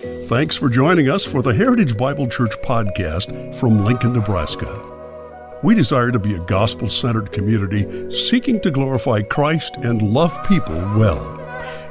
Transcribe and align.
Thanks 0.00 0.56
for 0.56 0.70
joining 0.70 1.10
us 1.10 1.26
for 1.26 1.42
the 1.42 1.52
Heritage 1.52 1.94
Bible 1.94 2.26
Church 2.26 2.52
podcast 2.62 3.54
from 3.54 3.84
Lincoln, 3.84 4.14
Nebraska. 4.14 5.58
We 5.62 5.74
desire 5.74 6.10
to 6.10 6.18
be 6.18 6.36
a 6.36 6.38
gospel 6.38 6.88
centered 6.88 7.32
community 7.32 8.10
seeking 8.10 8.62
to 8.62 8.70
glorify 8.70 9.20
Christ 9.20 9.76
and 9.82 10.00
love 10.00 10.42
people 10.44 10.74
well. 10.96 11.36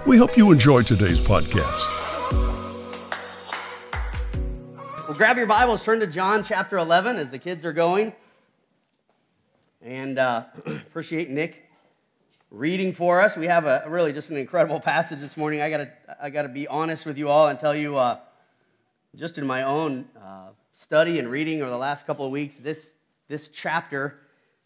We 0.08 0.18
hope 0.18 0.36
you 0.36 0.52
enjoy 0.52 0.82
today's 0.82 1.22
podcast. 1.22 2.32
Well, 5.08 5.16
grab 5.16 5.38
your 5.38 5.46
Bibles, 5.46 5.84
turn 5.84 6.00
to 6.00 6.08
John 6.08 6.44
chapter 6.44 6.80
11 6.80 7.18
as 7.18 7.30
the 7.30 7.38
kids 7.38 7.64
are 7.64 7.74
going. 7.74 8.12
And 9.84 10.18
uh, 10.18 10.46
appreciate 10.66 11.30
Nick 11.30 11.69
reading 12.52 12.94
for 12.94 13.22
us. 13.22 13.38
We 13.38 13.48
have 13.48 13.66
a 13.66 13.84
really 13.88 14.12
just 14.12 14.32
an 14.32 14.38
incredible 14.38 14.80
passage 14.80 15.20
this 15.20 15.38
morning. 15.38 15.62
I 15.62 15.70
gotta 15.70 15.92
I 16.22 16.30
gotta 16.30 16.50
be 16.50 16.68
honest 16.68 17.06
with 17.06 17.18
you 17.18 17.30
all 17.30 17.48
and 17.48 17.60
tell 17.60 17.76
you, 17.76 17.98
uh, 17.98 18.20
just 19.16 19.38
in 19.38 19.46
my 19.46 19.64
own 19.64 20.06
uh, 20.20 20.50
study 20.74 21.20
and 21.20 21.30
reading 21.30 21.62
over 21.62 21.70
the 21.70 21.78
last 21.78 22.08
couple 22.08 22.26
of 22.26 22.32
weeks, 22.32 22.58
this 22.58 22.94
this 23.28 23.50
chapter 23.50 24.22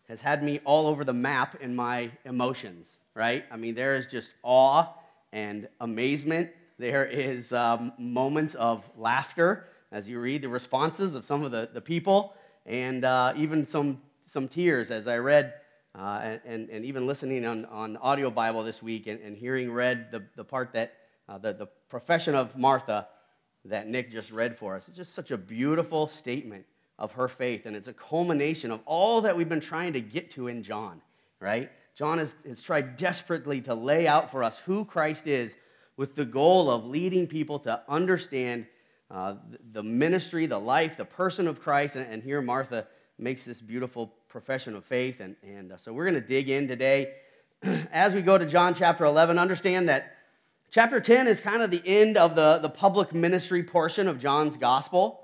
has 0.07 0.21
had 0.21 0.43
me 0.43 0.59
all 0.63 0.87
over 0.87 1.03
the 1.03 1.13
map 1.13 1.61
in 1.61 1.75
my 1.75 2.11
emotions. 2.25 2.87
Right? 3.15 3.45
I 3.51 3.57
mean, 3.57 3.75
there 3.75 3.95
is 3.95 4.07
just 4.07 4.33
awe 4.43 4.87
and 5.31 5.67
amazement. 5.81 6.49
There 6.79 7.05
is 7.05 7.53
um, 7.53 7.93
moments 7.99 8.55
of 8.55 8.83
laughter 8.97 9.67
as 9.91 10.07
you 10.07 10.19
read 10.19 10.41
the 10.41 10.49
responses 10.49 11.13
of 11.13 11.23
some 11.23 11.43
of 11.43 11.51
the, 11.51 11.69
the 11.71 11.81
people, 11.81 12.33
and 12.65 13.05
uh, 13.05 13.33
even 13.35 13.65
some 13.65 14.01
some 14.25 14.47
tears 14.47 14.89
as 14.89 15.07
I 15.07 15.17
read 15.17 15.53
uh, 15.97 16.37
and, 16.45 16.69
and 16.69 16.85
even 16.85 17.05
listening 17.05 17.45
on, 17.45 17.65
on 17.65 17.97
audio 17.97 18.29
Bible 18.29 18.63
this 18.63 18.81
week 18.81 19.07
and, 19.07 19.19
and 19.21 19.37
hearing 19.37 19.71
read 19.71 20.11
the, 20.11 20.23
the 20.35 20.43
part 20.43 20.73
that 20.73 20.93
uh, 21.29 21.37
the, 21.37 21.53
the 21.53 21.67
profession 21.89 22.35
of 22.35 22.57
Martha 22.57 23.07
that 23.65 23.87
Nick 23.87 24.11
just 24.11 24.31
read 24.31 24.57
for 24.57 24.75
us. 24.75 24.87
It's 24.87 24.97
just 24.97 25.13
such 25.13 25.31
a 25.31 25.37
beautiful 25.37 26.07
statement 26.07 26.65
of 26.99 27.11
her 27.13 27.27
faith, 27.27 27.65
and 27.65 27.75
it's 27.75 27.87
a 27.87 27.93
culmination 27.93 28.71
of 28.71 28.81
all 28.85 29.21
that 29.21 29.35
we've 29.35 29.49
been 29.49 29.59
trying 29.59 29.93
to 29.93 30.01
get 30.01 30.31
to 30.31 30.47
in 30.47 30.63
John, 30.63 31.01
right? 31.39 31.71
John 31.95 32.17
has, 32.17 32.35
has 32.47 32.61
tried 32.61 32.97
desperately 32.97 33.61
to 33.61 33.75
lay 33.75 34.07
out 34.07 34.31
for 34.31 34.43
us 34.43 34.59
who 34.59 34.85
Christ 34.85 35.27
is 35.27 35.55
with 35.95 36.15
the 36.15 36.25
goal 36.25 36.69
of 36.69 36.85
leading 36.85 37.27
people 37.27 37.59
to 37.59 37.81
understand 37.87 38.65
uh, 39.11 39.35
the 39.71 39.83
ministry, 39.83 40.47
the 40.47 40.57
life, 40.57 40.97
the 40.97 41.05
person 41.05 41.47
of 41.47 41.61
Christ. 41.61 41.95
And, 41.95 42.11
and 42.11 42.23
here 42.23 42.41
Martha 42.41 42.87
makes 43.23 43.43
this 43.43 43.61
beautiful 43.61 44.13
profession 44.27 44.75
of 44.75 44.83
faith. 44.83 45.21
And, 45.21 45.37
and 45.41 45.71
uh, 45.71 45.77
so 45.77 45.93
we're 45.93 46.03
going 46.03 46.21
to 46.21 46.27
dig 46.27 46.49
in 46.49 46.67
today. 46.67 47.13
As 47.91 48.13
we 48.13 48.21
go 48.21 48.37
to 48.37 48.45
John 48.45 48.75
chapter 48.75 49.05
11, 49.05 49.39
understand 49.39 49.87
that 49.87 50.17
chapter 50.69 50.99
10 50.99 51.27
is 51.27 51.39
kind 51.39 51.63
of 51.63 51.71
the 51.71 51.81
end 51.85 52.17
of 52.17 52.35
the, 52.35 52.57
the 52.57 52.69
public 52.69 53.13
ministry 53.13 53.63
portion 53.63 54.09
of 54.09 54.19
John's 54.19 54.57
gospel. 54.57 55.21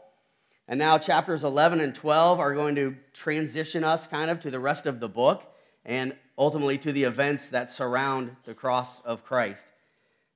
And 0.69 0.79
now 0.79 0.97
chapters 0.97 1.43
11 1.43 1.81
and 1.81 1.93
12 1.93 2.39
are 2.39 2.53
going 2.53 2.75
to 2.75 2.95
transition 3.13 3.83
us 3.83 4.07
kind 4.07 4.31
of 4.31 4.39
to 4.41 4.51
the 4.51 4.59
rest 4.59 4.85
of 4.85 5.01
the 5.01 5.09
book 5.09 5.43
and 5.83 6.15
ultimately 6.37 6.77
to 6.77 6.93
the 6.93 7.03
events 7.03 7.49
that 7.49 7.69
surround 7.69 8.33
the 8.45 8.53
cross 8.53 9.01
of 9.01 9.25
Christ. 9.25 9.65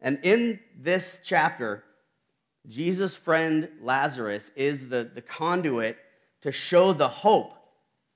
And 0.02 0.20
in 0.24 0.60
this 0.78 1.22
chapter, 1.24 1.86
Jesus' 2.68 3.16
friend 3.16 3.70
Lazarus 3.82 4.52
is 4.58 4.90
the, 4.90 5.10
the 5.14 5.22
conduit 5.22 5.98
to 6.44 6.52
show 6.52 6.94
the 6.94 7.08
hope 7.08 7.54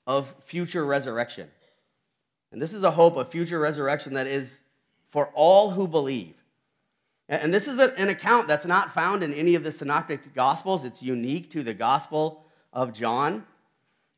of 0.06 0.34
future 0.46 0.86
resurrection. 0.86 1.50
And 2.54 2.62
this 2.62 2.74
is 2.74 2.84
a 2.84 2.92
hope 2.92 3.18
of 3.18 3.30
future 3.30 3.60
resurrection 3.60 4.14
that 4.14 4.28
is 4.28 4.62
for 5.12 5.28
all 5.34 5.72
who 5.72 5.88
believe. 5.88 6.36
And 7.30 7.54
this 7.54 7.68
is 7.68 7.80
an 7.80 8.08
account 8.08 8.48
that's 8.48 8.66
not 8.66 8.94
found 8.94 9.22
in 9.22 9.34
any 9.34 9.56
of 9.56 9.64
the 9.64 9.72
synoptic 9.72 10.34
gospels. 10.34 10.86
It's 10.86 11.04
unique 11.04 11.52
to 11.52 11.64
the 11.64 11.74
gospel 11.74 12.46
of 12.72 12.94
John. 12.94 13.44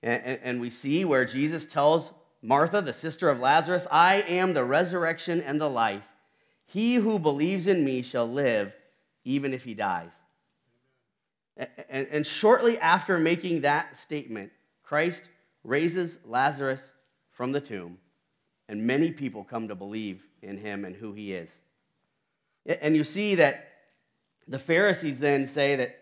And 0.04 0.62
we 0.62 0.70
see 0.70 1.06
where 1.06 1.26
Jesus 1.26 1.66
tells 1.66 2.14
Martha, 2.42 2.82
the 2.82 2.94
sister 2.94 3.30
of 3.30 3.40
Lazarus, 3.40 3.88
I 3.92 4.22
am 4.22 4.54
the 4.54 4.64
resurrection 4.64 5.42
and 5.42 5.60
the 5.60 5.70
life. 5.70 6.06
He 6.66 6.96
who 6.96 7.18
believes 7.18 7.66
in 7.68 7.84
me 7.84 8.04
shall 8.04 8.32
live 8.32 8.74
even 9.26 9.54
if 9.54 9.64
he 9.64 9.74
dies. 9.74 10.12
And, 11.90 12.08
and 12.10 12.26
shortly 12.26 12.80
after 12.80 13.18
making 13.20 13.62
that 13.62 13.98
statement, 13.98 14.52
Christ 14.84 15.24
raises 15.64 16.18
Lazarus 16.26 16.82
from 17.32 17.52
the 17.52 17.62
tomb, 17.62 17.98
and 18.68 18.86
many 18.86 19.12
people 19.12 19.44
come 19.44 19.68
to 19.68 19.76
believe 19.76 20.24
in 20.42 20.58
him 20.58 20.86
and 20.86 20.96
who 20.96 21.14
he 21.14 21.34
is. 21.34 21.50
And 22.66 22.96
you 22.96 23.04
see 23.04 23.36
that 23.36 23.68
the 24.48 24.60
Pharisees 24.60 25.20
then 25.20 25.48
say 25.48 25.76
that, 25.76 25.98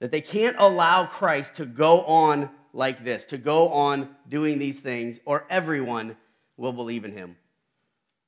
that 0.00 0.10
they 0.10 0.20
can't 0.20 0.56
allow 0.58 1.06
Christ 1.06 1.56
to 1.56 1.66
go 1.66 2.02
on 2.02 2.50
like 2.72 3.04
this, 3.04 3.24
to 3.26 3.38
go 3.38 3.68
on 3.70 4.08
doing 4.28 4.58
these 4.58 4.80
things, 4.80 5.18
or 5.24 5.44
everyone 5.50 6.16
will 6.56 6.72
believe 6.72 7.04
in 7.04 7.12
him. 7.12 7.36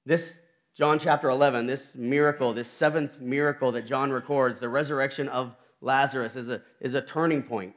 This, 0.05 0.39
John 0.75 0.99
chapter 0.99 1.29
11, 1.29 1.67
this 1.67 1.95
miracle, 1.95 2.53
this 2.53 2.69
seventh 2.69 3.21
miracle 3.21 3.73
that 3.73 3.87
John 3.87 4.11
records, 4.11 4.59
the 4.59 4.69
resurrection 4.69 5.29
of 5.29 5.55
Lazarus 5.83 6.37
is 6.37 6.49
a, 6.49 6.63
is 6.81 6.95
a 6.95 7.03
turning 7.03 7.43
point 7.43 7.75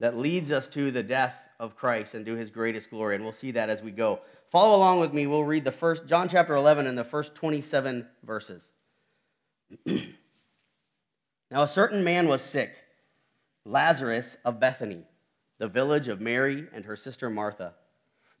that 0.00 0.16
leads 0.16 0.50
us 0.50 0.66
to 0.68 0.90
the 0.90 1.02
death 1.02 1.38
of 1.60 1.76
Christ 1.76 2.14
and 2.14 2.26
to 2.26 2.34
his 2.34 2.50
greatest 2.50 2.90
glory. 2.90 3.14
And 3.14 3.22
we'll 3.24 3.32
see 3.32 3.52
that 3.52 3.70
as 3.70 3.82
we 3.82 3.90
go. 3.90 4.20
Follow 4.50 4.76
along 4.76 5.00
with 5.00 5.12
me. 5.12 5.26
We'll 5.26 5.44
read 5.44 5.64
the 5.64 5.72
first, 5.72 6.06
John 6.06 6.28
chapter 6.28 6.54
11 6.54 6.86
and 6.86 6.96
the 6.96 7.04
first 7.04 7.34
27 7.34 8.06
verses. 8.24 8.64
now, 9.86 11.62
a 11.62 11.68
certain 11.68 12.02
man 12.02 12.28
was 12.28 12.42
sick, 12.42 12.74
Lazarus 13.64 14.36
of 14.44 14.60
Bethany, 14.60 15.04
the 15.58 15.68
village 15.68 16.08
of 16.08 16.20
Mary 16.20 16.66
and 16.72 16.84
her 16.84 16.96
sister 16.96 17.28
Martha. 17.28 17.74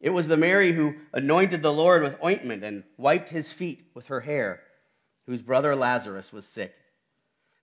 It 0.00 0.10
was 0.10 0.28
the 0.28 0.36
Mary 0.36 0.72
who 0.72 0.94
anointed 1.12 1.62
the 1.62 1.72
Lord 1.72 2.02
with 2.02 2.22
ointment 2.22 2.62
and 2.62 2.84
wiped 2.96 3.30
his 3.30 3.50
feet 3.52 3.86
with 3.94 4.06
her 4.08 4.20
hair, 4.20 4.60
whose 5.24 5.42
brother 5.42 5.74
Lazarus 5.74 6.32
was 6.32 6.46
sick. 6.46 6.74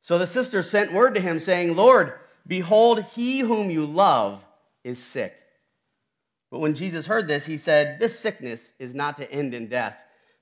So 0.03 0.17
the 0.17 0.27
sisters 0.27 0.69
sent 0.69 0.91
word 0.91 1.15
to 1.15 1.21
him, 1.21 1.39
saying, 1.39 1.77
Lord, 1.77 2.13
behold, 2.45 3.03
he 3.15 3.39
whom 3.39 3.71
you 3.71 3.85
love 3.85 4.43
is 4.83 5.01
sick. 5.01 5.33
But 6.51 6.59
when 6.59 6.75
Jesus 6.75 7.07
heard 7.07 7.27
this, 7.27 7.45
he 7.45 7.55
said, 7.55 7.99
This 7.99 8.19
sickness 8.19 8.73
is 8.79 8.93
not 8.93 9.15
to 9.17 9.31
end 9.31 9.53
in 9.53 9.69
death, 9.69 9.95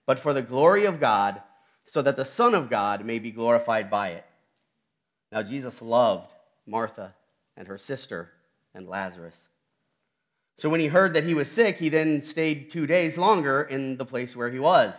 but 0.07 0.17
for 0.17 0.33
the 0.33 0.41
glory 0.41 0.85
of 0.85 0.99
God, 0.99 1.41
so 1.85 2.01
that 2.01 2.17
the 2.17 2.25
Son 2.25 2.55
of 2.55 2.71
God 2.71 3.05
may 3.05 3.19
be 3.19 3.29
glorified 3.29 3.91
by 3.91 4.09
it. 4.09 4.25
Now, 5.31 5.43
Jesus 5.43 5.79
loved 5.79 6.33
Martha 6.65 7.13
and 7.55 7.67
her 7.67 7.77
sister 7.77 8.31
and 8.73 8.89
Lazarus. 8.89 9.47
So 10.57 10.69
when 10.69 10.79
he 10.79 10.87
heard 10.87 11.13
that 11.13 11.23
he 11.23 11.35
was 11.35 11.51
sick, 11.51 11.77
he 11.77 11.89
then 11.89 12.23
stayed 12.23 12.71
two 12.71 12.87
days 12.87 13.15
longer 13.15 13.61
in 13.61 13.95
the 13.97 14.05
place 14.05 14.35
where 14.35 14.49
he 14.49 14.59
was. 14.59 14.95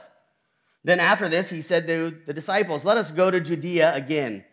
Then 0.85 1.01
after 1.01 1.29
this, 1.29 1.51
he 1.51 1.63
said 1.63 1.89
to 1.89 2.17
the 2.27 2.33
disciples, 2.33 2.85
Let 2.85 2.97
us 2.97 3.11
go 3.11 3.29
to 3.29 3.41
Judea 3.41 3.93
again. 3.95 4.45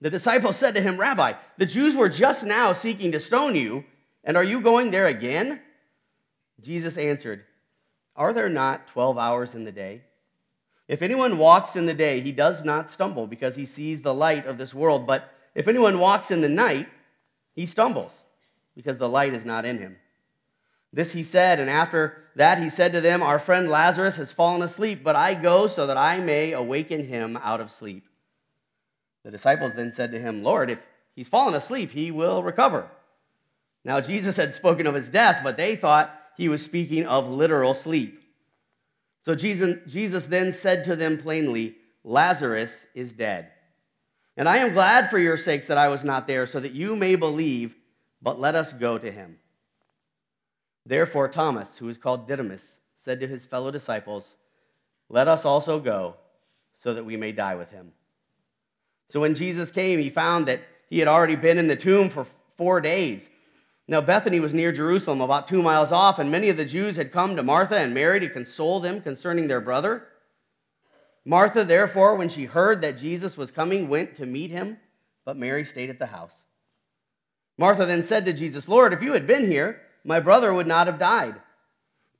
The 0.00 0.10
disciples 0.10 0.56
said 0.56 0.74
to 0.74 0.80
him, 0.80 0.98
Rabbi, 0.98 1.32
the 1.56 1.66
Jews 1.66 1.96
were 1.96 2.08
just 2.08 2.44
now 2.44 2.72
seeking 2.72 3.12
to 3.12 3.20
stone 3.20 3.56
you, 3.56 3.84
and 4.22 4.36
are 4.36 4.44
you 4.44 4.60
going 4.60 4.90
there 4.90 5.06
again? 5.06 5.60
Jesus 6.60 6.96
answered, 6.96 7.44
Are 8.14 8.32
there 8.32 8.48
not 8.48 8.86
12 8.88 9.18
hours 9.18 9.54
in 9.54 9.64
the 9.64 9.72
day? 9.72 10.02
If 10.86 11.02
anyone 11.02 11.36
walks 11.36 11.76
in 11.76 11.86
the 11.86 11.94
day, 11.94 12.20
he 12.20 12.32
does 12.32 12.64
not 12.64 12.90
stumble 12.90 13.26
because 13.26 13.56
he 13.56 13.66
sees 13.66 14.00
the 14.00 14.14
light 14.14 14.46
of 14.46 14.56
this 14.56 14.72
world. 14.72 15.06
But 15.06 15.30
if 15.54 15.68
anyone 15.68 15.98
walks 15.98 16.30
in 16.30 16.40
the 16.40 16.48
night, 16.48 16.88
he 17.54 17.66
stumbles 17.66 18.24
because 18.74 18.96
the 18.96 19.08
light 19.08 19.34
is 19.34 19.44
not 19.44 19.66
in 19.66 19.78
him. 19.78 19.96
This 20.92 21.12
he 21.12 21.22
said, 21.22 21.60
and 21.60 21.68
after 21.68 22.24
that 22.36 22.62
he 22.62 22.70
said 22.70 22.92
to 22.92 23.00
them, 23.02 23.22
Our 23.22 23.38
friend 23.38 23.68
Lazarus 23.68 24.16
has 24.16 24.32
fallen 24.32 24.62
asleep, 24.62 25.04
but 25.04 25.16
I 25.16 25.34
go 25.34 25.66
so 25.66 25.86
that 25.86 25.98
I 25.98 26.20
may 26.20 26.52
awaken 26.52 27.04
him 27.04 27.36
out 27.42 27.60
of 27.60 27.70
sleep. 27.70 28.07
The 29.28 29.32
disciples 29.32 29.74
then 29.74 29.92
said 29.92 30.12
to 30.12 30.18
him, 30.18 30.42
Lord, 30.42 30.70
if 30.70 30.78
he's 31.14 31.28
fallen 31.28 31.52
asleep, 31.52 31.90
he 31.90 32.10
will 32.10 32.42
recover. 32.42 32.90
Now, 33.84 34.00
Jesus 34.00 34.36
had 34.36 34.54
spoken 34.54 34.86
of 34.86 34.94
his 34.94 35.10
death, 35.10 35.42
but 35.44 35.58
they 35.58 35.76
thought 35.76 36.18
he 36.38 36.48
was 36.48 36.64
speaking 36.64 37.04
of 37.04 37.28
literal 37.28 37.74
sleep. 37.74 38.22
So 39.26 39.34
Jesus, 39.34 39.80
Jesus 39.86 40.24
then 40.24 40.50
said 40.50 40.84
to 40.84 40.96
them 40.96 41.18
plainly, 41.18 41.76
Lazarus 42.04 42.86
is 42.94 43.12
dead. 43.12 43.50
And 44.34 44.48
I 44.48 44.56
am 44.56 44.72
glad 44.72 45.10
for 45.10 45.18
your 45.18 45.36
sakes 45.36 45.66
that 45.66 45.76
I 45.76 45.88
was 45.88 46.04
not 46.04 46.26
there, 46.26 46.46
so 46.46 46.58
that 46.58 46.72
you 46.72 46.96
may 46.96 47.14
believe, 47.14 47.76
but 48.22 48.40
let 48.40 48.54
us 48.54 48.72
go 48.72 48.96
to 48.96 49.12
him. 49.12 49.36
Therefore, 50.86 51.28
Thomas, 51.28 51.76
who 51.76 51.90
is 51.90 51.98
called 51.98 52.26
Didymus, 52.26 52.78
said 52.96 53.20
to 53.20 53.28
his 53.28 53.44
fellow 53.44 53.70
disciples, 53.70 54.36
Let 55.10 55.28
us 55.28 55.44
also 55.44 55.80
go, 55.80 56.14
so 56.72 56.94
that 56.94 57.04
we 57.04 57.18
may 57.18 57.32
die 57.32 57.56
with 57.56 57.70
him. 57.70 57.92
So 59.08 59.20
when 59.20 59.34
Jesus 59.34 59.70
came, 59.70 59.98
he 59.98 60.10
found 60.10 60.46
that 60.46 60.60
he 60.90 60.98
had 60.98 61.08
already 61.08 61.36
been 61.36 61.58
in 61.58 61.68
the 61.68 61.76
tomb 61.76 62.10
for 62.10 62.26
four 62.56 62.80
days. 62.80 63.28
Now, 63.86 64.02
Bethany 64.02 64.38
was 64.38 64.52
near 64.52 64.70
Jerusalem, 64.70 65.22
about 65.22 65.48
two 65.48 65.62
miles 65.62 65.92
off, 65.92 66.18
and 66.18 66.30
many 66.30 66.50
of 66.50 66.58
the 66.58 66.64
Jews 66.64 66.96
had 66.96 67.10
come 67.10 67.36
to 67.36 67.42
Martha 67.42 67.78
and 67.78 67.94
Mary 67.94 68.20
to 68.20 68.28
console 68.28 68.80
them 68.80 69.00
concerning 69.00 69.48
their 69.48 69.62
brother. 69.62 70.06
Martha, 71.24 71.64
therefore, 71.64 72.16
when 72.16 72.28
she 72.28 72.44
heard 72.44 72.82
that 72.82 72.98
Jesus 72.98 73.36
was 73.36 73.50
coming, 73.50 73.88
went 73.88 74.16
to 74.16 74.26
meet 74.26 74.50
him, 74.50 74.76
but 75.24 75.38
Mary 75.38 75.64
stayed 75.64 75.88
at 75.88 75.98
the 75.98 76.06
house. 76.06 76.34
Martha 77.56 77.86
then 77.86 78.02
said 78.02 78.26
to 78.26 78.32
Jesus, 78.32 78.68
Lord, 78.68 78.92
if 78.92 79.02
you 79.02 79.14
had 79.14 79.26
been 79.26 79.46
here, 79.46 79.80
my 80.04 80.20
brother 80.20 80.52
would 80.52 80.66
not 80.66 80.86
have 80.86 80.98
died. 80.98 81.34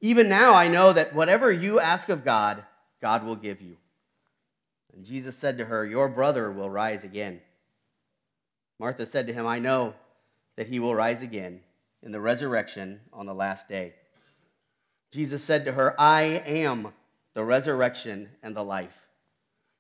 Even 0.00 0.28
now 0.28 0.54
I 0.54 0.68
know 0.68 0.92
that 0.92 1.14
whatever 1.14 1.50
you 1.52 1.80
ask 1.80 2.08
of 2.08 2.24
God, 2.24 2.64
God 3.00 3.24
will 3.24 3.36
give 3.36 3.60
you. 3.60 3.76
And 4.98 5.06
Jesus 5.06 5.36
said 5.36 5.58
to 5.58 5.64
her, 5.64 5.86
Your 5.86 6.08
brother 6.08 6.50
will 6.50 6.68
rise 6.68 7.04
again. 7.04 7.40
Martha 8.80 9.06
said 9.06 9.28
to 9.28 9.32
him, 9.32 9.46
I 9.46 9.60
know 9.60 9.94
that 10.56 10.66
he 10.66 10.80
will 10.80 10.92
rise 10.92 11.22
again 11.22 11.60
in 12.02 12.10
the 12.10 12.20
resurrection 12.20 12.98
on 13.12 13.24
the 13.24 13.32
last 13.32 13.68
day. 13.68 13.94
Jesus 15.12 15.44
said 15.44 15.66
to 15.66 15.72
her, 15.72 15.94
I 16.00 16.22
am 16.22 16.88
the 17.34 17.44
resurrection 17.44 18.28
and 18.42 18.56
the 18.56 18.64
life. 18.64 19.06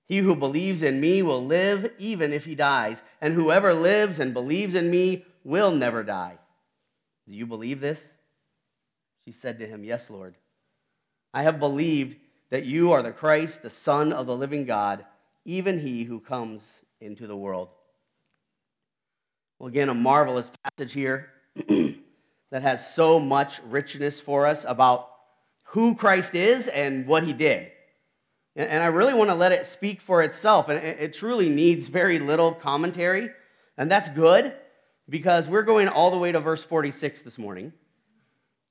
He 0.06 0.18
who 0.18 0.36
believes 0.36 0.84
in 0.84 1.00
me 1.00 1.22
will 1.22 1.44
live 1.44 1.90
even 1.98 2.32
if 2.32 2.44
he 2.44 2.54
dies, 2.54 3.02
and 3.20 3.34
whoever 3.34 3.74
lives 3.74 4.20
and 4.20 4.32
believes 4.32 4.76
in 4.76 4.88
me 4.88 5.24
will 5.42 5.72
never 5.72 6.04
die. 6.04 6.38
Do 7.26 7.34
you 7.34 7.44
believe 7.44 7.80
this? 7.80 8.00
She 9.24 9.32
said 9.32 9.58
to 9.58 9.66
him, 9.66 9.82
Yes, 9.82 10.10
Lord. 10.10 10.36
I 11.34 11.42
have 11.42 11.58
believed 11.58 12.16
that 12.50 12.64
you 12.64 12.92
are 12.92 13.02
the 13.02 13.12
Christ, 13.12 13.62
the 13.62 13.70
Son 13.70 14.12
of 14.12 14.26
the 14.26 14.36
living 14.36 14.64
God, 14.64 15.04
even 15.44 15.78
he 15.78 16.04
who 16.04 16.20
comes 16.20 16.62
into 17.00 17.26
the 17.26 17.36
world. 17.36 17.68
Well, 19.58 19.68
again, 19.68 19.88
a 19.88 19.94
marvelous 19.94 20.50
passage 20.62 20.92
here 20.92 21.30
that 22.50 22.62
has 22.62 22.94
so 22.94 23.18
much 23.18 23.60
richness 23.68 24.20
for 24.20 24.46
us 24.46 24.64
about 24.66 25.10
who 25.64 25.94
Christ 25.94 26.34
is 26.34 26.68
and 26.68 27.06
what 27.06 27.24
he 27.24 27.32
did. 27.32 27.72
And 28.56 28.82
I 28.82 28.86
really 28.86 29.14
want 29.14 29.30
to 29.30 29.34
let 29.34 29.52
it 29.52 29.66
speak 29.66 30.00
for 30.00 30.22
itself. 30.22 30.68
And 30.68 30.84
it 30.84 31.14
truly 31.14 31.48
needs 31.48 31.86
very 31.86 32.18
little 32.18 32.52
commentary. 32.52 33.30
And 33.76 33.88
that's 33.88 34.08
good 34.08 34.52
because 35.08 35.48
we're 35.48 35.62
going 35.62 35.88
all 35.88 36.10
the 36.10 36.18
way 36.18 36.32
to 36.32 36.40
verse 36.40 36.64
46 36.64 37.22
this 37.22 37.38
morning. 37.38 37.72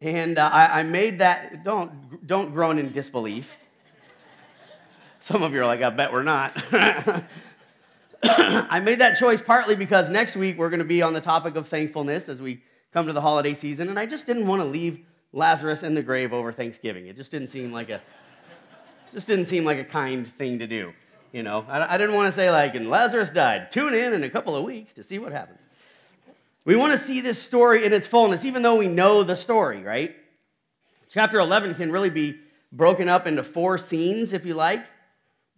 And 0.02 0.38
uh, 0.38 0.50
I, 0.52 0.80
I, 0.80 0.84
made 0.84 1.20
that, 1.20 1.64
don't, 1.64 2.28
don't 2.28 2.52
groan 2.52 2.78
in 2.78 2.92
disbelief. 2.92 3.50
Some 5.28 5.44
of 5.44 5.54
you 5.54 5.60
are 5.60 5.66
like, 5.66 5.82
I 5.82 5.90
bet 5.90 6.14
we're 6.14 6.24
not. 6.24 6.56
I 8.24 8.80
made 8.80 9.00
that 9.00 9.18
choice 9.20 9.42
partly 9.42 9.76
because 9.76 10.10
next 10.10 10.38
week 10.38 10.58
we're 10.58 10.70
going 10.70 10.80
to 10.80 10.86
be 10.86 11.02
on 11.02 11.12
the 11.12 11.20
topic 11.20 11.58
of 11.58 11.68
thankfulness 11.68 12.30
as 12.30 12.42
we 12.42 12.64
come 12.94 13.08
to 13.08 13.12
the 13.12 13.20
holiday 13.20 13.54
season. 13.54 13.90
And 13.90 14.00
I 14.00 14.06
just 14.06 14.26
didn't 14.26 14.48
want 14.48 14.62
to 14.62 14.66
leave 14.66 15.02
Lazarus 15.34 15.84
in 15.84 15.96
the 15.96 16.02
grave 16.02 16.32
over 16.32 16.54
Thanksgiving. 16.54 17.08
It 17.08 17.18
just 17.18 17.30
didn't 17.30 17.50
seem 17.50 17.74
like 17.74 17.90
a, 17.90 18.02
just 19.12 19.28
didn't 19.28 19.48
seem 19.48 19.66
like 19.66 19.80
a 19.80 19.84
kind 19.84 20.26
thing 20.26 20.60
to 20.60 20.66
do. 20.66 20.94
You 21.34 21.44
know, 21.44 21.66
I, 21.68 21.96
I 21.96 21.98
didn't 21.98 22.16
want 22.16 22.28
to 22.28 22.32
say 22.32 22.50
like, 22.50 22.76
and 22.76 22.90
Lazarus 22.90 23.30
died. 23.30 23.70
Tune 23.70 23.94
in 23.94 24.14
in 24.14 24.24
a 24.24 24.30
couple 24.30 24.56
of 24.56 24.64
weeks 24.64 24.94
to 24.94 25.04
see 25.04 25.20
what 25.20 25.34
happens. 25.34 25.60
We 26.64 26.78
want 26.78 26.94
to 26.94 26.98
see 26.98 27.20
this 27.20 27.38
story 27.38 27.84
in 27.84 27.92
its 27.92 28.08
fullness, 28.08 28.46
even 28.46 28.62
though 28.62 28.78
we 28.78 28.88
know 28.88 29.24
the 29.24 29.36
story, 29.36 29.84
right? 29.84 30.16
Chapter 31.10 31.40
11 31.40 31.76
can 31.76 31.92
really 31.92 32.12
be 32.12 32.40
broken 32.72 33.10
up 33.10 33.28
into 33.28 33.44
four 33.44 33.78
scenes, 33.78 34.32
if 34.32 34.46
you 34.46 34.54
like. 34.54 34.86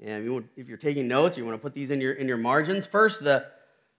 And 0.03 0.45
if 0.55 0.67
you're 0.69 0.77
taking 0.77 1.07
notes, 1.07 1.37
you 1.37 1.45
want 1.45 1.55
to 1.55 1.61
put 1.61 1.73
these 1.73 1.91
in 1.91 1.99
your, 1.99 2.13
in 2.13 2.27
your 2.27 2.37
margins. 2.37 2.85
First, 2.85 3.23
the 3.23 3.45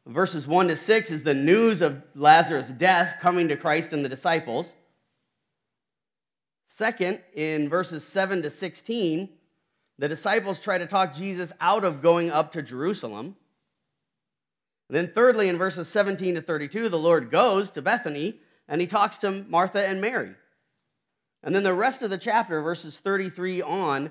verses 0.06 0.46
1 0.46 0.68
to 0.68 0.76
6 0.76 1.10
is 1.10 1.22
the 1.22 1.34
news 1.34 1.82
of 1.82 2.02
Lazarus' 2.14 2.68
death 2.68 3.16
coming 3.20 3.48
to 3.48 3.56
Christ 3.56 3.92
and 3.92 4.04
the 4.04 4.08
disciples. 4.08 4.74
Second, 6.66 7.20
in 7.34 7.68
verses 7.68 8.04
7 8.04 8.42
to 8.42 8.50
16, 8.50 9.28
the 9.98 10.08
disciples 10.08 10.58
try 10.58 10.78
to 10.78 10.86
talk 10.86 11.14
Jesus 11.14 11.52
out 11.60 11.84
of 11.84 12.00
going 12.00 12.30
up 12.30 12.52
to 12.52 12.62
Jerusalem. 12.62 13.36
And 14.88 14.96
then, 14.96 15.12
thirdly, 15.14 15.48
in 15.48 15.58
verses 15.58 15.88
17 15.88 16.36
to 16.36 16.42
32, 16.42 16.88
the 16.88 16.98
Lord 16.98 17.30
goes 17.30 17.70
to 17.72 17.82
Bethany 17.82 18.36
and 18.66 18.80
he 18.80 18.86
talks 18.86 19.18
to 19.18 19.44
Martha 19.48 19.86
and 19.86 20.00
Mary. 20.00 20.34
And 21.42 21.54
then 21.54 21.62
the 21.62 21.74
rest 21.74 22.02
of 22.02 22.10
the 22.10 22.18
chapter, 22.18 22.62
verses 22.62 22.98
33 22.98 23.62
on, 23.62 24.10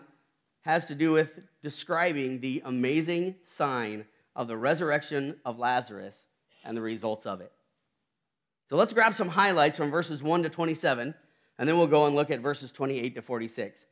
has 0.61 0.85
to 0.87 0.95
do 0.95 1.11
with 1.11 1.39
describing 1.61 2.39
the 2.39 2.61
amazing 2.65 3.35
sign 3.43 4.05
of 4.35 4.47
the 4.47 4.57
resurrection 4.57 5.35
of 5.45 5.59
Lazarus 5.59 6.17
and 6.63 6.75
the 6.75 6.81
results 6.81 7.25
of 7.25 7.41
it. 7.41 7.51
So 8.69 8.75
let's 8.75 8.93
grab 8.93 9.15
some 9.15 9.29
highlights 9.29 9.77
from 9.77 9.89
verses 9.89 10.21
1 10.21 10.43
to 10.43 10.49
27, 10.49 11.13
and 11.57 11.69
then 11.69 11.77
we'll 11.77 11.87
go 11.87 12.05
and 12.05 12.15
look 12.15 12.29
at 12.29 12.39
verses 12.39 12.71
28 12.71 13.15
to 13.15 13.21
46. 13.21 13.85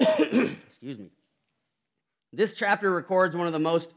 Excuse 0.00 0.98
me. 0.98 1.10
This 2.32 2.54
chapter 2.54 2.90
records 2.90 3.36
one 3.36 3.46
of 3.46 3.52
the 3.52 3.58
most 3.58 3.92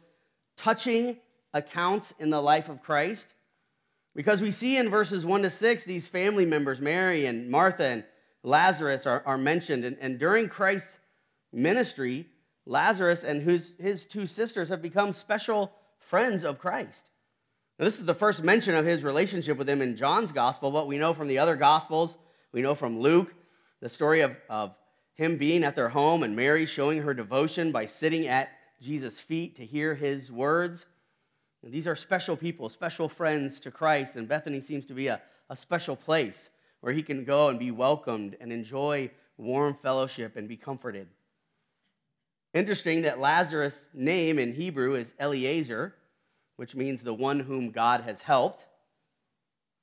touching 0.57 1.18
accounts 1.54 2.13
in 2.19 2.30
the 2.30 2.42
life 2.42 2.69
of 2.69 2.81
Christ. 2.81 3.33
Because 4.16 4.42
we 4.42 4.51
see 4.51 4.77
in 4.77 4.89
verses 4.89 5.25
1 5.25 5.44
to 5.44 5.50
6, 5.50 5.83
these 5.83 6.07
family 6.07 6.45
members, 6.45 6.80
Mary 6.80 7.25
and 7.25 7.50
Martha 7.50 7.83
and 7.83 8.04
Lazarus, 8.44 9.07
are, 9.07 9.24
are 9.25 9.38
mentioned. 9.38 9.86
And, 9.86 9.98
and 10.00 10.19
during 10.19 10.50
Christ's 10.50 11.00
ministry, 11.54 12.28
Lazarus 12.66 13.24
and 13.24 13.42
his, 13.42 13.74
his 13.80 14.06
two 14.06 14.26
sisters 14.26 14.70
have 14.70 14.82
become 14.82 15.14
special 15.14 15.72
friends 16.00 16.44
of 16.44 16.60
Christ. 16.60 17.10
Now, 17.80 17.86
this 17.86 18.00
is 18.00 18.06
the 18.06 18.14
first 18.14 18.44
mention 18.44 18.76
of 18.76 18.86
his 18.86 19.04
relationship 19.04 19.58
with 19.58 19.70
him 19.70 19.82
in 19.82 19.96
John's 19.96 20.32
gospel, 20.32 20.72
but 20.72 20.88
we 20.88 20.98
know 20.98 21.14
from 21.14 21.28
the 21.28 21.40
other 21.40 21.56
gospels, 21.56 22.18
we 22.52 22.62
know 22.62 22.76
from 22.76 23.00
Luke, 23.00 23.34
the 23.82 23.90
story 23.90 24.22
of, 24.22 24.36
of 24.50 24.76
him 25.16 25.38
being 25.38 25.64
at 25.64 25.76
their 25.76 25.90
home 25.90 26.24
and 26.24 26.36
Mary 26.36 26.66
showing 26.66 27.02
her 27.02 27.14
devotion 27.14 27.72
by 27.72 27.86
sitting 27.86 28.28
at 28.28 28.50
Jesus' 28.82 29.20
feet 29.20 29.56
to 29.58 29.66
hear 29.66 29.96
his 29.96 30.32
words. 30.32 30.86
And 31.64 31.74
these 31.74 31.88
are 31.88 31.96
special 31.96 32.36
people, 32.36 32.70
special 32.70 33.10
friends 33.10 33.60
to 33.62 33.72
Christ, 33.72 34.16
and 34.16 34.28
Bethany 34.28 34.62
seems 34.62 34.86
to 34.88 34.94
be 34.94 35.08
a, 35.08 35.22
a 35.50 35.56
special 35.56 35.96
place 35.96 36.50
where 36.82 36.94
he 36.94 37.04
can 37.04 37.24
go 37.24 37.50
and 37.50 37.58
be 37.58 37.72
welcomed 37.72 38.36
and 38.40 38.52
enjoy 38.52 39.10
warm 39.38 39.76
fellowship 39.82 40.36
and 40.36 40.48
be 40.48 40.58
comforted. 40.58 41.08
Interesting 42.54 43.02
that 43.04 43.20
Lazarus' 43.20 43.80
name 43.94 44.38
in 44.38 44.54
Hebrew 44.54 44.96
is 44.96 45.12
Eliezer, 45.20 45.96
which 46.58 46.76
means 46.76 47.02
the 47.02 47.14
one 47.14 47.40
whom 47.40 47.72
God 47.72 48.02
has 48.02 48.22
helped. 48.22 48.66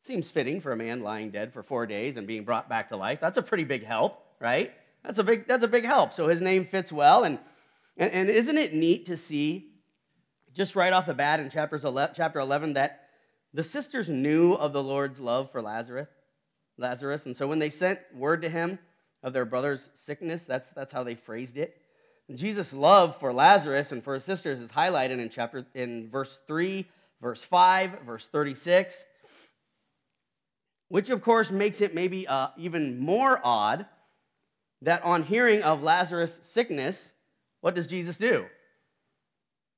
Seems 0.05 0.31
fitting 0.31 0.61
for 0.61 0.73
a 0.73 0.77
man 0.77 1.03
lying 1.03 1.31
dead 1.31 1.53
for 1.53 1.63
four 1.63 1.85
days 1.85 2.17
and 2.17 2.27
being 2.27 2.45
brought 2.45 2.69
back 2.69 2.89
to 2.89 2.97
life. 2.97 3.19
That's 3.21 3.39
a 3.39 3.43
pretty 3.43 3.65
big 3.65 3.85
help, 3.85 4.25
right? 4.41 4.73
That's 5.05 5.19
a 5.19 5.25
big, 5.25 5.49
that's 5.49 5.65
a 5.65 5.69
big 5.69 5.85
help. 5.85 6.13
So 6.13 6.29
his 6.29 6.41
name 6.41 6.65
fits 6.65 6.93
well. 6.93 7.25
And, 7.25 7.39
and, 7.97 8.13
and 8.13 8.31
isn't 8.31 8.57
it 8.57 8.73
neat 8.73 9.07
to 9.07 9.17
see 9.17 9.73
just 10.55 10.77
right 10.77 10.93
off 10.93 11.07
the 11.07 11.15
bat 11.15 11.41
in 11.41 11.51
chapters 11.51 11.85
11, 11.85 12.15
chapter 12.17 12.39
11 12.39 12.75
that 12.75 13.09
the 13.53 13.62
sisters 13.65 14.09
knew 14.09 14.53
of 14.53 14.73
the 14.73 14.83
Lord's 14.83 15.19
love 15.19 15.50
for 15.50 15.61
Lazarus, 15.61 16.09
Lazarus, 16.79 17.27
and 17.27 17.37
so 17.37 17.49
when 17.49 17.59
they 17.59 17.71
sent 17.71 17.99
word 18.15 18.43
to 18.43 18.49
him 18.49 18.79
of 19.23 19.33
their 19.33 19.45
brother's 19.45 19.91
sickness, 20.07 20.45
that's, 20.45 20.71
that's 20.71 20.93
how 20.93 21.03
they 21.03 21.17
phrased 21.17 21.57
it. 21.57 21.77
Jesus' 22.37 22.73
love 22.73 23.17
for 23.19 23.33
Lazarus 23.33 23.93
and 23.93 24.03
for 24.03 24.15
his 24.15 24.25
sisters 24.25 24.61
is 24.61 24.71
highlighted 24.71 25.19
in 25.19 25.29
chapter 25.29 25.65
in 25.75 26.09
verse 26.11 26.41
3, 26.47 26.87
verse 27.21 27.43
5, 27.43 28.01
verse 28.07 28.27
36, 28.29 29.05
which 30.89 31.11
of 31.11 31.23
course 31.23 31.51
makes 31.51 31.81
it 31.81 31.95
maybe 31.95 32.27
uh, 32.27 32.49
even 32.57 32.99
more 32.99 33.41
odd 33.45 33.87
that 34.83 35.03
on 35.05 35.23
hearing 35.23 35.63
of 35.63 35.83
Lazarus' 35.83 36.41
sickness, 36.43 37.09
what 37.61 37.75
does 37.75 37.87
Jesus 37.87 38.17
do? 38.17 38.47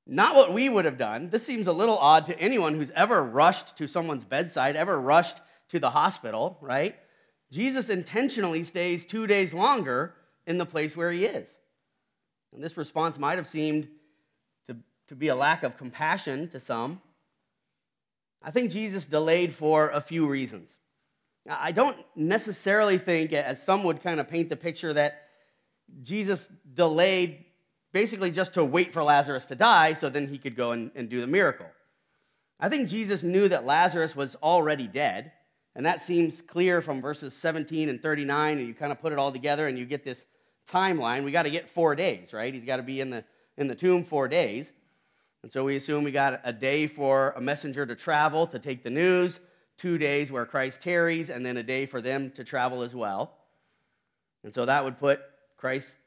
Not 0.05 0.35
what 0.35 0.53
we 0.53 0.69
would 0.69 0.85
have 0.85 0.97
done. 0.97 1.29
This 1.29 1.45
seems 1.45 1.67
a 1.67 1.73
little 1.73 1.97
odd 1.97 2.25
to 2.25 2.39
anyone 2.39 2.75
who's 2.75 2.91
ever 2.91 3.23
rushed 3.23 3.77
to 3.77 3.87
someone's 3.87 4.25
bedside, 4.25 4.75
ever 4.75 4.99
rushed 4.99 5.37
to 5.69 5.79
the 5.79 5.89
hospital, 5.89 6.57
right? 6.61 6.95
Jesus 7.51 7.89
intentionally 7.89 8.63
stays 8.63 9.05
two 9.05 9.27
days 9.27 9.53
longer 9.53 10.13
in 10.45 10.57
the 10.57 10.65
place 10.65 10.95
where 10.95 11.11
he 11.11 11.25
is. 11.25 11.47
And 12.53 12.63
this 12.63 12.77
response 12.77 13.17
might 13.17 13.37
have 13.37 13.47
seemed 13.47 13.87
to, 14.67 14.75
to 15.07 15.15
be 15.15 15.29
a 15.29 15.35
lack 15.35 15.63
of 15.63 15.77
compassion 15.77 16.47
to 16.49 16.59
some. 16.59 17.01
I 18.41 18.51
think 18.51 18.71
Jesus 18.71 19.05
delayed 19.05 19.53
for 19.53 19.89
a 19.89 20.01
few 20.01 20.27
reasons. 20.27 20.69
Now, 21.45 21.57
I 21.59 21.71
don't 21.71 21.97
necessarily 22.15 22.97
think, 22.97 23.33
as 23.33 23.61
some 23.61 23.83
would 23.83 24.01
kind 24.01 24.19
of 24.19 24.29
paint 24.29 24.49
the 24.49 24.55
picture, 24.55 24.93
that 24.93 25.23
Jesus 26.01 26.49
delayed 26.73 27.45
basically 27.91 28.31
just 28.31 28.53
to 28.53 28.63
wait 28.63 28.93
for 28.93 29.03
Lazarus 29.03 29.45
to 29.47 29.55
die 29.55 29.93
so 29.93 30.09
then 30.09 30.27
he 30.27 30.37
could 30.37 30.55
go 30.55 30.71
and, 30.71 30.91
and 30.95 31.09
do 31.09 31.21
the 31.21 31.27
miracle. 31.27 31.67
I 32.59 32.69
think 32.69 32.87
Jesus 32.87 33.23
knew 33.23 33.49
that 33.49 33.65
Lazarus 33.65 34.15
was 34.15 34.35
already 34.35 34.87
dead, 34.87 35.31
and 35.75 35.85
that 35.85 36.01
seems 36.01 36.41
clear 36.41 36.81
from 36.81 37.01
verses 37.01 37.33
17 37.33 37.89
and 37.89 38.01
39, 38.01 38.59
and 38.59 38.67
you 38.67 38.73
kind 38.73 38.91
of 38.91 39.01
put 39.01 39.11
it 39.11 39.19
all 39.19 39.31
together 39.31 39.67
and 39.67 39.77
you 39.77 39.85
get 39.85 40.03
this 40.03 40.25
timeline. 40.71 41.23
We 41.23 41.31
got 41.31 41.43
to 41.43 41.49
get 41.49 41.69
four 41.69 41.95
days, 41.95 42.33
right? 42.33 42.53
He's 42.53 42.65
got 42.65 42.77
to 42.77 42.83
be 42.83 43.01
in 43.01 43.09
the, 43.09 43.23
in 43.57 43.67
the 43.67 43.75
tomb 43.75 44.03
four 44.03 44.27
days. 44.27 44.71
And 45.43 45.51
so 45.51 45.63
we 45.63 45.75
assume 45.75 46.03
we 46.03 46.11
got 46.11 46.39
a 46.43 46.53
day 46.53 46.87
for 46.87 47.33
a 47.35 47.41
messenger 47.41 47.85
to 47.85 47.95
travel 47.95 48.47
to 48.47 48.59
take 48.59 48.83
the 48.83 48.89
news, 48.89 49.39
two 49.77 49.97
days 49.97 50.31
where 50.31 50.45
Christ 50.45 50.81
tarries, 50.81 51.29
and 51.29 51.45
then 51.45 51.57
a 51.57 51.63
day 51.63 51.85
for 51.85 52.01
them 52.01 52.31
to 52.31 52.43
travel 52.43 52.81
as 52.81 52.95
well. 52.95 53.35
And 54.43 54.53
so 54.53 54.65
that 54.65 54.83
would 54.83 54.97
put 54.99 55.21
Christ 55.57 55.97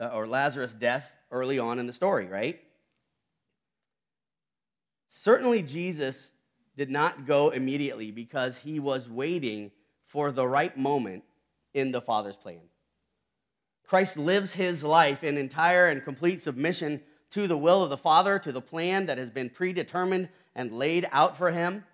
uh, 0.00 0.08
or 0.08 0.26
Lazarus' 0.26 0.74
death 0.74 1.10
early 1.30 1.58
on 1.58 1.78
in 1.78 1.86
the 1.86 1.92
story, 1.92 2.26
right? 2.26 2.60
Certainly, 5.08 5.62
Jesus 5.62 6.32
did 6.76 6.90
not 6.90 7.26
go 7.26 7.50
immediately 7.50 8.10
because 8.10 8.58
he 8.58 8.78
was 8.78 9.08
waiting 9.08 9.70
for 10.04 10.30
the 10.30 10.46
right 10.46 10.76
moment 10.76 11.24
in 11.72 11.90
the 11.90 12.00
Father's 12.00 12.36
plan. 12.36 12.60
Christ 13.86 14.16
lives 14.16 14.52
his 14.52 14.82
life 14.82 15.22
in 15.22 15.38
entire 15.38 15.86
and 15.86 16.04
complete 16.04 16.42
submission 16.42 17.00
to 17.30 17.46
the 17.46 17.56
will 17.56 17.82
of 17.82 17.90
the 17.90 17.96
Father, 17.96 18.38
to 18.38 18.52
the 18.52 18.60
plan 18.60 19.06
that 19.06 19.18
has 19.18 19.30
been 19.30 19.50
predetermined 19.50 20.28
and 20.54 20.72
laid 20.72 21.08
out 21.12 21.36
for 21.36 21.50
him. 21.50 21.84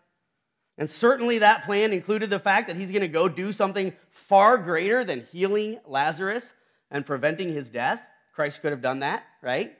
And 0.78 0.90
certainly 0.90 1.38
that 1.38 1.64
plan 1.64 1.92
included 1.92 2.30
the 2.30 2.38
fact 2.38 2.68
that 2.68 2.76
he's 2.76 2.90
going 2.90 3.02
to 3.02 3.08
go 3.08 3.28
do 3.28 3.52
something 3.52 3.92
far 4.10 4.56
greater 4.56 5.04
than 5.04 5.26
healing 5.30 5.78
Lazarus 5.86 6.52
and 6.90 7.04
preventing 7.04 7.52
his 7.52 7.68
death. 7.68 8.00
Christ 8.34 8.62
could 8.62 8.72
have 8.72 8.80
done 8.80 9.00
that, 9.00 9.24
right? 9.42 9.76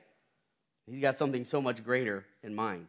He's 0.85 1.01
got 1.01 1.17
something 1.17 1.45
so 1.45 1.61
much 1.61 1.83
greater 1.83 2.25
in 2.43 2.53
mind. 2.53 2.87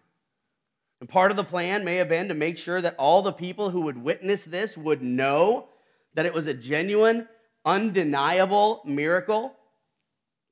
And 1.00 1.08
part 1.08 1.30
of 1.30 1.36
the 1.36 1.44
plan 1.44 1.84
may 1.84 1.96
have 1.96 2.08
been 2.08 2.28
to 2.28 2.34
make 2.34 2.58
sure 2.58 2.80
that 2.80 2.96
all 2.98 3.22
the 3.22 3.32
people 3.32 3.70
who 3.70 3.82
would 3.82 3.96
witness 3.96 4.44
this 4.44 4.76
would 4.76 5.02
know 5.02 5.68
that 6.14 6.26
it 6.26 6.34
was 6.34 6.46
a 6.46 6.54
genuine, 6.54 7.28
undeniable 7.64 8.82
miracle, 8.84 9.54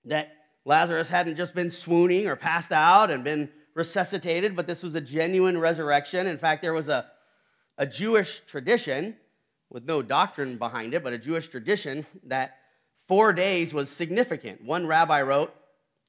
that 0.05 0.33
Lazarus 0.65 1.09
hadn't 1.09 1.37
just 1.37 1.55
been 1.55 1.71
swooning 1.71 2.27
or 2.27 2.37
passed 2.37 2.73
out 2.73 3.11
and 3.11 3.25
been 3.25 3.49
resuscitated, 3.75 4.55
but 4.55 4.67
this 4.67 4.83
was 4.83 4.95
a 4.95 5.01
genuine 5.01 5.59
resurrection. 5.59 6.27
In 6.27 6.39
fact, 6.39 6.63
there 6.63 6.73
was 6.73 6.89
a, 6.89 7.07
a 7.79 7.87
Jewish 7.87 8.43
tradition 8.47 9.17
with 9.71 9.85
no 9.85 10.03
doctrine 10.03 10.59
behind 10.59 10.95
it, 10.95 11.03
but 11.03 11.13
a 11.13 11.19
Jewish 11.19 11.49
tradition 11.49 12.07
that 12.25 12.57
four 13.09 13.33
days 13.33 13.73
was 13.73 13.91
significant. 13.91 14.63
One 14.63 14.87
rabbi 14.87 15.23
wrote, 15.23 15.55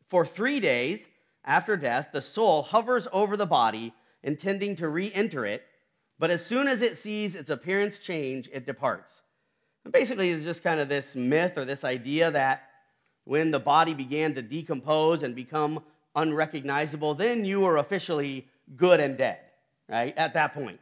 For 0.10 0.26
three 0.26 0.60
days 0.60 1.08
after 1.46 1.76
death, 1.76 2.10
the 2.14 2.22
soul 2.22 2.64
hovers 2.64 3.08
over 3.12 3.38
the 3.38 3.46
body, 3.46 3.94
intending 4.22 4.76
to 4.78 4.88
re 4.88 5.12
enter 5.14 5.46
it, 5.46 5.64
but 6.20 6.30
as 6.30 6.46
soon 6.46 6.68
as 6.68 6.82
it 6.82 6.98
sees 6.98 7.36
its 7.36 7.50
appearance 7.50 8.00
change, 8.00 8.50
it 8.54 8.66
departs. 8.66 9.23
Basically, 9.92 10.32
it's 10.32 10.44
just 10.44 10.64
kind 10.64 10.80
of 10.80 10.90
this 10.90 11.16
myth 11.16 11.58
or 11.58 11.66
this 11.66 11.84
idea 11.84 12.32
that 12.32 12.70
when 13.26 13.52
the 13.52 13.60
body 13.60 13.94
began 13.94 14.34
to 14.36 14.42
decompose 14.42 15.24
and 15.24 15.36
become 15.36 15.82
unrecognizable, 16.16 17.16
then 17.16 17.46
you 17.46 17.62
were 17.62 17.78
officially 17.78 18.48
good 18.76 19.00
and 19.00 19.18
dead, 19.18 19.40
right? 19.90 20.14
At 20.18 20.34
that 20.36 20.54
point. 20.54 20.80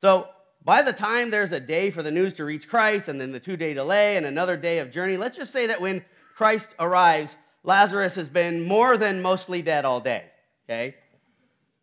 So 0.00 0.28
by 0.64 0.82
the 0.82 0.92
time 0.92 1.30
there's 1.30 1.52
a 1.52 1.60
day 1.60 1.90
for 1.90 2.02
the 2.02 2.10
news 2.10 2.32
to 2.34 2.44
reach 2.44 2.68
Christ, 2.68 3.08
and 3.08 3.20
then 3.20 3.32
the 3.32 3.40
two 3.40 3.56
day 3.56 3.74
delay 3.74 4.16
and 4.16 4.26
another 4.26 4.56
day 4.56 4.78
of 4.78 4.90
journey, 4.90 5.16
let's 5.16 5.36
just 5.36 5.52
say 5.52 5.66
that 5.66 5.80
when 5.80 6.04
Christ 6.36 6.74
arrives, 6.78 7.36
Lazarus 7.62 8.14
has 8.14 8.28
been 8.28 8.62
more 8.62 8.96
than 8.96 9.22
mostly 9.22 9.62
dead 9.62 9.84
all 9.84 10.00
day, 10.00 10.24
okay? 10.68 10.94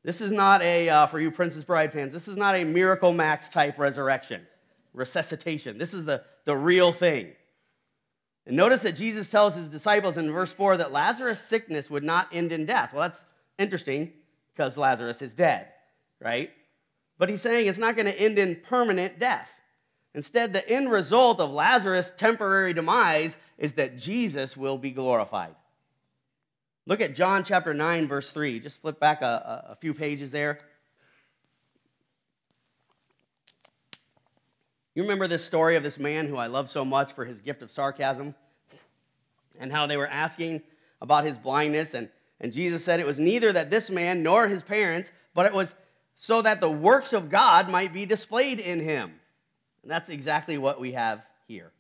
This 0.04 0.20
is 0.20 0.32
not 0.32 0.62
a, 0.64 0.90
uh, 0.90 1.08
for 1.08 1.20
you 1.20 1.30
Princess 1.32 1.64
Bride 1.64 1.94
fans, 1.94 2.12
this 2.12 2.28
is 2.28 2.38
not 2.38 2.56
a 2.56 2.64
Miracle 2.64 3.14
Max 3.14 3.50
type 3.50 3.78
resurrection, 3.78 4.42
resuscitation. 4.94 5.78
This 5.78 5.94
is 5.94 6.06
the, 6.06 6.24
the 6.46 6.56
real 6.56 6.92
thing. 6.92 7.32
And 8.46 8.56
notice 8.56 8.82
that 8.82 8.94
Jesus 8.94 9.30
tells 9.30 9.56
his 9.56 9.68
disciples 9.68 10.18
in 10.18 10.32
verse 10.32 10.52
4 10.52 10.78
that 10.78 10.92
Lazarus' 10.92 11.42
sickness 11.42 11.90
would 11.90 12.04
not 12.04 12.28
end 12.32 12.52
in 12.52 12.66
death. 12.66 12.92
Well, 12.94 13.04
that's 13.04 13.24
interesting 13.58 14.12
because 14.54 14.78
Lazarus 14.78 15.22
is 15.22 15.34
dead, 15.34 15.68
right? 16.20 16.52
But 17.18 17.30
he's 17.30 17.42
saying 17.42 17.68
it's 17.68 17.78
not 17.78 17.96
going 17.96 18.08
to 18.08 18.20
end 18.20 18.40
in 18.40 18.56
permanent 18.56 19.20
death. 19.20 19.50
Instead, 20.14 20.52
the 20.52 20.68
end 20.68 20.92
result 20.92 21.40
of 21.40 21.52
Lazarus' 21.52 22.12
temporary 22.18 22.74
demise 22.74 23.38
is 23.58 23.74
that 23.74 23.98
Jesus 23.98 24.58
will 24.58 24.78
be 24.78 24.92
glorified. 24.92 25.56
Look 26.88 27.00
at 27.00 27.16
John 27.16 27.44
chapter 27.44 27.74
9, 27.74 28.08
verse 28.08 28.32
3. 28.32 28.60
Just 28.60 28.82
flip 28.82 29.00
back 29.00 29.22
a, 29.22 29.68
a, 29.70 29.76
few 29.76 29.94
pages 29.94 30.32
there. 30.32 30.60
You 34.94 35.04
remember 35.04 35.28
this 35.28 35.46
story 35.46 35.78
of 35.78 35.84
this 35.84 35.98
man 35.98 36.28
who 36.28 36.36
I 36.36 36.48
love 36.48 36.70
so 36.70 36.84
much 36.84 37.14
for 37.14 37.24
his 37.24 37.40
gift 37.40 37.62
of 37.62 37.72
sarcasm 37.72 38.36
and 39.60 39.72
how 39.72 39.88
they 39.88 39.96
were 39.96 40.08
asking 40.08 40.62
about 41.02 41.24
his 41.24 41.38
blindness. 41.38 41.94
And, 41.94 42.10
and 42.42 42.52
Jesus 42.52 42.84
said 42.84 43.00
it 43.00 43.06
was 43.06 43.20
neither 43.20 43.54
that 43.54 43.70
this 43.70 43.90
man 43.90 44.22
nor 44.22 44.48
his 44.48 44.64
parents, 44.64 45.12
but 45.34 45.46
it 45.46 45.54
was 45.54 45.74
so 46.16 46.42
that 46.42 46.60
the 46.60 46.70
works 46.70 47.14
of 47.14 47.30
God 47.30 47.70
might 47.70 47.94
be 47.94 48.06
displayed 48.06 48.60
in 48.60 48.82
him. 48.82 49.14
And 49.84 49.92
that's 49.92 50.10
exactly 50.10 50.58
what 50.58 50.80
we 50.80 50.92
have 50.92 51.22
here. 51.48 51.72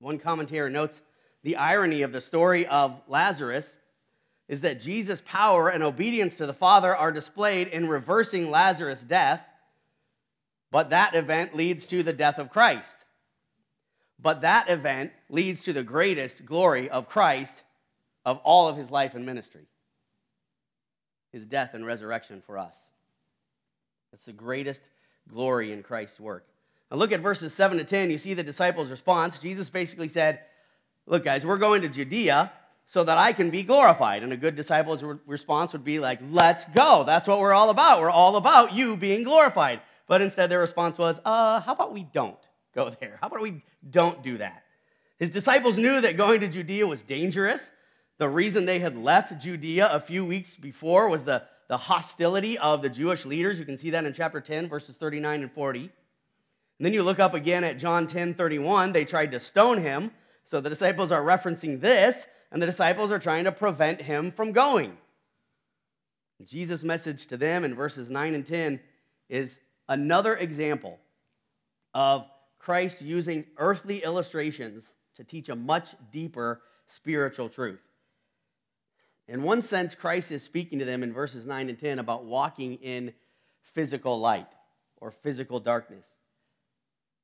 One 0.00 0.18
commentator 0.18 0.68
notes 0.68 1.00
the 1.44 1.56
irony 1.56 2.02
of 2.02 2.12
the 2.12 2.20
story 2.20 2.66
of 2.66 3.00
Lazarus 3.08 3.70
is 4.48 4.60
that 4.60 4.80
Jesus' 4.80 5.22
power 5.24 5.70
and 5.70 5.82
obedience 5.82 6.36
to 6.36 6.46
the 6.46 6.52
Father 6.52 6.94
are 6.94 7.10
displayed 7.10 7.68
in 7.68 7.88
reversing 7.88 8.50
Lazarus' 8.50 9.00
death 9.00 9.42
but 10.74 10.90
that 10.90 11.14
event 11.14 11.54
leads 11.54 11.86
to 11.86 12.02
the 12.02 12.12
death 12.12 12.40
of 12.40 12.50
Christ. 12.50 12.96
But 14.20 14.40
that 14.40 14.68
event 14.68 15.12
leads 15.28 15.62
to 15.62 15.72
the 15.72 15.84
greatest 15.84 16.44
glory 16.44 16.90
of 16.90 17.08
Christ 17.08 17.62
of 18.24 18.38
all 18.38 18.66
of 18.66 18.76
his 18.76 18.90
life 18.90 19.14
and 19.14 19.24
ministry 19.24 19.68
his 21.30 21.46
death 21.46 21.74
and 21.74 21.86
resurrection 21.86 22.42
for 22.44 22.58
us. 22.58 22.76
That's 24.10 24.24
the 24.24 24.32
greatest 24.32 24.80
glory 25.32 25.70
in 25.70 25.84
Christ's 25.84 26.18
work. 26.18 26.44
Now, 26.90 26.96
look 26.96 27.12
at 27.12 27.20
verses 27.20 27.54
7 27.54 27.78
to 27.78 27.84
10. 27.84 28.10
You 28.10 28.18
see 28.18 28.34
the 28.34 28.42
disciples' 28.42 28.90
response. 28.90 29.38
Jesus 29.38 29.70
basically 29.70 30.08
said, 30.08 30.40
Look, 31.06 31.22
guys, 31.22 31.46
we're 31.46 31.56
going 31.56 31.82
to 31.82 31.88
Judea 31.88 32.50
so 32.88 33.04
that 33.04 33.16
I 33.16 33.32
can 33.32 33.50
be 33.50 33.62
glorified. 33.62 34.24
And 34.24 34.32
a 34.32 34.36
good 34.36 34.56
disciple's 34.56 35.04
response 35.24 35.72
would 35.72 35.84
be 35.84 36.00
like, 36.00 36.18
Let's 36.32 36.64
go. 36.74 37.04
That's 37.06 37.28
what 37.28 37.38
we're 37.38 37.52
all 37.52 37.70
about. 37.70 38.00
We're 38.00 38.10
all 38.10 38.34
about 38.34 38.72
you 38.72 38.96
being 38.96 39.22
glorified. 39.22 39.80
But 40.06 40.22
instead, 40.22 40.50
their 40.50 40.60
response 40.60 40.98
was, 40.98 41.18
uh, 41.24 41.60
how 41.60 41.72
about 41.72 41.92
we 41.92 42.04
don't 42.04 42.36
go 42.74 42.94
there? 43.00 43.18
How 43.20 43.28
about 43.28 43.40
we 43.40 43.62
don't 43.88 44.22
do 44.22 44.38
that? 44.38 44.64
His 45.18 45.30
disciples 45.30 45.78
knew 45.78 46.00
that 46.00 46.16
going 46.16 46.40
to 46.40 46.48
Judea 46.48 46.86
was 46.86 47.02
dangerous. 47.02 47.70
The 48.18 48.28
reason 48.28 48.66
they 48.66 48.78
had 48.78 48.96
left 48.96 49.40
Judea 49.40 49.88
a 49.90 50.00
few 50.00 50.24
weeks 50.24 50.56
before 50.56 51.08
was 51.08 51.24
the, 51.24 51.42
the 51.68 51.76
hostility 51.76 52.58
of 52.58 52.82
the 52.82 52.88
Jewish 52.88 53.24
leaders. 53.24 53.58
You 53.58 53.64
can 53.64 53.78
see 53.78 53.90
that 53.90 54.04
in 54.04 54.12
chapter 54.12 54.40
10, 54.40 54.68
verses 54.68 54.96
39 54.96 55.42
and 55.42 55.52
40. 55.52 55.80
And 55.80 55.90
then 56.84 56.92
you 56.92 57.02
look 57.02 57.20
up 57.20 57.34
again 57.34 57.64
at 57.64 57.78
John 57.78 58.06
10 58.06 58.34
31. 58.34 58.92
They 58.92 59.04
tried 59.04 59.32
to 59.32 59.40
stone 59.40 59.80
him. 59.80 60.10
So 60.46 60.60
the 60.60 60.68
disciples 60.68 61.10
are 61.10 61.22
referencing 61.22 61.80
this, 61.80 62.26
and 62.52 62.60
the 62.60 62.66
disciples 62.66 63.10
are 63.10 63.18
trying 63.18 63.44
to 63.44 63.52
prevent 63.52 64.02
him 64.02 64.30
from 64.30 64.52
going. 64.52 64.98
Jesus' 66.44 66.82
message 66.82 67.26
to 67.28 67.36
them 67.36 67.64
in 67.64 67.74
verses 67.74 68.10
9 68.10 68.34
and 68.34 68.46
10 68.46 68.80
is 69.28 69.60
another 69.88 70.36
example 70.36 70.98
of 71.92 72.26
Christ 72.58 73.02
using 73.02 73.44
earthly 73.58 74.02
illustrations 74.02 74.84
to 75.16 75.24
teach 75.24 75.48
a 75.48 75.56
much 75.56 75.94
deeper 76.10 76.62
spiritual 76.86 77.48
truth. 77.48 77.82
In 79.28 79.42
one 79.42 79.62
sense, 79.62 79.94
Christ 79.94 80.30
is 80.32 80.42
speaking 80.42 80.78
to 80.78 80.84
them 80.84 81.02
in 81.02 81.12
verses 81.12 81.46
9 81.46 81.68
and 81.68 81.78
10 81.78 81.98
about 81.98 82.24
walking 82.24 82.74
in 82.76 83.12
physical 83.62 84.20
light 84.20 84.48
or 85.00 85.10
physical 85.10 85.60
darkness. 85.60 86.06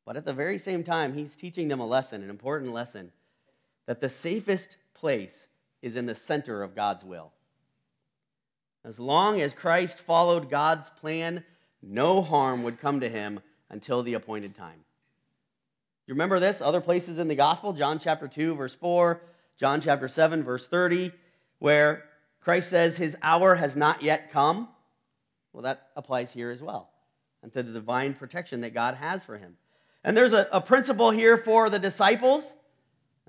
But 0.07 0.17
at 0.17 0.25
the 0.25 0.33
very 0.33 0.59
same 0.59 0.83
time, 0.83 1.13
he's 1.13 1.37
teaching 1.37 1.69
them 1.69 1.81
a 1.81 1.87
lesson, 1.87 2.23
an 2.23 2.31
important 2.31 2.73
lesson, 2.73 3.13
that 3.87 4.01
the 4.01 4.09
safest 4.09 4.77
place 4.95 5.47
is 5.83 5.97
in 5.97 6.07
the 6.07 6.15
center 6.15 6.63
of 6.63 6.75
God's 6.75 7.05
will. 7.05 7.33
As 8.85 8.99
long 8.99 9.41
as 9.41 9.53
Christ 9.53 9.99
followed 10.01 10.51
God's 10.51 10.89
plan 10.89 11.45
no 11.83 12.23
harm 12.23 12.63
would 12.63 12.81
come 12.81 13.01
to 13.01 13.09
him 13.09 13.41
until 13.71 14.03
the 14.03 14.15
appointed 14.15 14.55
time. 14.55 14.85
You 16.07 16.15
remember 16.15 16.41
this? 16.41 16.61
Other 16.61 16.81
places 16.81 17.19
in 17.19 17.29
the 17.29 17.35
gospel, 17.35 17.73
John 17.73 17.99
chapter 17.99 18.27
2, 18.27 18.55
verse 18.55 18.75
4, 18.75 19.21
John 19.59 19.81
chapter 19.81 20.09
7, 20.09 20.43
verse 20.43 20.67
30, 20.67 21.13
where 21.59 22.05
Christ 22.41 22.71
says 22.71 22.97
his 22.97 23.17
hour 23.23 23.55
has 23.55 23.77
not 23.77 24.03
yet 24.03 24.33
come. 24.33 24.69
Well, 25.53 25.63
that 25.63 25.89
applies 25.97 26.33
here 26.33 26.51
as 26.51 26.63
well, 26.63 26.91
and 27.43 27.53
to 27.53 27.63
the 27.63 27.73
divine 27.73 28.15
protection 28.15 28.63
that 28.63 28.75
God 28.75 28.95
has 28.95 29.23
for 29.23 29.37
him. 29.37 29.57
And 30.03 30.17
there's 30.17 30.33
a, 30.33 30.49
a 30.53 30.61
principle 30.61 31.11
here 31.11 31.37
for 31.37 31.71
the 31.71 31.79
disciples. 31.79 32.53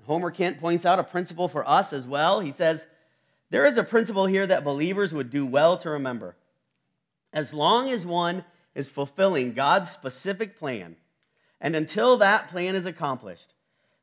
Homer 0.06 0.30
Kent 0.30 0.58
points 0.58 0.84
out 0.84 0.98
a 0.98 1.04
principle 1.04 1.48
for 1.48 1.68
us 1.68 1.92
as 1.92 2.06
well. 2.06 2.40
He 2.40 2.52
says, 2.52 2.86
There 3.50 3.66
is 3.66 3.76
a 3.76 3.84
principle 3.84 4.26
here 4.26 4.46
that 4.46 4.64
believers 4.64 5.14
would 5.14 5.30
do 5.30 5.46
well 5.46 5.76
to 5.78 5.90
remember. 5.90 6.34
As 7.32 7.54
long 7.54 7.90
as 7.90 8.04
one 8.04 8.44
is 8.74 8.88
fulfilling 8.88 9.54
God's 9.54 9.90
specific 9.90 10.58
plan, 10.58 10.96
and 11.60 11.76
until 11.76 12.18
that 12.18 12.48
plan 12.48 12.74
is 12.74 12.86
accomplished, 12.86 13.54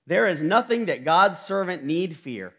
there 0.07 0.25
is 0.25 0.41
nothing 0.41 0.85
that 0.85 1.05
God's 1.05 1.39
servant 1.39 1.83
need 1.83 2.17
fear. 2.17 2.53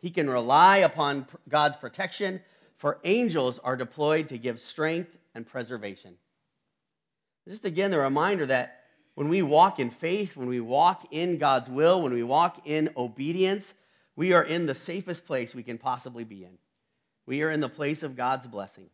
He 0.00 0.10
can 0.10 0.28
rely 0.28 0.78
upon 0.78 1.26
God's 1.48 1.76
protection, 1.76 2.40
for 2.76 2.98
angels 3.04 3.58
are 3.64 3.76
deployed 3.76 4.28
to 4.28 4.38
give 4.38 4.60
strength 4.60 5.16
and 5.34 5.46
preservation. 5.46 6.14
Just 7.48 7.64
again, 7.64 7.90
the 7.90 7.98
reminder 7.98 8.46
that 8.46 8.82
when 9.14 9.28
we 9.28 9.42
walk 9.42 9.78
in 9.78 9.90
faith, 9.90 10.36
when 10.36 10.48
we 10.48 10.60
walk 10.60 11.06
in 11.10 11.38
God's 11.38 11.68
will, 11.68 12.02
when 12.02 12.12
we 12.12 12.22
walk 12.22 12.62
in 12.66 12.90
obedience, 12.96 13.74
we 14.16 14.32
are 14.32 14.44
in 14.44 14.66
the 14.66 14.74
safest 14.74 15.26
place 15.26 15.54
we 15.54 15.62
can 15.62 15.78
possibly 15.78 16.24
be 16.24 16.44
in. 16.44 16.58
We 17.26 17.42
are 17.42 17.50
in 17.50 17.60
the 17.60 17.68
place 17.68 18.02
of 18.02 18.16
God's 18.16 18.46
blessing. 18.46 18.90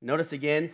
Notice 0.00 0.32
again, 0.32 0.70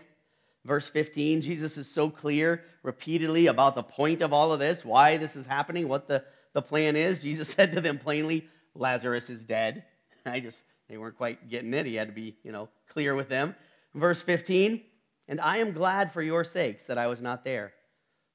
verse 0.64 0.88
15, 0.88 1.40
Jesus 1.40 1.78
is 1.78 1.90
so 1.90 2.10
clear 2.10 2.64
repeatedly 2.82 3.46
about 3.46 3.74
the 3.74 3.82
point 3.82 4.22
of 4.22 4.32
all 4.32 4.52
of 4.52 4.60
this, 4.60 4.84
why 4.84 5.16
this 5.16 5.36
is 5.36 5.46
happening, 5.46 5.88
what 5.88 6.06
the, 6.06 6.22
the 6.52 6.62
plan 6.62 6.96
is. 6.96 7.20
Jesus 7.20 7.48
said 7.54 7.72
to 7.72 7.80
them 7.80 7.98
plainly, 7.98 8.48
Lazarus 8.74 9.30
is 9.30 9.44
dead. 9.44 9.84
I 10.26 10.40
just, 10.40 10.64
they 10.88 10.96
weren't 10.96 11.16
quite 11.16 11.48
getting 11.48 11.72
it. 11.74 11.86
He 11.86 11.94
had 11.94 12.08
to 12.08 12.14
be, 12.14 12.36
you 12.42 12.52
know, 12.52 12.68
clear 12.88 13.14
with 13.14 13.28
them. 13.28 13.54
Verse 13.94 14.20
15, 14.20 14.82
and 15.28 15.40
I 15.40 15.58
am 15.58 15.72
glad 15.72 16.12
for 16.12 16.20
your 16.20 16.44
sakes 16.44 16.84
that 16.86 16.98
I 16.98 17.06
was 17.06 17.20
not 17.20 17.44
there, 17.44 17.72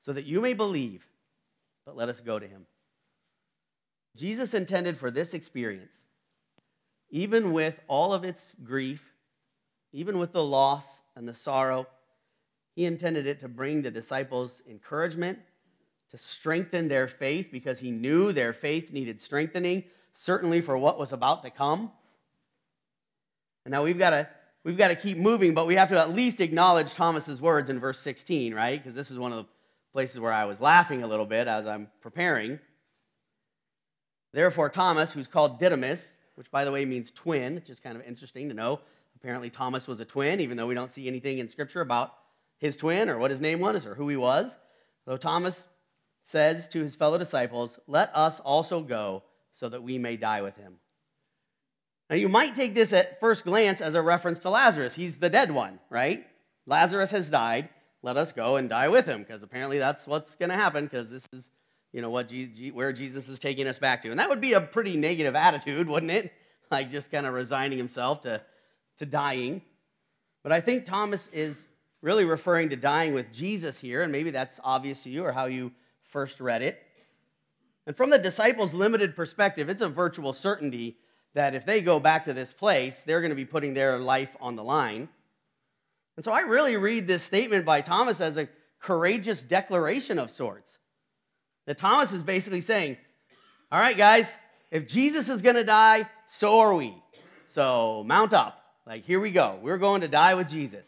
so 0.02 0.14
that 0.14 0.26
you 0.26 0.42
may 0.42 0.54
believe. 0.54 1.06
But 1.86 1.98
let 1.98 2.10
us 2.10 2.22
go 2.22 2.40
to 2.40 2.48
him. 2.48 2.66
Jesus 4.16 4.54
intended 4.54 4.98
for 4.98 5.12
this 5.12 5.34
experience, 5.34 5.96
even 7.10 7.52
with 7.52 7.80
all 7.88 8.14
of 8.14 8.24
its 8.24 8.54
grief, 8.64 9.09
even 9.92 10.20
with 10.20 10.32
the 10.32 10.44
loss 10.44 11.02
and 11.16 11.28
the 11.28 11.36
sorrow, 11.36 11.88
he 12.76 12.86
intended 12.86 13.28
it 13.28 13.40
to 13.42 13.48
bring 13.48 13.82
the 13.82 13.92
disciples 13.92 14.62
encouragement, 14.70 15.40
to 16.12 16.18
strengthen 16.18 16.88
their 16.88 17.08
faith 17.08 17.48
because 17.52 17.80
he 17.80 17.92
knew 17.92 18.32
their 18.32 18.54
faith 18.54 18.92
needed 18.92 19.22
strengthening, 19.22 19.84
certainly 20.14 20.62
for 20.62 20.78
what 20.78 20.98
was 20.98 21.12
about 21.12 21.44
to 21.44 21.50
come. 21.50 21.92
And 23.66 23.72
now 23.72 23.84
we've 23.84 24.00
got 24.00 24.12
to 24.12 24.28
we've 24.64 24.78
got 24.78 24.90
to 24.90 24.96
keep 24.96 25.18
moving, 25.18 25.54
but 25.54 25.68
we 25.68 25.76
have 25.76 25.90
to 25.90 26.00
at 26.00 26.14
least 26.14 26.42
acknowledge 26.42 26.94
Thomas's 26.94 27.42
words 27.42 27.70
in 27.70 27.80
verse 27.80 28.00
16, 28.00 28.54
right? 28.54 28.82
Because 28.82 28.96
this 28.96 29.12
is 29.12 29.18
one 29.18 29.32
of 29.32 29.38
the 29.40 29.50
places 29.94 30.20
where 30.20 30.32
I 30.32 30.46
was 30.46 30.62
laughing 30.62 31.04
a 31.04 31.08
little 31.08 31.26
bit 31.26 31.48
as 31.48 31.68
I'm 31.68 31.90
preparing. 32.02 32.60
Therefore, 34.32 34.70
Thomas, 34.70 35.12
who's 35.12 35.28
called 35.28 35.60
Didymus, 35.60 36.12
which 36.36 36.52
by 36.52 36.64
the 36.64 36.72
way 36.72 36.86
means 36.86 37.12
twin, 37.12 37.56
which 37.56 37.70
is 37.70 37.80
kind 37.80 37.98
of 37.98 38.04
interesting 38.04 38.48
to 38.50 38.56
know. 38.56 38.80
Apparently, 39.22 39.50
Thomas 39.50 39.88
was 39.88 40.00
a 40.00 40.06
twin, 40.06 40.40
even 40.40 40.56
though 40.56 40.68
we 40.68 40.76
don't 40.76 40.92
see 40.92 41.08
anything 41.08 41.40
in 41.40 41.50
Scripture 41.50 41.82
about 41.82 42.14
his 42.58 42.78
twin 42.78 43.10
or 43.10 43.18
what 43.18 43.32
his 43.32 43.42
name 43.42 43.60
was 43.60 43.86
or 43.86 43.96
who 43.96 44.08
he 44.08 44.16
was. 44.16 44.58
So 45.06 45.18
Thomas 45.18 45.68
says 46.26 46.68
to 46.70 46.82
his 46.82 46.96
fellow 46.96 47.18
disciples, 47.18 47.80
Let 47.88 48.16
us 48.16 48.40
also 48.40 48.82
go 48.82 49.24
so 49.54 49.68
that 49.70 49.84
we 49.84 49.98
may 49.98 50.16
die 50.16 50.42
with 50.42 50.56
him. 50.56 50.76
Now, 52.10 52.16
you 52.16 52.30
might 52.30 52.56
take 52.56 52.74
this 52.74 52.94
at 52.94 53.20
first 53.20 53.44
glance 53.44 53.82
as 53.82 53.94
a 53.96 54.02
reference 54.02 54.40
to 54.40 54.50
Lazarus. 54.50 54.96
He's 54.96 55.18
the 55.18 55.30
dead 55.30 55.52
one, 55.52 55.80
right? 55.90 56.26
Lazarus 56.66 57.12
has 57.12 57.30
died. 57.30 57.70
Let 58.02 58.18
us 58.18 58.32
go 58.32 58.56
and 58.56 58.70
die 58.70 58.88
with 58.88 59.06
him, 59.06 59.20
because 59.20 59.44
apparently 59.44 59.78
that's 59.78 60.08
what's 60.08 60.36
going 60.36 60.50
to 60.50 60.56
happen, 60.56 60.86
because 60.86 61.10
this 61.10 61.26
is, 61.34 61.50
you 61.92 62.02
know, 62.02 62.10
what 62.10 62.32
where 62.74 62.94
Jesus 62.94 63.28
is 63.28 63.38
taking 63.38 63.68
us 63.68 63.78
back 63.78 64.02
to. 64.04 64.10
And 64.10 64.20
that 64.20 64.30
would 64.30 64.42
be 64.42 64.54
a 64.54 64.62
pretty 64.62 64.96
negative 64.96 65.36
attitude, 65.36 65.88
wouldn't 65.88 66.12
it? 66.12 66.32
Like 66.72 66.90
just 66.90 67.12
kind 67.12 67.26
of 67.26 67.34
resigning 67.34 67.78
himself 67.78 68.22
to, 68.22 68.42
to 69.00 69.06
dying. 69.06 69.62
But 70.44 70.52
I 70.52 70.62
think 70.62 70.86
Thomas 70.86 71.30
is 71.34 71.68
really 72.02 72.26
referring 72.26 72.70
to 72.70 72.76
dying 72.76 73.14
with 73.14 73.34
Jesus 73.34 73.78
here, 73.78 74.04
and 74.04 74.12
maybe 74.12 74.32
that's 74.32 74.60
obvious 74.64 75.04
to 75.04 75.10
you 75.10 75.26
or 75.26 75.32
how 75.32 75.46
you 75.46 75.72
first 76.04 76.40
read 76.40 76.62
it. 76.62 76.82
And 77.86 77.98
from 77.98 78.10
the 78.10 78.20
disciples' 78.20 78.74
limited 78.74 79.16
perspective, 79.16 79.68
it's 79.70 79.82
a 79.82 79.90
virtual 79.90 80.32
certainty 80.32 80.98
that 81.34 81.56
if 81.56 81.66
they 81.66 81.82
go 81.82 82.00
back 82.00 82.26
to 82.26 82.34
this 82.34 82.54
place, 82.54 83.04
they're 83.04 83.22
going 83.22 83.32
to 83.32 83.36
be 83.36 83.46
putting 83.46 83.74
their 83.74 84.00
life 84.00 84.36
on 84.40 84.56
the 84.56 84.64
line. 84.64 85.10
And 86.16 86.24
so 86.24 86.32
I 86.32 86.42
really 86.42 86.78
read 86.78 87.08
this 87.08 87.24
statement 87.24 87.66
by 87.66 87.82
Thomas 87.82 88.20
as 88.22 88.38
a 88.38 88.50
courageous 88.80 89.42
declaration 89.42 90.20
of 90.20 90.32
sorts. 90.32 90.78
That 91.66 91.78
Thomas 91.78 92.12
is 92.12 92.24
basically 92.24 92.62
saying, 92.62 92.98
All 93.72 93.80
right, 93.80 93.98
guys, 93.98 94.32
if 94.72 94.88
Jesus 94.88 95.30
is 95.30 95.42
going 95.42 95.56
to 95.56 95.64
die, 95.64 96.10
so 96.28 96.60
are 96.60 96.74
we. 96.74 96.96
So 97.54 98.04
mount 98.06 98.34
up. 98.34 98.60
Like, 98.90 99.06
here 99.06 99.20
we 99.20 99.30
go. 99.30 99.60
We're 99.62 99.78
going 99.78 100.02
to 100.02 100.08
die 100.08 100.34
with 100.34 100.50
Jesus. 100.50 100.88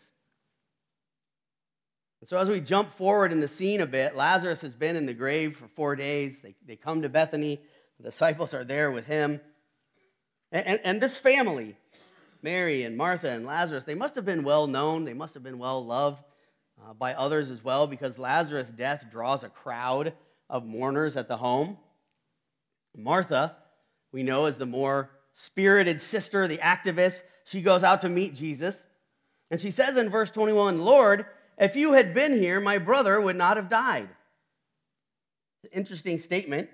And 2.19 2.27
so, 2.27 2.35
as 2.37 2.49
we 2.49 2.59
jump 2.59 2.91
forward 2.95 3.31
in 3.31 3.39
the 3.39 3.47
scene 3.47 3.79
a 3.79 3.85
bit, 3.85 4.15
Lazarus 4.15 4.61
has 4.61 4.73
been 4.73 4.95
in 4.95 5.05
the 5.05 5.13
grave 5.13 5.55
for 5.55 5.67
four 5.75 5.95
days. 5.95 6.39
They, 6.41 6.55
they 6.65 6.75
come 6.75 7.03
to 7.03 7.09
Bethany. 7.09 7.61
The 7.99 8.09
disciples 8.09 8.55
are 8.55 8.63
there 8.63 8.89
with 8.89 9.05
him. 9.05 9.39
And, 10.51 10.65
and, 10.65 10.79
and 10.83 11.01
this 11.01 11.15
family, 11.15 11.77
Mary 12.41 12.85
and 12.85 12.97
Martha 12.97 13.29
and 13.29 13.45
Lazarus, 13.45 13.83
they 13.83 13.93
must 13.93 14.15
have 14.15 14.25
been 14.25 14.43
well 14.43 14.65
known. 14.65 15.05
They 15.05 15.13
must 15.13 15.35
have 15.35 15.43
been 15.43 15.59
well 15.59 15.85
loved 15.85 16.23
uh, 16.83 16.93
by 16.93 17.13
others 17.13 17.51
as 17.51 17.63
well 17.63 17.85
because 17.85 18.17
Lazarus' 18.17 18.71
death 18.71 19.05
draws 19.11 19.43
a 19.43 19.49
crowd 19.49 20.13
of 20.49 20.65
mourners 20.65 21.17
at 21.17 21.27
the 21.27 21.37
home. 21.37 21.77
Martha, 22.97 23.57
we 24.11 24.23
know, 24.23 24.47
is 24.47 24.57
the 24.57 24.65
more 24.65 25.11
spirited 25.35 26.01
sister, 26.01 26.47
the 26.47 26.57
activist. 26.57 27.21
She 27.51 27.61
goes 27.61 27.83
out 27.83 28.01
to 28.01 28.09
meet 28.09 28.33
Jesus. 28.33 28.81
And 29.49 29.59
she 29.59 29.71
says 29.71 29.97
in 29.97 30.09
verse 30.09 30.31
21 30.31 30.85
Lord, 30.85 31.25
if 31.57 31.75
you 31.75 31.91
had 31.93 32.13
been 32.13 32.41
here, 32.41 32.61
my 32.61 32.77
brother 32.77 33.19
would 33.19 33.35
not 33.35 33.57
have 33.57 33.67
died. 33.67 34.07
Interesting 35.73 36.17
statement. 36.17 36.69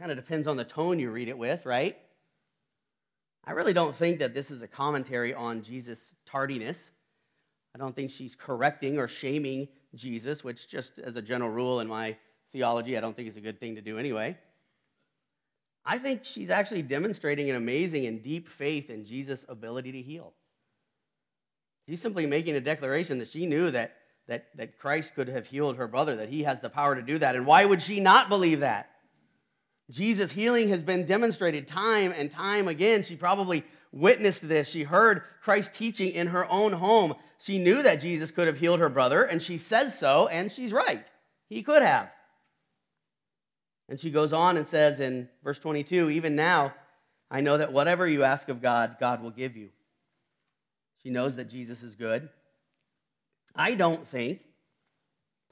Kind 0.00 0.10
of 0.10 0.16
depends 0.16 0.48
on 0.48 0.56
the 0.56 0.64
tone 0.64 0.98
you 0.98 1.10
read 1.10 1.28
it 1.28 1.36
with, 1.36 1.66
right? 1.66 1.98
I 3.44 3.52
really 3.52 3.74
don't 3.74 3.94
think 3.94 4.20
that 4.20 4.32
this 4.32 4.50
is 4.50 4.62
a 4.62 4.66
commentary 4.66 5.34
on 5.34 5.62
Jesus' 5.62 6.14
tardiness. 6.24 6.90
I 7.74 7.78
don't 7.78 7.94
think 7.94 8.10
she's 8.10 8.34
correcting 8.34 8.98
or 8.98 9.06
shaming 9.06 9.68
Jesus, 9.94 10.42
which, 10.42 10.66
just 10.66 10.98
as 10.98 11.16
a 11.16 11.22
general 11.22 11.50
rule 11.50 11.80
in 11.80 11.88
my 11.88 12.16
theology, 12.52 12.96
I 12.96 13.02
don't 13.02 13.14
think 13.14 13.28
is 13.28 13.36
a 13.36 13.42
good 13.42 13.60
thing 13.60 13.74
to 13.74 13.82
do 13.82 13.98
anyway. 13.98 14.38
I 15.84 15.98
think 15.98 16.24
she's 16.24 16.50
actually 16.50 16.82
demonstrating 16.82 17.50
an 17.50 17.56
amazing 17.56 18.06
and 18.06 18.22
deep 18.22 18.48
faith 18.48 18.88
in 18.90 19.04
Jesus' 19.04 19.44
ability 19.48 19.92
to 19.92 20.02
heal. 20.02 20.32
She's 21.88 22.00
simply 22.00 22.26
making 22.26 22.56
a 22.56 22.60
declaration 22.60 23.18
that 23.18 23.28
she 23.28 23.44
knew 23.44 23.70
that, 23.70 23.96
that, 24.26 24.46
that 24.56 24.78
Christ 24.78 25.14
could 25.14 25.28
have 25.28 25.46
healed 25.46 25.76
her 25.76 25.86
brother, 25.86 26.16
that 26.16 26.30
he 26.30 26.44
has 26.44 26.60
the 26.60 26.70
power 26.70 26.94
to 26.94 27.02
do 27.02 27.18
that. 27.18 27.36
And 27.36 27.46
why 27.46 27.64
would 27.64 27.82
she 27.82 28.00
not 28.00 28.30
believe 28.30 28.60
that? 28.60 28.90
Jesus' 29.90 30.32
healing 30.32 30.70
has 30.70 30.82
been 30.82 31.04
demonstrated 31.04 31.68
time 31.68 32.14
and 32.16 32.30
time 32.30 32.68
again. 32.68 33.02
She 33.02 33.16
probably 33.16 33.64
witnessed 33.92 34.48
this. 34.48 34.68
She 34.68 34.82
heard 34.82 35.22
Christ 35.42 35.74
teaching 35.74 36.12
in 36.12 36.28
her 36.28 36.50
own 36.50 36.72
home. 36.72 37.14
She 37.38 37.58
knew 37.58 37.82
that 37.82 38.00
Jesus 38.00 38.30
could 38.30 38.46
have 38.46 38.58
healed 38.58 38.80
her 38.80 38.88
brother, 38.88 39.22
and 39.24 39.42
she 39.42 39.58
says 39.58 39.98
so, 39.98 40.26
and 40.28 40.50
she's 40.50 40.72
right. 40.72 41.06
He 41.50 41.62
could 41.62 41.82
have. 41.82 42.10
And 43.88 44.00
she 44.00 44.10
goes 44.10 44.32
on 44.32 44.56
and 44.56 44.66
says 44.66 45.00
in 45.00 45.28
verse 45.42 45.58
22 45.58 46.10
Even 46.10 46.36
now, 46.36 46.74
I 47.30 47.40
know 47.40 47.58
that 47.58 47.72
whatever 47.72 48.08
you 48.08 48.24
ask 48.24 48.48
of 48.48 48.62
God, 48.62 48.96
God 49.00 49.22
will 49.22 49.30
give 49.30 49.56
you. 49.56 49.70
She 51.02 51.10
knows 51.10 51.36
that 51.36 51.50
Jesus 51.50 51.82
is 51.82 51.96
good. 51.96 52.28
I 53.54 53.74
don't 53.74 54.06
think, 54.08 54.40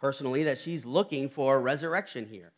personally, 0.01 0.45
that 0.45 0.59
she's 0.59 0.85
looking 0.85 1.29
for 1.29 1.61
resurrection 1.61 2.27
here. 2.27 2.53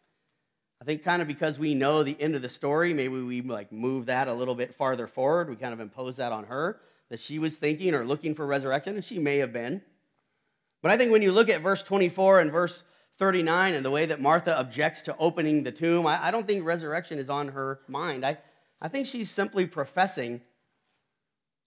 I 0.80 0.84
think 0.84 1.02
kind 1.02 1.22
of 1.22 1.28
because 1.28 1.58
we 1.58 1.74
know 1.74 2.02
the 2.02 2.20
end 2.20 2.34
of 2.34 2.42
the 2.42 2.48
story, 2.48 2.92
maybe 2.92 3.22
we 3.22 3.42
like 3.42 3.72
move 3.72 4.06
that 4.06 4.28
a 4.28 4.34
little 4.34 4.54
bit 4.54 4.74
farther 4.74 5.06
forward. 5.06 5.48
We 5.48 5.56
kind 5.56 5.72
of 5.72 5.80
impose 5.80 6.16
that 6.16 6.32
on 6.32 6.44
her 6.44 6.80
that 7.10 7.20
she 7.20 7.38
was 7.38 7.56
thinking 7.56 7.94
or 7.94 8.04
looking 8.04 8.34
for 8.34 8.46
resurrection, 8.46 8.94
and 8.94 9.04
she 9.04 9.18
may 9.18 9.38
have 9.38 9.52
been. 9.52 9.82
But 10.82 10.90
I 10.90 10.96
think 10.96 11.12
when 11.12 11.22
you 11.22 11.32
look 11.32 11.48
at 11.48 11.62
verse 11.62 11.82
24 11.82 12.40
and 12.40 12.52
verse 12.52 12.82
39 13.18 13.74
and 13.74 13.84
the 13.84 13.90
way 13.90 14.06
that 14.06 14.20
Martha 14.20 14.58
objects 14.58 15.02
to 15.02 15.16
opening 15.18 15.62
the 15.62 15.72
tomb, 15.72 16.06
I, 16.06 16.26
I 16.26 16.30
don't 16.30 16.46
think 16.46 16.64
resurrection 16.64 17.18
is 17.18 17.30
on 17.30 17.48
her 17.48 17.80
mind. 17.88 18.24
I, 18.24 18.38
I 18.80 18.88
think 18.88 19.06
she's 19.06 19.30
simply 19.30 19.66
professing 19.66 20.40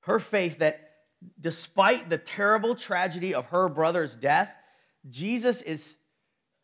her 0.01 0.19
faith 0.19 0.59
that 0.59 0.91
despite 1.39 2.09
the 2.09 2.17
terrible 2.17 2.75
tragedy 2.75 3.33
of 3.33 3.45
her 3.47 3.69
brother's 3.69 4.15
death, 4.15 4.51
Jesus 5.09 5.61
is 5.61 5.95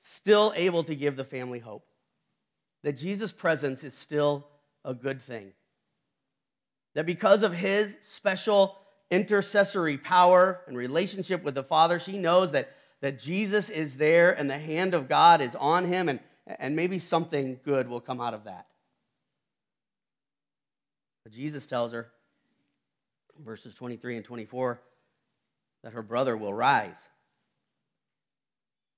still 0.01 0.53
able 0.55 0.83
to 0.83 0.95
give 0.95 1.15
the 1.15 1.23
family 1.23 1.59
hope 1.59 1.85
that 2.83 2.97
Jesus' 2.97 3.31
presence 3.31 3.83
is 3.83 3.93
still 3.93 4.47
a 4.85 4.93
good 4.93 5.21
thing. 5.21 5.51
That 6.95 7.05
because 7.05 7.43
of 7.43 7.53
his 7.53 7.97
special 8.01 8.77
intercessory 9.09 9.97
power 9.97 10.61
and 10.67 10.77
relationship 10.77 11.43
with 11.43 11.55
the 11.55 11.63
Father, 11.63 11.99
she 11.99 12.17
knows 12.17 12.51
that, 12.51 12.69
that 13.03 13.19
Jesus 13.19 13.69
is 13.69 13.97
there 13.97 14.31
and 14.31 14.49
the 14.49 14.57
hand 14.57 14.93
of 14.93 15.09
God 15.09 15.41
is 15.41 15.57
on 15.57 15.83
him, 15.91 16.07
and, 16.07 16.21
and 16.47 16.73
maybe 16.73 16.99
something 16.99 17.59
good 17.65 17.89
will 17.89 17.99
come 17.99 18.21
out 18.21 18.33
of 18.33 18.45
that. 18.45 18.65
But 21.25 21.33
Jesus 21.33 21.65
tells 21.65 21.91
her, 21.91 22.09
verses 23.43 23.75
23 23.75 24.15
and 24.15 24.25
24, 24.25 24.79
that 25.83 25.91
her 25.91 26.01
brother 26.01 26.37
will 26.37 26.53
rise. 26.53 26.95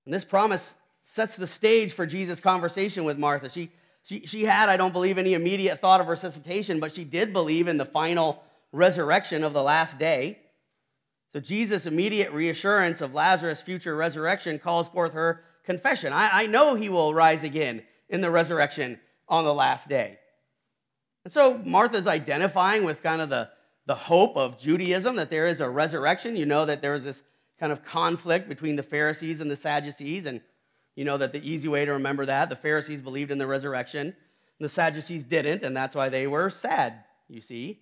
And 0.06 0.14
this 0.14 0.24
promise 0.24 0.76
sets 1.02 1.36
the 1.36 1.48
stage 1.48 1.94
for 1.94 2.06
Jesus' 2.06 2.40
conversation 2.40 3.06
with 3.06 3.18
Martha. 3.18 3.50
She, 3.50 3.72
she, 4.04 4.28
she 4.28 4.44
had, 4.44 4.70
I 4.70 4.78
don't 4.78 4.94
believe, 4.94 5.18
any 5.18 5.34
immediate 5.34 5.82
thought 5.82 6.00
of 6.00 6.10
resuscitation, 6.10 6.80
but 6.80 6.94
she 6.94 7.06
did 7.06 7.34
believe 7.34 7.68
in 7.68 7.78
the 7.78 7.86
final 7.86 8.44
resurrection 8.72 9.44
of 9.44 9.54
the 9.54 9.64
last 9.64 9.98
day. 9.98 10.38
So 11.36 11.42
Jesus' 11.42 11.86
immediate 11.86 12.32
reassurance 12.32 13.02
of 13.02 13.14
Lazarus' 13.14 13.60
future 13.60 13.94
resurrection 13.94 14.58
calls 14.58 14.88
forth 14.88 15.12
her 15.12 15.44
confession. 15.66 16.14
I, 16.14 16.30
I 16.32 16.46
know 16.46 16.76
he 16.76 16.88
will 16.88 17.14
rise 17.14 17.44
again 17.44 17.84
in 18.08 18.22
the 18.22 18.32
resurrection 18.32 19.02
on 19.28 19.44
the 19.44 19.54
last 19.54 19.90
day. 19.90 20.18
And 21.26 21.34
so 21.34 21.58
Martha's 21.58 22.08
identifying 22.08 22.86
with 22.86 23.04
kind 23.04 23.22
of 23.22 23.28
the, 23.28 23.50
the 23.86 23.96
hope 23.96 24.38
of 24.38 24.58
Judaism, 24.58 25.18
that 25.18 25.30
there 25.30 25.48
is 25.48 25.60
a 25.60 25.70
resurrection. 25.70 26.38
You 26.38 26.46
know 26.46 26.66
that 26.68 26.82
there 26.82 26.94
is 26.94 27.04
this 27.04 27.22
kind 27.60 27.74
of 27.74 27.84
conflict 27.84 28.48
between 28.48 28.78
the 28.78 28.84
Pharisees 28.84 29.42
and 29.42 29.52
the 29.52 29.58
Sadducees. 29.58 30.28
And 30.28 30.40
you 30.96 31.04
know 31.04 31.18
that 31.18 31.34
the 31.34 31.46
easy 31.46 31.68
way 31.68 31.84
to 31.84 31.92
remember 31.92 32.26
that 32.28 32.48
the 32.48 32.56
Pharisees 32.56 33.02
believed 33.02 33.32
in 33.32 33.40
the 33.40 33.48
resurrection, 33.48 34.16
the 34.62 34.70
Sadducees 34.70 35.26
didn't, 35.26 35.64
and 35.64 35.76
that's 35.76 35.96
why 35.96 36.08
they 36.08 36.28
were 36.28 36.50
sad, 36.50 37.04
you 37.28 37.42
see. 37.42 37.82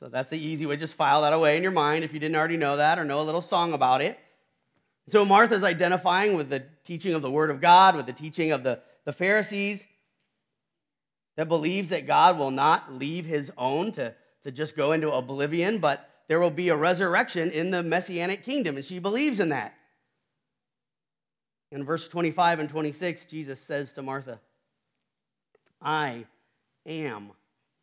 So 0.00 0.08
that's 0.08 0.30
the 0.30 0.38
easy 0.38 0.66
way. 0.66 0.76
Just 0.76 0.94
file 0.94 1.22
that 1.22 1.32
away 1.32 1.56
in 1.56 1.62
your 1.62 1.72
mind 1.72 2.04
if 2.04 2.12
you 2.12 2.20
didn't 2.20 2.36
already 2.36 2.56
know 2.56 2.76
that 2.76 2.98
or 2.98 3.04
know 3.04 3.20
a 3.20 3.22
little 3.22 3.42
song 3.42 3.72
about 3.72 4.02
it. 4.02 4.18
So 5.08 5.24
Martha's 5.24 5.64
identifying 5.64 6.34
with 6.34 6.50
the 6.50 6.64
teaching 6.84 7.14
of 7.14 7.22
the 7.22 7.30
Word 7.30 7.50
of 7.50 7.60
God, 7.60 7.96
with 7.96 8.06
the 8.06 8.12
teaching 8.12 8.52
of 8.52 8.62
the, 8.62 8.80
the 9.04 9.12
Pharisees 9.12 9.86
that 11.36 11.48
believes 11.48 11.90
that 11.90 12.06
God 12.06 12.38
will 12.38 12.50
not 12.50 12.94
leave 12.94 13.26
his 13.26 13.50
own 13.58 13.92
to, 13.92 14.14
to 14.44 14.50
just 14.50 14.76
go 14.76 14.92
into 14.92 15.12
oblivion, 15.12 15.78
but 15.78 16.08
there 16.28 16.40
will 16.40 16.50
be 16.50 16.70
a 16.70 16.76
resurrection 16.76 17.50
in 17.50 17.70
the 17.70 17.82
messianic 17.82 18.44
kingdom, 18.44 18.76
and 18.76 18.84
she 18.84 18.98
believes 18.98 19.40
in 19.40 19.50
that. 19.50 19.74
In 21.70 21.84
verse 21.84 22.08
25 22.08 22.60
and 22.60 22.68
26, 22.68 23.26
Jesus 23.26 23.60
says 23.60 23.92
to 23.94 24.02
Martha, 24.02 24.40
I 25.82 26.24
am 26.86 27.32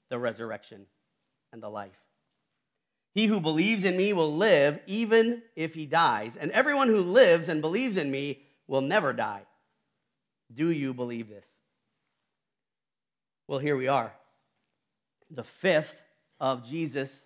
the 0.09 0.17
resurrection 0.17 0.85
and 1.51 1.61
the 1.61 1.69
life. 1.69 1.91
He 3.13 3.25
who 3.25 3.41
believes 3.41 3.83
in 3.83 3.97
me 3.97 4.13
will 4.13 4.35
live 4.35 4.79
even 4.87 5.41
if 5.55 5.73
he 5.73 5.85
dies, 5.85 6.37
and 6.37 6.51
everyone 6.51 6.87
who 6.87 6.99
lives 6.99 7.49
and 7.49 7.61
believes 7.61 7.97
in 7.97 8.09
me 8.09 8.39
will 8.67 8.81
never 8.81 9.11
die. 9.11 9.43
Do 10.53 10.69
you 10.69 10.93
believe 10.93 11.29
this? 11.29 11.45
Well, 13.47 13.59
here 13.59 13.75
we 13.75 13.87
are. 13.87 14.13
The 15.29 15.43
fifth 15.43 16.01
of 16.39 16.65
Jesus' 16.67 17.21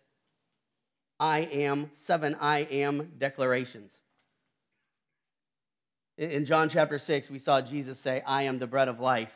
I 1.20 1.40
am, 1.40 1.92
seven 1.96 2.36
I 2.42 2.60
am 2.60 3.12
declarations. 3.18 3.94
In 6.18 6.46
John 6.46 6.70
chapter 6.70 6.98
6, 6.98 7.30
we 7.30 7.40
saw 7.40 7.62
Jesus 7.62 8.00
say, 8.00 8.24
I 8.26 8.44
am 8.44 8.58
the 8.58 8.68
bread 8.68 8.88
of 8.88 9.00
life. 9.00 9.34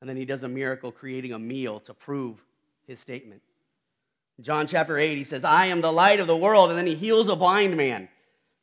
And 0.00 0.08
then 0.08 0.16
he 0.16 0.24
does 0.24 0.42
a 0.42 0.48
miracle 0.48 0.92
creating 0.92 1.32
a 1.32 1.38
meal 1.38 1.80
to 1.80 1.94
prove 1.94 2.42
his 2.86 3.00
statement. 3.00 3.42
John 4.40 4.66
chapter 4.66 4.98
8, 4.98 5.16
he 5.16 5.24
says, 5.24 5.44
I 5.44 5.66
am 5.66 5.80
the 5.80 5.92
light 5.92 6.20
of 6.20 6.26
the 6.26 6.36
world. 6.36 6.70
And 6.70 6.78
then 6.78 6.86
he 6.86 6.94
heals 6.94 7.28
a 7.28 7.36
blind 7.36 7.76
man, 7.76 8.08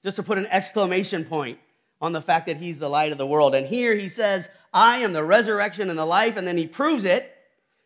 just 0.03 0.17
to 0.17 0.23
put 0.23 0.37
an 0.37 0.47
exclamation 0.47 1.25
point 1.25 1.59
on 1.99 2.11
the 2.11 2.21
fact 2.21 2.47
that 2.47 2.57
he's 2.57 2.79
the 2.79 2.89
light 2.89 3.11
of 3.11 3.17
the 3.17 3.25
world. 3.25 3.55
And 3.55 3.65
here 3.65 3.95
he 3.95 4.09
says, 4.09 4.49
I 4.73 4.97
am 4.99 5.13
the 5.13 5.23
resurrection 5.23 5.89
and 5.89 5.97
the 5.97 6.05
life. 6.05 6.37
And 6.37 6.47
then 6.47 6.57
he 6.57 6.67
proves 6.67 7.05
it 7.05 7.35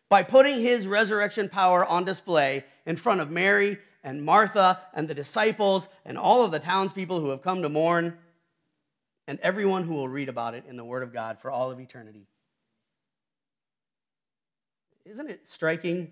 by 0.08 0.22
putting 0.22 0.60
his 0.60 0.86
resurrection 0.86 1.48
power 1.48 1.84
on 1.84 2.04
display 2.04 2.64
in 2.84 2.96
front 2.96 3.20
of 3.20 3.30
Mary 3.30 3.78
and 4.02 4.24
Martha 4.24 4.80
and 4.94 5.08
the 5.08 5.14
disciples 5.14 5.88
and 6.04 6.18
all 6.18 6.44
of 6.44 6.50
the 6.50 6.58
townspeople 6.58 7.20
who 7.20 7.30
have 7.30 7.42
come 7.42 7.62
to 7.62 7.68
mourn 7.68 8.16
and 9.26 9.38
everyone 9.40 9.84
who 9.84 9.94
will 9.94 10.08
read 10.08 10.28
about 10.28 10.54
it 10.54 10.64
in 10.68 10.76
the 10.76 10.84
Word 10.84 11.02
of 11.02 11.12
God 11.12 11.38
for 11.40 11.50
all 11.50 11.70
of 11.70 11.78
eternity. 11.78 12.26
Isn't 15.04 15.28
it 15.30 15.46
striking 15.46 16.10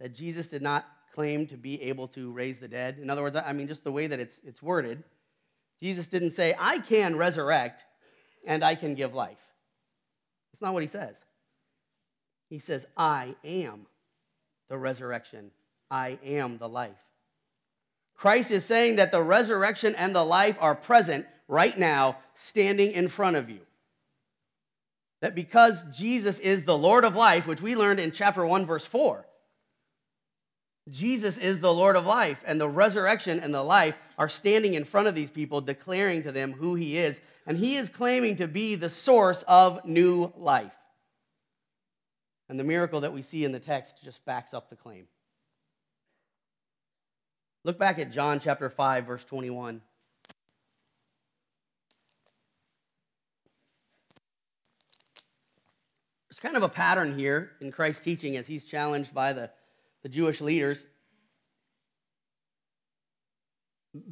that 0.00 0.14
Jesus 0.14 0.48
did 0.48 0.62
not 0.62 0.86
claim 1.14 1.46
to 1.46 1.56
be 1.56 1.80
able 1.82 2.08
to 2.08 2.32
raise 2.32 2.58
the 2.58 2.68
dead? 2.68 2.98
In 3.00 3.08
other 3.08 3.22
words, 3.22 3.36
I 3.36 3.52
mean, 3.52 3.68
just 3.68 3.84
the 3.84 3.92
way 3.92 4.06
that 4.06 4.18
it's, 4.18 4.40
it's 4.44 4.62
worded, 4.62 5.04
Jesus 5.80 6.08
didn't 6.08 6.32
say, 6.32 6.54
I 6.58 6.78
can 6.78 7.16
resurrect 7.16 7.84
and 8.46 8.64
I 8.64 8.74
can 8.74 8.94
give 8.94 9.14
life. 9.14 9.38
That's 10.52 10.62
not 10.62 10.74
what 10.74 10.82
he 10.82 10.88
says. 10.88 11.16
He 12.50 12.58
says, 12.58 12.86
I 12.96 13.34
am 13.44 13.86
the 14.68 14.78
resurrection, 14.78 15.50
I 15.90 16.18
am 16.24 16.58
the 16.58 16.68
life. 16.68 16.92
Christ 18.16 18.50
is 18.50 18.64
saying 18.64 18.96
that 18.96 19.12
the 19.12 19.22
resurrection 19.22 19.94
and 19.96 20.14
the 20.14 20.24
life 20.24 20.56
are 20.60 20.74
present 20.74 21.26
right 21.48 21.76
now, 21.78 22.16
standing 22.34 22.92
in 22.92 23.08
front 23.08 23.36
of 23.36 23.50
you. 23.50 23.60
That 25.20 25.34
because 25.34 25.82
Jesus 25.96 26.38
is 26.38 26.64
the 26.64 26.76
Lord 26.76 27.04
of 27.04 27.14
life, 27.14 27.46
which 27.46 27.62
we 27.62 27.76
learned 27.76 28.00
in 28.00 28.10
chapter 28.10 28.44
1, 28.44 28.66
verse 28.66 28.84
4, 28.84 29.26
Jesus 30.90 31.38
is 31.38 31.60
the 31.60 31.72
Lord 31.72 31.96
of 31.96 32.04
life, 32.04 32.38
and 32.44 32.60
the 32.60 32.68
resurrection 32.68 33.40
and 33.40 33.54
the 33.54 33.62
life 33.62 33.96
are 34.18 34.28
standing 34.28 34.74
in 34.74 34.84
front 34.84 35.08
of 35.08 35.14
these 35.14 35.30
people, 35.30 35.60
declaring 35.60 36.22
to 36.24 36.32
them 36.32 36.52
who 36.52 36.74
He 36.74 36.98
is. 36.98 37.20
And 37.46 37.56
He 37.56 37.76
is 37.76 37.88
claiming 37.88 38.36
to 38.36 38.46
be 38.46 38.74
the 38.74 38.90
source 38.90 39.42
of 39.48 39.84
new 39.86 40.32
life. 40.36 40.72
And 42.50 42.60
the 42.60 42.64
miracle 42.64 43.00
that 43.00 43.14
we 43.14 43.22
see 43.22 43.44
in 43.44 43.52
the 43.52 43.60
text 43.60 43.94
just 44.04 44.22
backs 44.26 44.52
up 44.52 44.68
the 44.68 44.76
claim. 44.76 45.06
Look 47.64 47.78
back 47.78 47.98
at 47.98 48.12
John 48.12 48.40
chapter 48.40 48.68
5, 48.68 49.06
verse 49.06 49.24
21. 49.24 49.80
There's 56.28 56.38
kind 56.40 56.58
of 56.58 56.62
a 56.62 56.68
pattern 56.68 57.18
here 57.18 57.52
in 57.62 57.72
Christ's 57.72 58.04
teaching 58.04 58.36
as 58.36 58.46
he's 58.46 58.64
challenged 58.64 59.14
by 59.14 59.32
the 59.32 59.50
the 60.04 60.08
Jewish 60.08 60.40
leaders. 60.40 60.86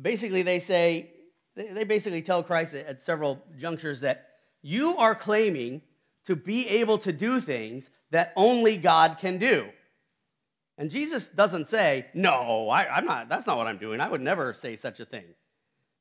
Basically, 0.00 0.42
they 0.42 0.58
say, 0.58 1.10
they 1.54 1.84
basically 1.84 2.22
tell 2.22 2.42
Christ 2.42 2.74
at 2.74 3.00
several 3.00 3.40
junctures 3.58 4.00
that 4.00 4.26
you 4.62 4.96
are 4.96 5.14
claiming 5.14 5.82
to 6.26 6.34
be 6.34 6.66
able 6.68 6.98
to 6.98 7.12
do 7.12 7.40
things 7.40 7.88
that 8.10 8.32
only 8.36 8.76
God 8.76 9.18
can 9.20 9.38
do. 9.38 9.68
And 10.78 10.90
Jesus 10.90 11.28
doesn't 11.28 11.68
say, 11.68 12.06
No, 12.14 12.68
I, 12.70 12.98
am 12.98 13.04
not, 13.04 13.28
that's 13.28 13.46
not 13.46 13.58
what 13.58 13.66
I'm 13.66 13.78
doing. 13.78 14.00
I 14.00 14.08
would 14.08 14.22
never 14.22 14.54
say 14.54 14.76
such 14.76 14.98
a 15.00 15.04
thing. 15.04 15.24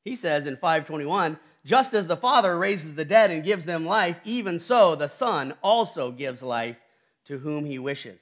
He 0.06 0.16
says 0.16 0.46
in 0.46 0.56
521, 0.56 1.38
just 1.66 1.94
as 1.94 2.08
the 2.08 2.18
Father 2.18 2.58
raises 2.58 2.96
the 2.96 3.06
dead 3.06 3.30
and 3.30 3.44
gives 3.44 3.66
them 3.66 3.86
life, 3.86 4.20
even 4.24 4.60
so 4.60 4.96
the 4.96 5.10
Son 5.10 5.54
also 5.62 6.12
gives 6.12 6.42
life 6.42 6.78
to 7.26 7.38
whom 7.38 7.66
he 7.66 7.78
wishes. 7.78 8.22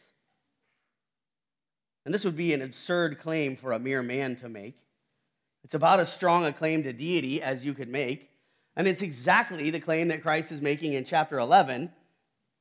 And 2.05 2.13
this 2.13 2.25
would 2.25 2.37
be 2.37 2.53
an 2.53 2.61
absurd 2.61 3.19
claim 3.19 3.55
for 3.55 3.71
a 3.73 3.79
mere 3.79 4.01
man 4.01 4.35
to 4.37 4.49
make. 4.49 4.75
It's 5.63 5.73
about 5.73 5.99
as 5.99 6.11
strong 6.11 6.45
a 6.45 6.53
claim 6.53 6.83
to 6.83 6.93
deity 6.93 7.41
as 7.41 7.65
you 7.65 7.73
could 7.73 7.89
make. 7.89 8.29
And 8.75 8.87
it's 8.87 9.01
exactly 9.01 9.69
the 9.69 9.79
claim 9.79 10.07
that 10.07 10.21
Christ 10.21 10.51
is 10.51 10.61
making 10.61 10.93
in 10.93 11.03
chapter 11.03 11.37
11, 11.37 11.91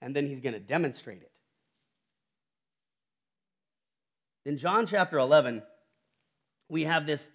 and 0.03 0.17
then 0.17 0.27
he's 0.27 0.41
going 0.41 0.55
to 0.55 0.61
demonstrate 0.61 1.23
it. 1.23 1.31
In 4.45 4.57
John 4.57 4.87
chapter 4.87 5.19
11, 5.19 5.63
we 6.69 6.85
have 6.85 7.07
this 7.07 7.29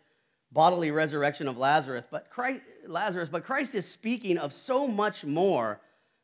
bodily 0.52 0.92
resurrection 0.92 1.48
of 1.48 1.58
Lazarus, 1.58 2.06
but 2.12 2.30
Christ, 2.30 2.62
Lazarus, 2.88 3.30
but 3.30 3.44
Christ 3.44 3.76
is 3.76 3.88
speaking 3.88 4.38
of 4.38 4.54
so 4.54 4.88
much 4.88 5.24
more 5.24 5.80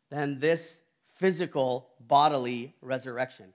than 0.09 0.39
this 0.39 0.79
physical 1.15 1.89
bodily 2.07 2.75
resurrection. 2.81 3.53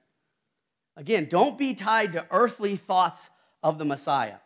Again, 0.96 1.26
don't 1.28 1.58
be 1.58 1.74
tied 1.74 2.12
to 2.12 2.26
earthly 2.30 2.76
thoughts 2.76 3.28
of 3.62 3.78
the 3.78 3.84
Messiah. 3.84 4.36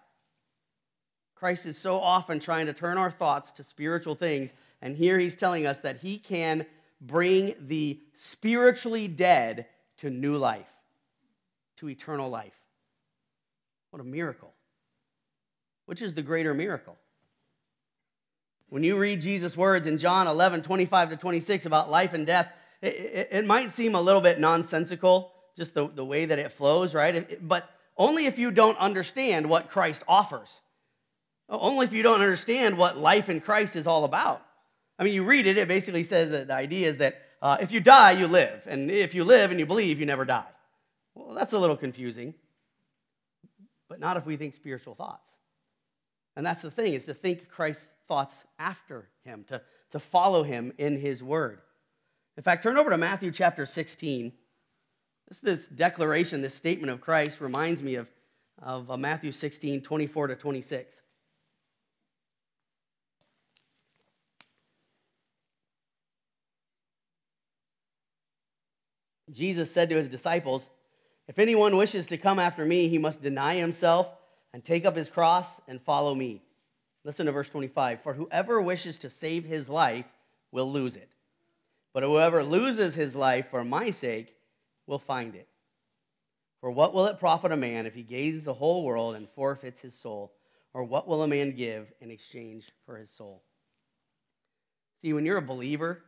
Christ 1.35 1.67
is 1.67 1.79
so 1.79 2.01
often 2.01 2.41
trying 2.41 2.67
to 2.67 2.73
turn 2.73 2.99
our 2.99 3.11
thoughts 3.11 3.53
to 3.53 3.63
spiritual 3.63 4.15
things, 4.15 4.53
and 4.83 4.97
here 4.97 5.19
he's 5.19 5.37
telling 5.37 5.67
us 5.67 5.81
that 5.81 5.99
he 5.99 6.19
can 6.19 6.67
bring 7.01 7.55
the 7.61 8.01
spiritually 8.15 9.07
dead 9.07 9.67
to 9.99 10.11
new 10.11 10.37
life, 10.37 10.71
to 11.77 11.89
eternal 11.89 12.29
life. 12.29 12.55
What 13.91 14.01
a 14.01 14.05
miracle. 14.05 14.53
Which 15.87 16.03
is 16.03 16.15
the 16.15 16.23
greater 16.23 16.55
miracle? 16.55 16.97
When 18.69 18.83
you 18.83 18.99
read 18.99 19.21
Jesus' 19.21 19.57
words 19.57 19.87
in 19.87 19.99
John 19.99 20.27
11, 20.27 20.63
25 20.63 21.11
to 21.11 21.17
26 21.17 21.67
about 21.67 21.91
life 21.91 22.13
and 22.13 22.27
death, 22.27 22.53
it, 22.83 22.95
it, 22.95 23.29
it 23.33 23.47
might 23.47 23.71
seem 23.71 23.95
a 23.95 24.01
little 24.01 24.21
bit 24.21 24.41
nonsensical 24.41 25.33
just 25.59 25.75
the, 25.75 25.89
the 25.89 26.05
way 26.05 26.25
that 26.25 26.39
it 26.39 26.53
flows, 26.53 26.95
right? 26.95 27.47
But 27.47 27.69
only 27.97 28.27
if 28.27 28.39
you 28.39 28.51
don't 28.51 28.79
understand 28.79 29.51
what 29.51 29.69
Christ 29.69 30.03
offers. 30.09 30.49
Only 31.49 31.85
if 31.85 31.93
you 31.93 32.03
don't 32.03 32.21
understand 32.21 32.79
what 32.79 32.97
life 32.97 33.29
in 33.29 33.41
Christ 33.41 33.77
is 33.77 33.87
all 33.87 34.05
about. 34.05 34.43
I 34.99 35.05
mean, 35.05 35.15
you 35.15 35.25
read 35.25 35.47
it, 35.47 35.59
it 35.59 35.69
basically 35.69 36.05
says 36.05 36.31
that 36.31 36.49
the 36.49 36.55
idea 36.55 36.89
is 36.89 36.99
that 36.99 37.21
uh, 37.41 37.59
if 37.61 37.73
you 37.73 37.81
die, 37.81 38.13
you 38.13 38.27
live. 38.27 38.63
And 38.67 38.91
if 38.91 39.15
you 39.15 39.25
live 39.25 39.51
and 39.51 39.61
you 39.61 39.67
believe, 39.67 40.01
you 40.01 40.07
never 40.07 40.25
die. 40.25 40.47
Well, 41.15 41.35
that's 41.35 41.53
a 41.53 41.59
little 41.59 41.77
confusing. 41.77 42.35
But 43.89 44.01
not 44.01 44.17
if 44.17 44.27
we 44.27 44.37
think 44.37 44.55
spiritual 44.55 44.95
thoughts. 44.95 45.31
And 46.37 46.47
that's 46.47 46.63
the 46.63 46.71
thing, 46.71 46.95
is 46.95 47.07
to 47.07 47.15
think 47.15 47.49
Christ's 47.49 47.89
thoughts 48.07 48.35
after 48.59 49.09
him, 49.25 49.45
to, 49.49 49.61
to 49.91 49.99
follow 49.99 50.43
him 50.43 50.73
in 50.79 50.99
his 51.01 51.23
word. 51.23 51.61
In 52.37 52.43
fact, 52.43 52.63
turn 52.63 52.79
over 52.79 52.91
to 52.91 52.99
Matthew 52.99 53.33
chapter 53.33 53.67
16. 53.67 54.33
This, 55.29 55.41
this 55.41 55.67
declaration, 55.67 56.41
this 56.41 56.55
statement 56.55 56.91
of 56.91 57.01
Christ 57.01 57.41
reminds 57.41 57.83
me 57.83 57.97
of, 57.97 58.09
of 58.63 58.91
uh, 58.91 58.97
Matthew 58.97 59.33
16, 59.33 59.83
24 59.83 60.29
to 60.29 60.37
26. 60.37 61.03
Jesus 69.31 69.71
said 69.71 69.91
to 69.91 69.97
his 69.97 70.09
disciples, 70.09 70.71
If 71.27 71.39
anyone 71.39 71.77
wishes 71.77 72.07
to 72.07 72.17
come 72.17 72.39
after 72.39 72.65
me, 72.65 72.89
he 72.89 72.97
must 72.97 73.23
deny 73.23 73.57
himself 73.57 74.09
and 74.55 74.65
take 74.65 74.87
up 74.87 74.97
his 74.97 75.11
cross 75.11 75.61
and 75.69 75.83
follow 75.83 76.15
me. 76.15 76.43
Listen 77.05 77.27
to 77.27 77.33
verse 77.33 77.51
25. 77.51 78.03
For 78.03 78.15
whoever 78.15 78.63
wishes 78.63 78.97
to 78.99 79.11
save 79.11 79.45
his 79.45 79.69
life 79.69 80.07
will 80.51 80.73
lose 80.73 80.97
it. 80.97 81.11
But 81.93 82.03
whoever 82.03 82.43
loses 82.43 82.95
his 82.95 83.15
life 83.15 83.51
for 83.51 83.63
my 83.63 83.91
sake 83.91 84.35
will 84.89 84.99
find 84.99 85.37
it. 85.37 85.47
For 86.61 86.71
what 86.73 86.93
will 86.93 87.07
it 87.07 87.21
profit 87.21 87.53
a 87.53 87.57
man 87.57 87.87
if 87.87 87.95
he 87.95 88.03
gains 88.03 88.45
the 88.45 88.55
whole 88.55 88.85
world 88.85 89.15
and 89.15 89.29
forfeits 89.29 89.81
his 89.81 89.95
soul? 89.95 90.33
Or 90.75 90.83
what 90.83 91.07
will 91.07 91.23
a 91.23 91.29
man 91.29 91.55
give 91.55 91.93
in 92.01 92.11
exchange 92.11 92.73
for 92.85 92.97
his 92.97 93.11
soul? 93.11 93.43
See, 95.01 95.13
when 95.13 95.25
you're 95.25 95.39
a 95.39 95.43
believer, 95.43 96.03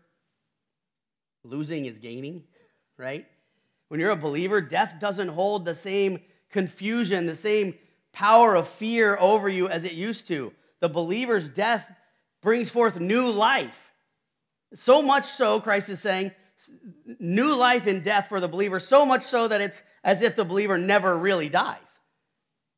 losing 1.44 1.86
is 1.86 1.98
gaining, 1.98 2.42
right? 2.96 3.26
When 3.88 4.00
you're 4.00 4.10
a 4.10 4.16
believer, 4.16 4.60
death 4.60 4.94
doesn't 4.98 5.28
hold 5.28 5.64
the 5.64 5.74
same 5.74 6.18
confusion, 6.50 7.26
the 7.26 7.36
same 7.36 7.74
power 8.12 8.56
of 8.56 8.68
fear 8.68 9.16
over 9.18 9.48
you 9.48 9.68
as 9.68 9.84
it 9.84 9.92
used 9.92 10.26
to. 10.28 10.52
The 10.80 10.88
believer's 10.88 11.48
death 11.48 11.86
brings 12.42 12.70
forth 12.70 12.98
new 12.98 13.28
life. 13.28 13.78
So 14.74 15.02
much 15.02 15.26
so, 15.26 15.60
Christ 15.60 15.88
is 15.88 16.00
saying, 16.00 16.32
new 17.18 17.54
life 17.54 17.86
in 17.86 18.02
death 18.02 18.28
for 18.28 18.40
the 18.40 18.48
believer, 18.48 18.80
so 18.80 19.06
much 19.06 19.24
so 19.24 19.48
that 19.48 19.60
it's 19.60 19.82
as 20.04 20.22
if 20.22 20.36
the 20.36 20.44
believer 20.44 20.78
never 20.78 21.16
really 21.16 21.48
dies. 21.48 21.78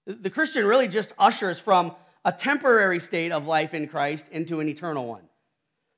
The 0.06 0.30
Christian 0.30 0.66
really 0.66 0.88
just 0.88 1.12
ushers 1.18 1.58
from 1.58 1.94
a 2.24 2.32
temporary 2.32 3.00
state 3.00 3.32
of 3.32 3.46
life 3.46 3.74
in 3.74 3.88
Christ 3.88 4.26
into 4.30 4.60
an 4.60 4.68
eternal 4.68 5.06
one. 5.06 5.22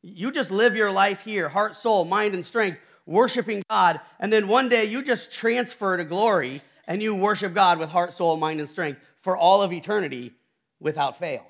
You 0.02 0.30
just 0.30 0.50
live 0.50 0.76
your 0.76 0.90
life 0.90 1.20
here, 1.20 1.48
heart, 1.48 1.76
soul, 1.76 2.04
mind, 2.04 2.34
and 2.34 2.44
strength, 2.44 2.78
worshiping 3.06 3.62
God, 3.70 4.00
and 4.20 4.32
then 4.32 4.48
one 4.48 4.68
day 4.68 4.84
you 4.84 5.02
just 5.02 5.30
transfer 5.30 5.96
to 5.96 6.04
glory 6.04 6.62
and 6.86 7.02
you 7.02 7.14
worship 7.14 7.54
God 7.54 7.78
with 7.78 7.88
heart, 7.88 8.14
soul, 8.14 8.36
mind, 8.36 8.60
and 8.60 8.68
strength 8.68 9.00
for 9.22 9.36
all 9.36 9.62
of 9.62 9.72
eternity 9.72 10.32
without 10.80 11.18
fail. 11.18 11.46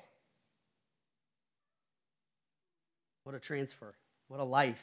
What 3.23 3.35
a 3.35 3.39
transfer. 3.39 3.95
What 4.27 4.39
a 4.39 4.43
life. 4.43 4.81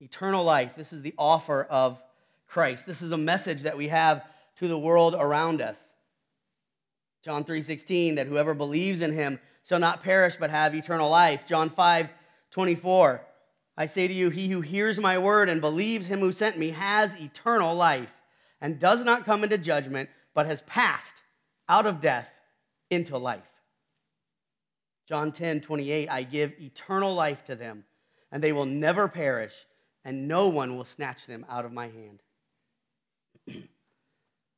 Eternal 0.00 0.44
life. 0.44 0.72
This 0.76 0.92
is 0.92 1.02
the 1.02 1.14
offer 1.18 1.64
of 1.64 2.00
Christ. 2.48 2.86
This 2.86 3.02
is 3.02 3.12
a 3.12 3.18
message 3.18 3.62
that 3.62 3.76
we 3.76 3.88
have 3.88 4.24
to 4.58 4.68
the 4.68 4.78
world 4.78 5.14
around 5.14 5.60
us. 5.60 5.78
John 7.22 7.44
3:16 7.44 8.14
that 8.14 8.26
whoever 8.26 8.54
believes 8.54 9.02
in 9.02 9.12
him 9.12 9.38
shall 9.64 9.78
not 9.78 10.02
perish 10.02 10.36
but 10.36 10.50
have 10.50 10.74
eternal 10.74 11.10
life. 11.10 11.46
John 11.46 11.68
5:24 11.68 13.20
I 13.76 13.86
say 13.86 14.08
to 14.08 14.14
you 14.14 14.30
he 14.30 14.48
who 14.48 14.60
hears 14.60 14.98
my 14.98 15.18
word 15.18 15.48
and 15.48 15.60
believes 15.60 16.06
him 16.06 16.20
who 16.20 16.32
sent 16.32 16.58
me 16.58 16.70
has 16.70 17.14
eternal 17.20 17.74
life 17.74 18.12
and 18.60 18.78
does 18.78 19.04
not 19.04 19.24
come 19.24 19.44
into 19.44 19.58
judgment 19.58 20.10
but 20.34 20.46
has 20.46 20.62
passed 20.62 21.22
out 21.68 21.86
of 21.86 22.00
death 22.00 22.30
into 22.90 23.16
life. 23.16 23.48
John 25.06 25.32
10, 25.32 25.60
28, 25.60 26.08
I 26.08 26.22
give 26.22 26.60
eternal 26.60 27.14
life 27.14 27.44
to 27.44 27.56
them, 27.56 27.84
and 28.30 28.42
they 28.42 28.52
will 28.52 28.66
never 28.66 29.08
perish, 29.08 29.54
and 30.04 30.28
no 30.28 30.48
one 30.48 30.76
will 30.76 30.84
snatch 30.84 31.26
them 31.26 31.44
out 31.48 31.64
of 31.64 31.72
my 31.72 31.88
hand. 31.88 32.22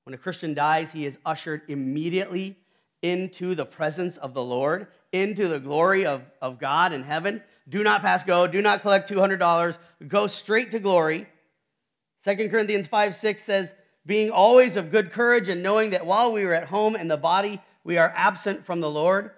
when 0.05 0.15
a 0.15 0.19
Christian 0.19 0.55
dies, 0.55 0.93
he 0.93 1.07
is 1.07 1.19
ushered 1.25 1.63
immediately 1.69 2.57
into 3.03 3.55
the 3.55 3.67
presence 3.67 4.17
of 4.17 4.35
the 4.35 4.43
Lord, 4.43 4.87
into 5.13 5.49
the 5.49 5.59
glory 5.59 6.07
of, 6.07 6.23
of 6.41 6.59
God 6.59 6.93
in 6.93 7.03
heaven. 7.03 7.43
Do 7.69 7.83
not 7.83 8.03
pass 8.03 8.23
go, 8.23 8.47
do 8.47 8.63
not 8.63 8.83
collect 8.83 9.11
$200, 9.11 9.77
go 10.09 10.27
straight 10.27 10.71
to 10.71 10.79
glory. 10.79 11.27
2 12.25 12.49
Corinthians 12.49 12.87
5 12.87 13.17
6 13.17 13.43
says, 13.43 13.75
being 14.05 14.31
always 14.31 14.77
of 14.77 14.91
good 14.91 15.13
courage 15.13 15.49
and 15.49 15.63
knowing 15.63 15.91
that 15.91 16.07
while 16.07 16.33
we 16.33 16.45
are 16.45 16.53
at 16.53 16.67
home 16.67 16.97
in 16.97 17.09
the 17.09 17.17
body, 17.17 17.61
we 17.85 17.99
are 17.99 18.13
absent 18.17 18.65
from 18.65 18.81
the 18.81 18.91
Lord. 18.91 19.31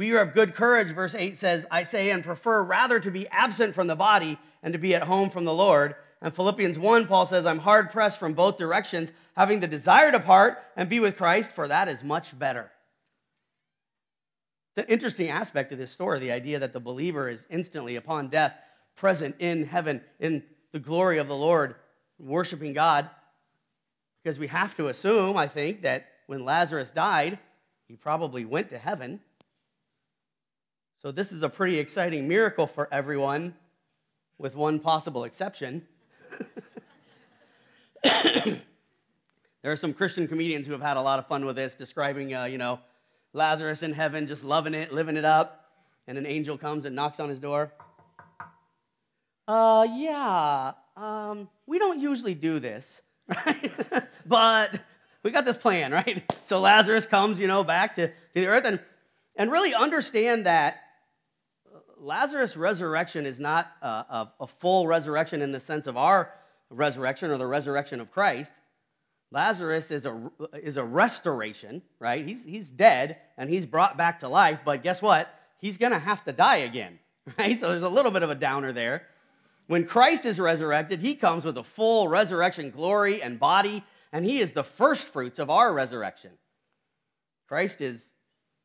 We 0.00 0.12
are 0.12 0.20
of 0.20 0.32
good 0.32 0.54
courage, 0.54 0.92
verse 0.92 1.14
8 1.14 1.36
says, 1.36 1.66
I 1.70 1.82
say, 1.82 2.08
and 2.08 2.24
prefer 2.24 2.62
rather 2.62 2.98
to 3.00 3.10
be 3.10 3.28
absent 3.28 3.74
from 3.74 3.86
the 3.86 3.94
body 3.94 4.38
and 4.62 4.72
to 4.72 4.78
be 4.78 4.94
at 4.94 5.02
home 5.02 5.28
from 5.28 5.44
the 5.44 5.52
Lord. 5.52 5.94
And 6.22 6.34
Philippians 6.34 6.78
1, 6.78 7.06
Paul 7.06 7.26
says, 7.26 7.44
I'm 7.44 7.58
hard 7.58 7.90
pressed 7.90 8.18
from 8.18 8.32
both 8.32 8.56
directions, 8.56 9.12
having 9.36 9.60
the 9.60 9.66
desire 9.66 10.10
to 10.10 10.18
part 10.18 10.56
and 10.74 10.88
be 10.88 11.00
with 11.00 11.18
Christ, 11.18 11.54
for 11.54 11.68
that 11.68 11.86
is 11.86 12.02
much 12.02 12.38
better. 12.38 12.70
It's 14.74 14.86
an 14.86 14.90
interesting 14.90 15.28
aspect 15.28 15.70
of 15.70 15.76
this 15.76 15.92
story 15.92 16.18
the 16.18 16.32
idea 16.32 16.60
that 16.60 16.72
the 16.72 16.80
believer 16.80 17.28
is 17.28 17.44
instantly, 17.50 17.96
upon 17.96 18.28
death, 18.28 18.54
present 18.96 19.36
in 19.38 19.66
heaven, 19.66 20.00
in 20.18 20.42
the 20.72 20.78
glory 20.78 21.18
of 21.18 21.28
the 21.28 21.36
Lord, 21.36 21.74
worshiping 22.18 22.72
God. 22.72 23.10
Because 24.24 24.38
we 24.38 24.46
have 24.46 24.74
to 24.76 24.88
assume, 24.88 25.36
I 25.36 25.46
think, 25.46 25.82
that 25.82 26.06
when 26.26 26.46
Lazarus 26.46 26.90
died, 26.90 27.38
he 27.86 27.96
probably 27.96 28.46
went 28.46 28.70
to 28.70 28.78
heaven. 28.78 29.20
So, 31.02 31.10
this 31.10 31.32
is 31.32 31.42
a 31.42 31.48
pretty 31.48 31.78
exciting 31.78 32.28
miracle 32.28 32.66
for 32.66 32.86
everyone, 32.92 33.54
with 34.36 34.54
one 34.54 34.78
possible 34.78 35.24
exception. 35.24 35.80
there 38.02 38.60
are 39.64 39.76
some 39.76 39.94
Christian 39.94 40.28
comedians 40.28 40.66
who 40.66 40.72
have 40.72 40.82
had 40.82 40.98
a 40.98 41.00
lot 41.00 41.18
of 41.18 41.26
fun 41.26 41.46
with 41.46 41.56
this, 41.56 41.72
describing, 41.72 42.34
uh, 42.34 42.44
you 42.44 42.58
know, 42.58 42.80
Lazarus 43.32 43.82
in 43.82 43.94
heaven, 43.94 44.26
just 44.26 44.44
loving 44.44 44.74
it, 44.74 44.92
living 44.92 45.16
it 45.16 45.24
up, 45.24 45.70
and 46.06 46.18
an 46.18 46.26
angel 46.26 46.58
comes 46.58 46.84
and 46.84 46.94
knocks 46.94 47.18
on 47.18 47.30
his 47.30 47.40
door. 47.40 47.72
Uh, 49.48 49.86
yeah, 49.96 50.72
um, 50.98 51.48
we 51.66 51.78
don't 51.78 51.98
usually 51.98 52.34
do 52.34 52.58
this, 52.58 53.00
right? 53.26 53.72
but 54.26 54.78
we 55.22 55.30
got 55.30 55.46
this 55.46 55.56
plan, 55.56 55.92
right? 55.92 56.30
So 56.44 56.60
Lazarus 56.60 57.06
comes, 57.06 57.40
you 57.40 57.46
know, 57.46 57.64
back 57.64 57.94
to, 57.94 58.08
to 58.08 58.14
the 58.34 58.48
earth, 58.48 58.66
and, 58.66 58.78
and 59.34 59.50
really 59.50 59.72
understand 59.72 60.44
that 60.44 60.82
Lazarus' 62.00 62.56
resurrection 62.56 63.26
is 63.26 63.38
not 63.38 63.70
a, 63.82 64.28
a, 64.40 64.46
full 64.46 64.86
resurrection 64.86 65.42
in 65.42 65.52
the 65.52 65.60
sense 65.60 65.86
of 65.86 65.96
our 65.96 66.32
resurrection 66.70 67.30
or 67.30 67.36
the 67.36 67.46
resurrection 67.46 68.00
of 68.00 68.10
Christ. 68.10 68.52
Lazarus 69.30 69.90
is 69.90 70.06
a, 70.06 70.30
is 70.54 70.76
a 70.76 70.84
restoration, 70.84 71.82
right? 71.98 72.26
He's, 72.26 72.42
he's 72.42 72.68
dead 72.68 73.18
and 73.36 73.48
he's 73.50 73.66
brought 73.66 73.96
back 73.96 74.20
to 74.20 74.28
life, 74.28 74.60
but 74.64 74.82
guess 74.82 75.02
what? 75.02 75.32
He's 75.60 75.76
going 75.76 75.92
to 75.92 75.98
have 75.98 76.24
to 76.24 76.32
die 76.32 76.58
again, 76.58 76.98
right? 77.38 77.58
So 77.58 77.68
there's 77.70 77.82
a 77.82 77.88
little 77.88 78.10
bit 78.10 78.22
of 78.22 78.30
a 78.30 78.34
downer 78.34 78.72
there. 78.72 79.06
When 79.66 79.84
Christ 79.84 80.24
is 80.24 80.40
resurrected, 80.40 81.00
he 81.00 81.14
comes 81.14 81.44
with 81.44 81.58
a 81.58 81.62
full 81.62 82.08
resurrection 82.08 82.70
glory 82.70 83.22
and 83.22 83.38
body, 83.38 83.84
and 84.12 84.24
he 84.24 84.40
is 84.40 84.50
the 84.50 84.64
first 84.64 85.12
fruits 85.12 85.38
of 85.38 85.48
our 85.48 85.72
resurrection. 85.72 86.32
Christ 87.46 87.80
is 87.80 88.10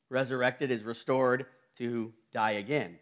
resurrected, 0.10 0.72
is 0.72 0.84
restored 0.84 1.46
to 1.78 2.12
die 2.34 2.52
again. 2.52 2.98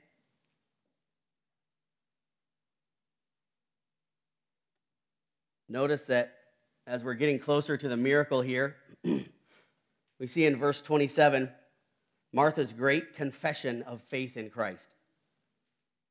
Notice 5.73 6.05
that 6.05 6.35
as 6.85 7.03
we're 7.03 7.15
getting 7.15 7.39
closer 7.39 7.75
to 7.75 7.87
the 7.87 7.97
miracle 7.97 8.41
here, 8.41 8.75
we 9.03 10.27
see 10.27 10.45
in 10.45 10.55
verse 10.55 10.83
27 10.83 11.49
Martha's 12.31 12.71
great 12.71 13.15
confession 13.15 13.81
of 13.81 13.99
faith 14.03 14.37
in 14.37 14.51
Christ. 14.51 14.85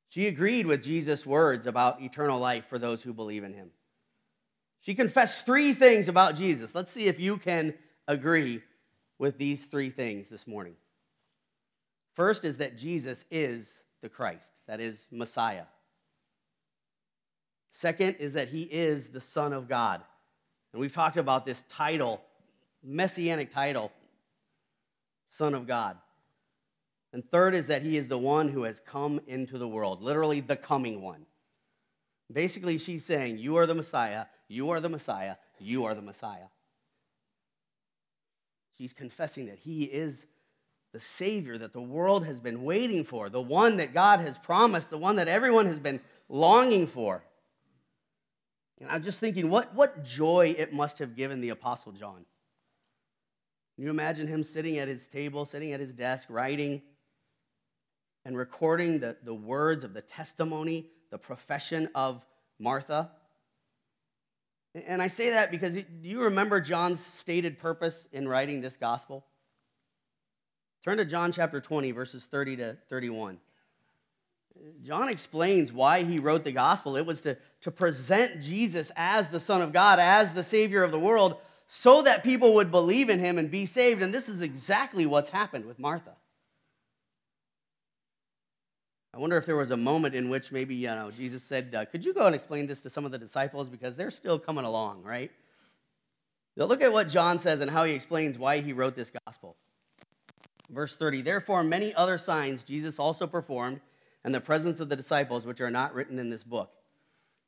She 0.09 0.27
agreed 0.27 0.67
with 0.67 0.83
Jesus' 0.83 1.25
words 1.25 1.69
about 1.69 2.03
eternal 2.03 2.41
life 2.41 2.65
for 2.69 2.77
those 2.77 3.05
who 3.05 3.13
believe 3.13 3.45
in 3.45 3.55
him. 3.55 3.71
She 4.81 4.97
confessed 4.97 5.47
three 5.47 5.75
things 5.75 6.09
about 6.09 6.35
Jesus. 6.35 6.75
Let's 6.75 6.91
see 6.91 7.07
if 7.07 7.21
you 7.21 7.37
can 7.37 7.75
agree 8.09 8.63
with 9.21 9.39
these 9.39 9.65
three 9.67 9.91
things 9.91 10.29
this 10.29 10.45
morning. 10.45 10.75
First 12.17 12.45
is 12.45 12.57
that 12.57 12.77
Jesus 12.77 13.25
is 13.31 13.73
the 14.03 14.09
Christ, 14.09 14.51
that 14.67 14.81
is, 14.81 15.07
Messiah. 15.13 15.67
Second 17.73 18.17
is 18.17 18.35
that 18.35 18.49
he 18.49 18.63
is 18.63 19.09
the 19.09 19.21
Son 19.21 19.53
of 19.53 19.69
God. 19.69 20.03
And 20.73 20.81
we've 20.81 20.93
talked 20.93 21.17
about 21.17 21.47
this 21.47 21.65
title, 21.69 22.21
messianic 22.83 23.53
title, 23.53 23.93
Son 25.31 25.55
of 25.55 25.67
God. 25.67 25.97
And 27.13 27.29
third 27.31 27.55
is 27.55 27.67
that 27.67 27.83
he 27.83 27.97
is 27.97 28.09
the 28.09 28.19
one 28.19 28.49
who 28.49 28.63
has 28.63 28.81
come 28.81 29.21
into 29.27 29.59
the 29.59 29.69
world, 29.69 30.03
literally 30.03 30.41
the 30.41 30.57
coming 30.57 31.03
one. 31.03 31.27
Basically, 32.33 32.79
she's 32.79 33.05
saying, 33.05 33.39
You 33.39 33.57
are 33.57 33.67
the 33.67 33.75
Messiah, 33.75 34.27
you 34.49 34.71
are 34.71 34.81
the 34.81 34.89
Messiah, 34.89 35.37
you 35.59 35.85
are 35.85 35.95
the 35.95 36.03
Messiah. 36.03 36.47
She's 38.79 38.95
confessing 38.95 39.47
that 39.47 39.59
he 39.59 39.83
is 39.85 40.25
the 40.93 41.01
Savior 41.01 41.59
that 41.59 41.73
the 41.73 41.81
world 41.81 42.27
has 42.27 42.41
been 42.41 42.65
waiting 42.65 43.05
for, 43.05 43.29
the 43.29 43.41
one 43.41 43.77
that 43.79 43.95
God 43.95 44.21
has 44.21 44.39
promised, 44.39 44.91
the 44.91 44.99
one 44.99 45.17
that 45.17 45.29
everyone 45.29 45.67
has 45.67 45.79
been 45.79 46.01
longing 46.29 46.87
for. 46.87 47.23
And 48.83 48.91
I'm 48.91 49.05
just 49.05 49.21
thinking, 49.21 49.49
what, 49.49 49.73
what 49.77 50.05
joy 50.05 50.57
it 50.59 50.73
must 50.73 50.99
have 50.99 51.15
given 51.15 51.41
the 51.41 51.51
Apostle 51.51 51.93
John. 51.93 52.27
Can 53.77 53.85
you 53.85 53.91
imagine 53.91 54.27
him 54.27 54.43
sitting 54.43 54.79
at 54.79 54.89
his 54.89 55.07
table, 55.07 55.47
sitting 55.47 55.73
at 55.73 55.79
his 55.79 55.93
desk, 55.93 56.27
writing 56.29 56.83
and 58.25 58.37
recording 58.37 58.99
the, 58.99 59.17
the 59.23 59.33
words 59.33 59.85
of 59.85 59.95
the 59.95 60.03
testimony, 60.03 60.89
the 61.11 61.19
profession 61.19 61.89
of 61.95 62.27
Martha? 62.59 63.13
And 64.75 65.01
I 65.01 65.07
say 65.07 65.31
that 65.31 65.53
because 65.53 65.75
do 65.75 65.85
you 66.03 66.25
remember 66.25 66.61
John's 66.61 67.05
stated 67.05 67.61
purpose 67.61 68.09
in 68.13 68.27
writing 68.27 68.61
this 68.61 68.77
gospel? 68.77 69.25
Turn 70.83 70.97
to 70.97 71.05
John 71.05 71.31
chapter 71.31 71.61
20, 71.61 71.93
verses 71.93 72.25
30 72.25 72.57
to 72.57 72.77
31. 72.89 73.39
John 74.83 75.09
explains 75.09 75.73
why 75.73 76.03
he 76.03 76.19
wrote 76.19 76.43
the 76.43 76.53
gospel. 76.53 76.97
It 76.97 77.07
was 77.07 77.21
to, 77.23 77.37
to 77.63 77.71
present 77.71 78.43
Jesus 78.43 78.93
as 78.97 79.29
the 79.29 79.41
Son 79.41 79.63
of 79.63 79.73
God, 79.73 79.99
as 79.99 80.33
the 80.33 80.45
Savior 80.45 80.83
of 80.83 80.93
the 80.93 80.99
world, 80.99 81.37
so 81.69 82.03
that 82.03 82.23
people 82.23 82.55
would 82.55 82.71
believe 82.71 83.09
in 83.09 83.19
him 83.19 83.39
and 83.39 83.51
be 83.51 83.67
saved. 83.67 84.03
And 84.03 84.13
this 84.13 84.29
is 84.29 84.43
exactly 84.43 85.07
what's 85.07 85.31
happened 85.31 85.65
with 85.65 85.79
Martha. 85.79 86.13
I 89.15 89.19
wonder 89.19 89.37
if 89.37 89.47
there 89.47 89.57
was 89.57 89.71
a 89.71 89.77
moment 89.77 90.15
in 90.15 90.31
which 90.31 90.53
maybe 90.53 90.75
you 90.75 90.89
know 90.89 91.11
Jesus 91.11 91.43
said, 91.43 91.75
uh, 91.75 91.85
"Could 91.85 92.05
you 92.05 92.15
go 92.15 92.27
and 92.27 92.35
explain 92.35 92.67
this 92.67 92.81
to 92.81 92.91
some 92.91 93.05
of 93.05 93.13
the 93.13 93.19
disciples 93.19 93.69
because 93.69 93.95
they're 93.95 94.11
still 94.11 94.39
coming 94.39 94.65
along, 94.65 95.03
right?" 95.03 95.31
Now 96.57 96.65
look 96.65 96.83
at 96.83 96.93
what 96.93 97.09
John 97.09 97.39
says 97.39 97.61
and 97.61 97.71
how 97.71 97.85
he 97.85 97.93
explains 97.93 98.39
why 98.39 98.61
he 98.61 98.73
wrote 98.73 98.97
this 98.97 99.13
gospel. 99.27 99.57
Verse 100.69 100.97
30. 100.97 101.23
Therefore, 101.23 101.63
many 101.63 101.95
other 101.95 102.19
signs 102.19 102.63
Jesus 102.65 102.99
also 102.99 103.27
performed 103.27 103.81
in 104.25 104.33
the 104.33 104.41
presence 104.41 104.81
of 104.81 104.89
the 104.89 104.97
disciples, 104.97 105.45
which 105.45 105.61
are 105.61 105.71
not 105.71 105.95
written 105.95 106.19
in 106.19 106.31
this 106.31 106.43
book. 106.43 106.71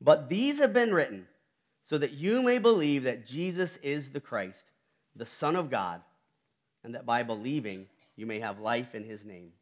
But 0.05 0.29
these 0.29 0.59
have 0.59 0.75
been 0.75 0.93
written 0.93 1.27
so 1.83 1.97
that 1.97 2.13
you 2.13 2.43
may 2.43 2.59
believe 2.59 3.05
that 3.05 3.27
Jesus 3.27 3.79
is 3.79 4.11
the 4.11 4.21
Christ, 4.21 4.71
the 5.17 5.27
Son 5.27 5.57
of 5.57 5.71
God, 5.71 6.03
and 6.85 6.95
that 6.95 7.07
by 7.07 7.23
believing 7.23 7.87
you 8.15 8.27
may 8.27 8.39
have 8.41 8.61
life 8.61 8.95
in 8.95 9.03
his 9.03 9.25
name. 9.25 9.53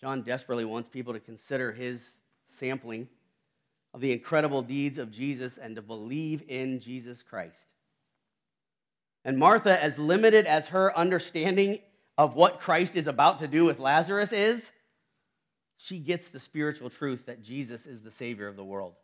John 0.00 0.22
desperately 0.22 0.64
wants 0.64 0.88
people 0.88 1.12
to 1.12 1.20
consider 1.20 1.72
his 1.72 2.18
sampling 2.48 3.08
of 3.94 4.00
the 4.00 4.12
incredible 4.12 4.62
deeds 4.62 4.98
of 4.98 5.12
Jesus 5.12 5.56
and 5.56 5.76
to 5.76 5.82
believe 5.82 6.42
in 6.48 6.80
Jesus 6.80 7.22
Christ. 7.22 7.66
And 9.24 9.38
Martha, 9.38 9.80
as 9.80 9.98
limited 9.98 10.46
as 10.46 10.68
her 10.68 10.96
understanding 10.96 11.78
of 12.18 12.34
what 12.34 12.58
Christ 12.58 12.96
is 12.96 13.06
about 13.06 13.38
to 13.40 13.46
do 13.46 13.64
with 13.64 13.78
Lazarus 13.78 14.32
is, 14.32 14.72
she 15.82 15.98
gets 15.98 16.28
the 16.28 16.40
spiritual 16.40 16.90
truth 16.90 17.26
that 17.26 17.42
Jesus 17.42 17.86
is 17.86 18.00
the 18.02 18.10
Savior 18.10 18.46
of 18.46 18.56
the 18.56 18.64
world. 18.64 18.94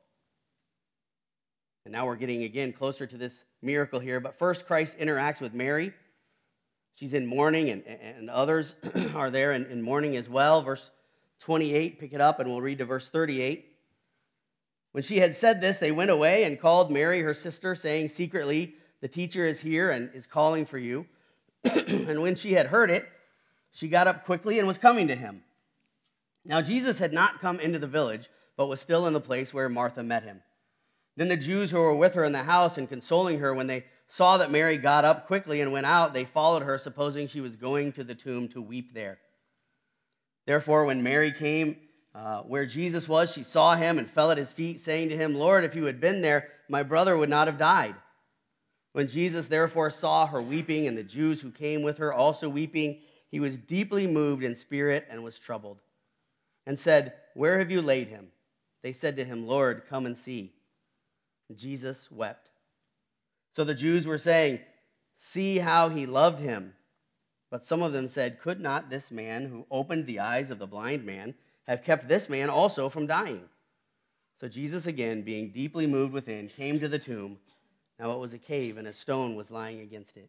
And 1.84 1.92
now 1.92 2.04
we're 2.04 2.16
getting 2.16 2.42
again 2.42 2.72
closer 2.72 3.06
to 3.06 3.16
this 3.16 3.44
miracle 3.62 3.98
here. 3.98 4.20
But 4.20 4.38
first, 4.38 4.66
Christ 4.66 4.98
interacts 4.98 5.40
with 5.40 5.54
Mary. 5.54 5.94
She's 6.94 7.14
in 7.14 7.26
mourning, 7.26 7.70
and, 7.70 7.82
and 7.86 8.28
others 8.28 8.74
are 9.14 9.30
there 9.30 9.52
in, 9.52 9.64
in 9.66 9.80
mourning 9.80 10.16
as 10.16 10.28
well. 10.28 10.62
Verse 10.62 10.90
28, 11.40 11.98
pick 11.98 12.12
it 12.12 12.20
up, 12.20 12.40
and 12.40 12.50
we'll 12.50 12.60
read 12.60 12.78
to 12.78 12.84
verse 12.84 13.08
38. 13.08 13.72
When 14.92 15.02
she 15.02 15.18
had 15.18 15.34
said 15.34 15.60
this, 15.60 15.78
they 15.78 15.92
went 15.92 16.10
away 16.10 16.44
and 16.44 16.60
called 16.60 16.90
Mary, 16.90 17.22
her 17.22 17.34
sister, 17.34 17.74
saying 17.74 18.10
secretly, 18.10 18.74
The 19.00 19.08
teacher 19.08 19.46
is 19.46 19.60
here 19.60 19.90
and 19.90 20.10
is 20.12 20.26
calling 20.26 20.66
for 20.66 20.78
you. 20.78 21.06
and 21.64 22.20
when 22.20 22.34
she 22.34 22.52
had 22.52 22.66
heard 22.66 22.90
it, 22.90 23.08
she 23.70 23.88
got 23.88 24.08
up 24.08 24.24
quickly 24.24 24.58
and 24.58 24.66
was 24.66 24.78
coming 24.78 25.08
to 25.08 25.14
him. 25.14 25.42
Now, 26.46 26.62
Jesus 26.62 26.98
had 26.98 27.12
not 27.12 27.40
come 27.40 27.60
into 27.60 27.78
the 27.78 27.86
village, 27.86 28.28
but 28.56 28.66
was 28.66 28.80
still 28.80 29.06
in 29.06 29.12
the 29.12 29.20
place 29.20 29.52
where 29.52 29.68
Martha 29.68 30.02
met 30.02 30.22
him. 30.22 30.40
Then 31.16 31.28
the 31.28 31.36
Jews 31.36 31.70
who 31.70 31.78
were 31.78 31.94
with 31.94 32.14
her 32.14 32.24
in 32.24 32.32
the 32.32 32.42
house 32.42 32.78
and 32.78 32.88
consoling 32.88 33.38
her, 33.40 33.54
when 33.54 33.66
they 33.66 33.84
saw 34.06 34.38
that 34.38 34.50
Mary 34.50 34.76
got 34.76 35.04
up 35.04 35.26
quickly 35.26 35.60
and 35.60 35.72
went 35.72 35.86
out, 35.86 36.12
they 36.12 36.24
followed 36.24 36.62
her, 36.62 36.78
supposing 36.78 37.26
she 37.26 37.40
was 37.40 37.56
going 37.56 37.92
to 37.92 38.04
the 38.04 38.14
tomb 38.14 38.48
to 38.48 38.62
weep 38.62 38.94
there. 38.94 39.18
Therefore, 40.46 40.84
when 40.84 41.02
Mary 41.02 41.32
came 41.32 41.76
uh, 42.14 42.42
where 42.42 42.64
Jesus 42.64 43.08
was, 43.08 43.32
she 43.32 43.42
saw 43.42 43.74
him 43.74 43.98
and 43.98 44.08
fell 44.08 44.30
at 44.30 44.38
his 44.38 44.52
feet, 44.52 44.80
saying 44.80 45.08
to 45.08 45.16
him, 45.16 45.34
Lord, 45.34 45.64
if 45.64 45.74
you 45.74 45.84
had 45.84 46.00
been 46.00 46.22
there, 46.22 46.48
my 46.68 46.82
brother 46.82 47.16
would 47.16 47.28
not 47.28 47.48
have 47.48 47.58
died. 47.58 47.94
When 48.92 49.08
Jesus 49.08 49.48
therefore 49.48 49.90
saw 49.90 50.26
her 50.26 50.40
weeping, 50.40 50.86
and 50.86 50.96
the 50.96 51.02
Jews 51.02 51.40
who 51.40 51.50
came 51.50 51.82
with 51.82 51.98
her 51.98 52.14
also 52.14 52.48
weeping, 52.48 53.00
he 53.30 53.40
was 53.40 53.58
deeply 53.58 54.06
moved 54.06 54.42
in 54.42 54.54
spirit 54.54 55.06
and 55.10 55.22
was 55.22 55.38
troubled, 55.38 55.80
and 56.66 56.78
said, 56.78 57.14
Where 57.34 57.58
have 57.58 57.70
you 57.70 57.80
laid 57.80 58.08
him? 58.08 58.28
They 58.82 58.92
said 58.92 59.16
to 59.16 59.24
him, 59.24 59.46
Lord, 59.46 59.84
come 59.88 60.06
and 60.06 60.16
see. 60.16 60.52
Jesus 61.54 62.10
wept. 62.10 62.50
So 63.54 63.64
the 63.64 63.74
Jews 63.74 64.06
were 64.06 64.18
saying, 64.18 64.60
See 65.18 65.58
how 65.58 65.88
he 65.88 66.06
loved 66.06 66.40
him. 66.40 66.74
But 67.50 67.64
some 67.64 67.82
of 67.82 67.92
them 67.92 68.08
said, 68.08 68.40
Could 68.40 68.60
not 68.60 68.90
this 68.90 69.10
man 69.10 69.46
who 69.46 69.66
opened 69.70 70.06
the 70.06 70.20
eyes 70.20 70.50
of 70.50 70.58
the 70.58 70.66
blind 70.66 71.04
man 71.04 71.34
have 71.66 71.84
kept 71.84 72.08
this 72.08 72.28
man 72.28 72.50
also 72.50 72.88
from 72.88 73.06
dying? 73.06 73.42
So 74.38 74.48
Jesus, 74.48 74.86
again, 74.86 75.22
being 75.22 75.50
deeply 75.50 75.86
moved 75.86 76.12
within, 76.12 76.48
came 76.48 76.78
to 76.80 76.88
the 76.88 76.98
tomb. 76.98 77.38
Now 77.98 78.12
it 78.12 78.18
was 78.18 78.34
a 78.34 78.38
cave, 78.38 78.76
and 78.76 78.86
a 78.86 78.92
stone 78.92 79.36
was 79.36 79.50
lying 79.50 79.80
against 79.80 80.16
it. 80.16 80.28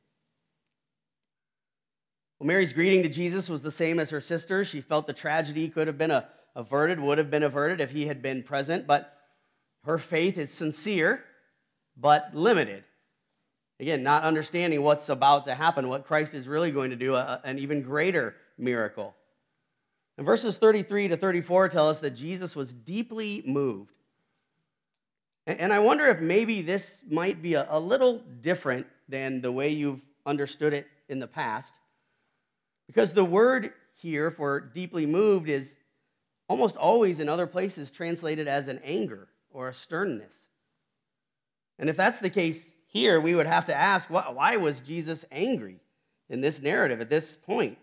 Well, 2.40 2.48
Mary's 2.48 2.74
greeting 2.74 3.04
to 3.04 3.10
Jesus 3.10 3.50
was 3.50 3.62
the 3.62 3.72
same 3.72 4.00
as 4.00 4.10
her 4.12 4.22
sister. 4.22 4.64
She 4.64 4.82
felt 4.82 5.08
the 5.08 5.14
tragedy 5.14 5.70
could 5.70 5.88
have 5.88 5.98
been 5.98 6.24
averted, 6.56 7.00
would 7.00 7.18
have 7.18 7.32
been 7.32 7.44
averted 7.44 7.82
if 7.82 7.90
he 7.90 8.06
had 8.06 8.22
been 8.22 8.44
present, 8.44 8.86
but 8.86 9.14
her 9.86 9.98
faith 9.98 10.38
is 10.38 10.52
sincere, 10.52 11.24
but 11.96 12.36
limited. 12.36 12.84
Again, 13.80 14.04
not 14.04 14.24
understanding 14.24 14.82
what's 14.82 15.10
about 15.10 15.46
to 15.46 15.56
happen, 15.56 15.88
what 15.88 16.06
Christ 16.06 16.34
is 16.34 16.48
really 16.48 16.72
going 16.72 16.90
to 16.90 16.96
do, 16.96 17.16
a, 17.16 17.42
an 17.44 17.60
even 17.60 17.82
greater 17.82 18.36
miracle. 18.58 19.16
And 20.18 20.26
verses 20.26 20.58
33 20.58 21.10
to 21.10 21.18
34 21.18 21.70
tell 21.70 21.90
us 21.90 22.00
that 22.00 22.12
Jesus 22.12 22.56
was 22.56 22.74
deeply 22.74 23.44
moved. 23.46 23.94
And 25.46 25.72
I 25.72 25.80
wonder 25.80 26.06
if 26.08 26.20
maybe 26.20 26.62
this 26.62 27.02
might 27.10 27.42
be 27.42 27.54
a, 27.54 27.66
a 27.70 27.80
little 27.80 28.22
different 28.42 28.86
than 29.08 29.42
the 29.42 29.52
way 29.52 29.70
you've 29.70 30.02
understood 30.26 30.74
it 30.74 30.88
in 31.08 31.20
the 31.20 31.28
past. 31.28 31.80
Because 32.88 33.14
the 33.14 33.26
word 33.26 33.74
here 33.96 34.32
for 34.32 34.60
deeply 34.60 35.06
moved 35.06 35.50
is 35.50 35.76
almost 36.50 36.78
always 36.78 37.20
in 37.20 37.30
other 37.30 37.48
places 37.48 37.92
translated 37.92 38.48
as 38.48 38.68
an 38.68 38.80
anger 38.84 39.28
or 39.52 39.70
a 39.70 39.74
sternness. 39.74 40.34
And 41.80 41.90
if 41.90 41.98
that's 41.98 42.20
the 42.20 42.30
case 42.30 42.76
here, 42.88 43.20
we 43.20 43.36
would 43.36 43.48
have 43.48 43.66
to 43.66 43.76
ask 43.76 44.10
why 44.10 44.58
was 44.58 44.80
Jesus 44.82 45.26
angry 45.32 45.80
in 46.30 46.42
this 46.42 46.62
narrative 46.62 47.02
at 47.02 47.10
this 47.10 47.36
point? 47.36 47.78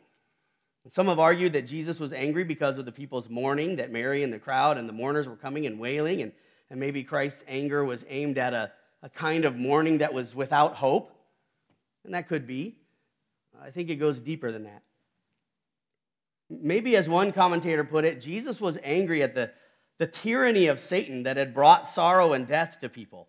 Some 0.89 1.07
have 1.07 1.19
argued 1.19 1.55
that 1.55 1.67
Jesus 1.67 1.99
was 1.99 2.13
angry 2.13 2.45
because 2.45 2.77
of 2.77 2.85
the 2.85 2.93
people's 2.93 3.31
mourning, 3.31 3.77
that 3.77 3.91
Mary 3.91 4.23
and 4.23 4.33
the 4.33 4.39
crowd 4.39 4.77
and 4.77 4.87
the 4.87 4.93
mourners 4.93 5.27
were 5.27 5.37
coming 5.37 5.65
and 5.65 5.79
wailing, 5.79 6.21
and, 6.21 6.33
and 6.69 6.79
maybe 6.79 7.03
Christ's 7.03 7.43
anger 7.49 7.85
was 7.85 8.05
aimed 8.09 8.37
at 8.37 8.53
a, 8.53 8.71
a 9.03 9.09
kind 9.09 9.47
of 9.47 9.57
mourning 9.57 9.99
that 9.99 10.13
was 10.13 10.35
without 10.35 10.75
hope. 10.75 11.11
And 12.05 12.13
that 12.13 12.29
could 12.29 12.47
be. 12.47 12.77
I 13.63 13.71
think 13.71 13.89
it 13.89 13.97
goes 13.97 14.21
deeper 14.21 14.53
than 14.53 14.65
that. 14.65 14.83
Maybe, 16.51 16.97
as 16.97 17.09
one 17.09 17.33
commentator 17.33 17.85
put 17.85 18.05
it, 18.05 18.21
Jesus 18.21 18.61
was 18.61 18.79
angry 18.83 19.23
at 19.23 19.35
the, 19.35 19.51
the 19.99 20.07
tyranny 20.07 20.67
of 20.67 20.81
Satan 20.81 21.23
that 21.23 21.37
had 21.37 21.55
brought 21.55 21.87
sorrow 21.87 22.33
and 22.33 22.47
death 22.47 22.79
to 22.81 22.89
people. 22.89 23.29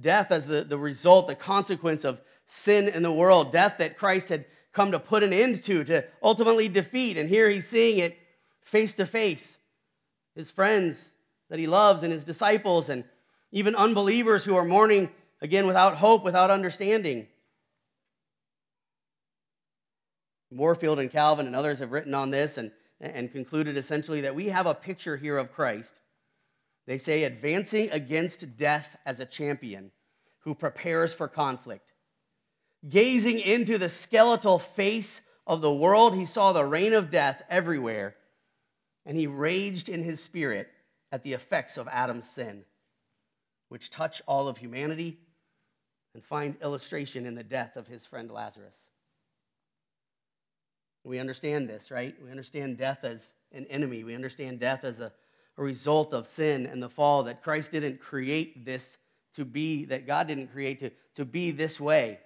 Death 0.00 0.32
as 0.32 0.46
the, 0.46 0.64
the 0.64 0.78
result, 0.78 1.28
the 1.28 1.34
consequence 1.34 2.04
of 2.04 2.20
sin 2.46 2.88
in 2.88 3.02
the 3.02 3.12
world, 3.12 3.52
death 3.52 3.76
that 3.78 3.96
Christ 3.96 4.28
had 4.28 4.44
come 4.72 4.90
to 4.90 4.98
put 4.98 5.22
an 5.22 5.32
end 5.32 5.62
to, 5.64 5.84
to 5.84 6.04
ultimately 6.22 6.68
defeat. 6.68 7.16
And 7.16 7.28
here 7.28 7.48
he's 7.48 7.68
seeing 7.68 7.98
it 7.98 8.18
face 8.62 8.92
to 8.94 9.06
face. 9.06 9.56
His 10.34 10.50
friends 10.50 11.10
that 11.48 11.60
he 11.60 11.68
loves 11.68 12.02
and 12.02 12.12
his 12.12 12.24
disciples, 12.24 12.88
and 12.88 13.04
even 13.52 13.76
unbelievers 13.76 14.44
who 14.44 14.56
are 14.56 14.64
mourning 14.64 15.10
again 15.40 15.66
without 15.66 15.94
hope, 15.94 16.24
without 16.24 16.50
understanding. 16.50 17.28
Warfield 20.56 20.98
and 20.98 21.10
Calvin 21.10 21.46
and 21.46 21.56
others 21.56 21.80
have 21.80 21.92
written 21.92 22.14
on 22.14 22.30
this, 22.30 22.58
and 22.58 22.70
and 23.00 23.30
concluded 23.30 23.76
essentially 23.76 24.22
that 24.22 24.34
we 24.34 24.48
have 24.48 24.66
a 24.66 24.74
picture 24.74 25.16
here 25.16 25.36
of 25.36 25.52
Christ. 25.52 26.00
They 26.86 26.98
say, 26.98 27.24
advancing 27.24 27.90
against 27.90 28.56
death 28.56 28.96
as 29.04 29.20
a 29.20 29.26
champion 29.26 29.90
who 30.40 30.54
prepares 30.54 31.14
for 31.14 31.28
conflict. 31.28 31.92
Gazing 32.88 33.40
into 33.40 33.78
the 33.78 33.88
skeletal 33.88 34.58
face 34.58 35.22
of 35.46 35.60
the 35.60 35.72
world, 35.72 36.14
he 36.14 36.26
saw 36.26 36.52
the 36.52 36.64
reign 36.64 36.92
of 36.92 37.10
death 37.10 37.42
everywhere, 37.48 38.14
and 39.06 39.16
he 39.16 39.26
raged 39.26 39.88
in 39.88 40.02
his 40.02 40.22
spirit 40.22 40.68
at 41.10 41.22
the 41.22 41.32
effects 41.32 41.76
of 41.76 41.88
Adam's 41.88 42.28
sin, 42.28 42.64
which 43.68 43.90
touch 43.90 44.20
all 44.26 44.48
of 44.48 44.58
humanity 44.58 45.18
and 46.14 46.22
find 46.22 46.56
illustration 46.62 47.26
in 47.26 47.34
the 47.34 47.42
death 47.42 47.76
of 47.76 47.86
his 47.86 48.04
friend 48.06 48.30
Lazarus. 48.30 48.76
We 51.04 51.18
understand 51.18 51.68
this, 51.68 51.90
right? 51.90 52.14
We 52.24 52.30
understand 52.30 52.78
death 52.78 53.04
as 53.04 53.32
an 53.52 53.66
enemy. 53.66 54.04
We 54.04 54.14
understand 54.14 54.58
death 54.58 54.84
as 54.84 55.00
a, 55.00 55.12
a 55.58 55.62
result 55.62 56.14
of 56.14 56.26
sin 56.26 56.66
and 56.66 56.82
the 56.82 56.88
fall, 56.88 57.24
that 57.24 57.42
Christ 57.42 57.70
didn't 57.70 58.00
create 58.00 58.64
this 58.64 58.96
to 59.34 59.44
be, 59.44 59.84
that 59.86 60.06
God 60.06 60.28
didn't 60.28 60.48
create 60.48 60.78
to, 60.80 60.90
to 61.16 61.24
be 61.24 61.50
this 61.50 61.78
way. 61.78 62.18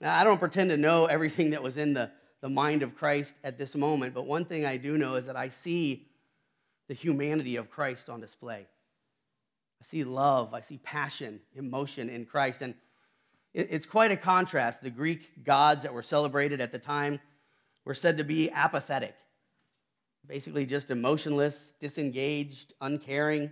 Now, 0.00 0.18
I 0.18 0.24
don't 0.24 0.38
pretend 0.38 0.70
to 0.70 0.76
know 0.76 1.06
everything 1.06 1.50
that 1.50 1.62
was 1.62 1.76
in 1.76 1.94
the, 1.94 2.10
the 2.40 2.48
mind 2.48 2.82
of 2.82 2.94
Christ 2.94 3.34
at 3.42 3.58
this 3.58 3.74
moment, 3.74 4.14
but 4.14 4.26
one 4.26 4.44
thing 4.44 4.66
I 4.66 4.76
do 4.76 4.98
know 4.98 5.14
is 5.14 5.26
that 5.26 5.36
I 5.36 5.48
see 5.48 6.08
the 6.88 6.94
humanity 6.94 7.56
of 7.56 7.70
Christ 7.70 8.08
on 8.08 8.20
display. 8.20 8.66
I 9.80 9.86
see 9.86 10.04
love, 10.04 10.52
I 10.52 10.60
see 10.60 10.78
passion, 10.78 11.40
emotion 11.54 12.10
in 12.10 12.26
Christ. 12.26 12.62
And 12.62 12.74
it's 13.52 13.86
quite 13.86 14.12
a 14.12 14.16
contrast. 14.16 14.82
The 14.82 14.90
Greek 14.90 15.44
gods 15.44 15.82
that 15.82 15.92
were 15.92 16.02
celebrated 16.02 16.60
at 16.60 16.70
the 16.70 16.78
time 16.78 17.18
were 17.84 17.94
said 17.94 18.18
to 18.18 18.24
be 18.24 18.50
apathetic, 18.50 19.14
basically 20.26 20.66
just 20.66 20.90
emotionless, 20.90 21.72
disengaged, 21.80 22.74
uncaring. 22.80 23.50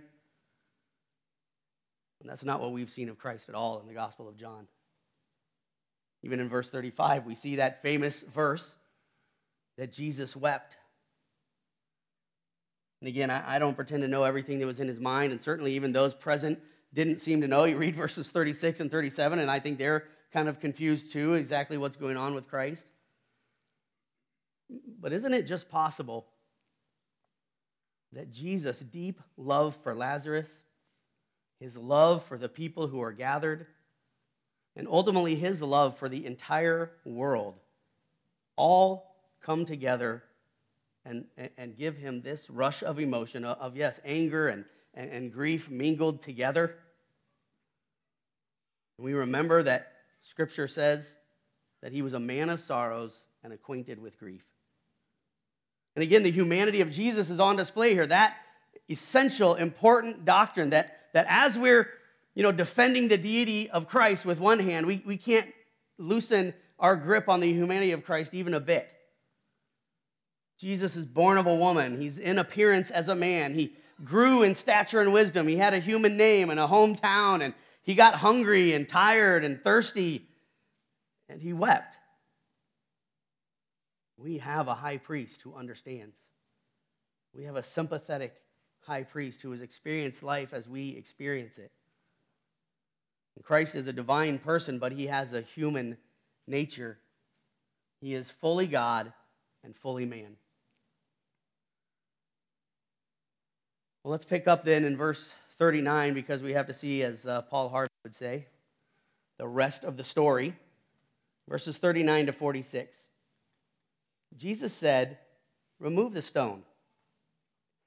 And 2.21 2.29
that's 2.29 2.43
not 2.43 2.61
what 2.61 2.71
we've 2.71 2.89
seen 2.89 3.09
of 3.09 3.17
Christ 3.17 3.49
at 3.49 3.55
all 3.55 3.79
in 3.81 3.87
the 3.87 3.93
Gospel 3.93 4.27
of 4.29 4.37
John. 4.37 4.67
Even 6.23 6.39
in 6.39 6.49
verse 6.49 6.69
35, 6.69 7.25
we 7.25 7.35
see 7.35 7.57
that 7.57 7.81
famous 7.81 8.21
verse 8.21 8.75
that 9.77 9.91
Jesus 9.91 10.35
wept. 10.35 10.75
And 13.01 13.07
again, 13.07 13.29
I, 13.31 13.59
don't 13.59 13.75
pretend 13.75 14.01
to 14.01 14.09
know 14.09 14.23
everything 14.23 14.59
that 14.59 14.65
was 14.65 14.81
in 14.81 14.89
his 14.89 14.99
mind, 14.99 15.31
and 15.31 15.41
certainly 15.41 15.73
even 15.73 15.93
those 15.93 16.13
present 16.13 16.59
didn't 16.93 17.21
seem 17.21 17.41
to 17.41 17.47
know. 17.47 17.65
You 17.65 17.77
read 17.77 17.95
verses 17.95 18.31
36 18.31 18.79
and 18.79 18.91
37, 18.91 19.39
and 19.39 19.49
I 19.49 19.59
think 19.59 19.77
they're 19.77 20.05
kind 20.31 20.47
of 20.47 20.59
confused 20.59 21.11
too, 21.11 21.33
exactly 21.33 21.77
what's 21.77 21.97
going 21.97 22.17
on 22.17 22.35
with 22.35 22.47
Christ. 22.47 22.85
But 24.99 25.13
isn't 25.13 25.33
it 25.33 25.43
just 25.43 25.69
possible 25.69 26.27
that 28.13 28.31
Jesus' 28.31 28.79
deep 28.79 29.19
love 29.37 29.77
for 29.83 29.95
Lazarus, 29.95 30.49
his 31.59 31.75
love 31.75 32.23
for 32.25 32.37
the 32.37 32.49
people 32.49 32.87
who 32.87 33.01
are 33.01 33.11
gathered, 33.11 33.67
and 34.75 34.87
ultimately 34.87 35.35
his 35.35 35.61
love 35.61 35.97
for 35.97 36.09
the 36.09 36.25
entire 36.25 36.91
world 37.05 37.55
all 38.55 39.15
come 39.41 39.65
together 39.65 40.23
and, 41.05 41.25
and 41.57 41.77
give 41.77 41.97
him 41.97 42.21
this 42.21 42.49
rush 42.49 42.83
of 42.83 42.99
emotion 42.99 43.45
of, 43.45 43.75
yes, 43.75 43.99
anger 44.05 44.47
and, 44.47 44.65
and, 44.99 45.09
and 45.11 45.33
grief 45.33 45.69
mingled 45.69 46.21
together. 46.21 46.75
And 48.97 49.05
we 49.05 49.13
remember 49.13 49.63
that 49.63 49.93
Scripture 50.21 50.67
says 50.67 51.15
that 51.81 51.93
he 51.93 52.01
was 52.01 52.13
a 52.13 52.19
man 52.19 52.49
of 52.49 52.59
sorrows 52.59 53.17
and 53.43 53.53
acquainted 53.53 54.01
with 54.01 54.19
grief. 54.19 54.43
And 55.95 56.03
again, 56.03 56.23
the 56.23 56.31
humanity 56.31 56.81
of 56.81 56.91
Jesus 56.91 57.29
is 57.29 57.39
on 57.39 57.55
display 57.55 57.93
here. 57.93 58.05
That 58.05 58.35
essential, 58.89 59.55
important 59.55 60.25
doctrine 60.25 60.71
that, 60.71 60.97
that 61.13 61.25
as 61.29 61.57
we're 61.57 61.87
you 62.35 62.43
know, 62.43 62.51
defending 62.51 63.07
the 63.07 63.17
deity 63.17 63.69
of 63.69 63.87
Christ 63.87 64.25
with 64.25 64.39
one 64.39 64.59
hand, 64.59 64.85
we, 64.85 65.01
we 65.05 65.15
can't 65.15 65.47
loosen 65.97 66.53
our 66.77 66.97
grip 66.97 67.29
on 67.29 67.39
the 67.39 67.51
humanity 67.51 67.91
of 67.91 68.03
Christ 68.03 68.33
even 68.33 68.53
a 68.53 68.59
bit. 68.59 68.87
Jesus 70.57 70.97
is 70.97 71.05
born 71.05 71.37
of 71.37 71.47
a 71.47 71.55
woman. 71.55 72.01
He's 72.01 72.19
in 72.19 72.37
appearance 72.37 72.91
as 72.91 73.07
a 73.07 73.15
man. 73.15 73.53
He 73.53 73.75
grew 74.03 74.43
in 74.43 74.55
stature 74.55 75.01
and 75.01 75.13
wisdom. 75.13 75.47
He 75.47 75.55
had 75.55 75.73
a 75.73 75.79
human 75.79 76.17
name 76.17 76.49
and 76.49 76.59
a 76.59 76.67
hometown, 76.67 77.43
and 77.43 77.53
he 77.83 77.95
got 77.95 78.15
hungry 78.15 78.73
and 78.73 78.87
tired 78.87 79.43
and 79.43 79.61
thirsty, 79.63 80.27
and 81.27 81.41
he 81.41 81.53
wept. 81.53 81.97
We 84.17 84.37
have 84.39 84.67
a 84.67 84.75
high 84.75 84.97
priest 84.97 85.41
who 85.41 85.55
understands. 85.55 86.15
We 87.33 87.45
have 87.45 87.55
a 87.55 87.63
sympathetic 87.63 88.33
high 88.81 89.03
priest 89.03 89.41
who 89.41 89.51
has 89.51 89.61
experienced 89.61 90.23
life 90.23 90.53
as 90.53 90.67
we 90.67 90.89
experience 90.89 91.57
it. 91.57 91.71
And 93.35 93.45
Christ 93.45 93.75
is 93.75 93.87
a 93.87 93.93
divine 93.93 94.39
person, 94.39 94.79
but 94.79 94.91
he 94.91 95.07
has 95.07 95.33
a 95.33 95.41
human 95.41 95.97
nature. 96.47 96.97
He 98.01 98.13
is 98.13 98.29
fully 98.29 98.67
God 98.67 99.13
and 99.63 99.75
fully 99.75 100.05
man. 100.05 100.35
Well, 104.09 104.15
let's 104.15 104.25
pick 104.25 104.47
up 104.47 104.65
then 104.65 104.85
in 104.85 104.97
verse 104.97 105.35
39 105.59 106.15
because 106.15 106.41
we 106.41 106.53
have 106.53 106.65
to 106.65 106.73
see, 106.73 107.03
as 107.03 107.27
uh, 107.27 107.43
Paul 107.43 107.69
Harvey 107.69 107.91
would 108.03 108.15
say, 108.15 108.47
the 109.37 109.47
rest 109.47 109.83
of 109.83 109.97
the 109.97 110.03
story. 110.03 110.55
Verses 111.47 111.77
39 111.77 112.25
to 112.25 112.33
46. 112.33 112.97
Jesus 114.35 114.73
said, 114.73 115.19
Remove 115.77 116.15
the 116.15 116.23
stone. 116.23 116.63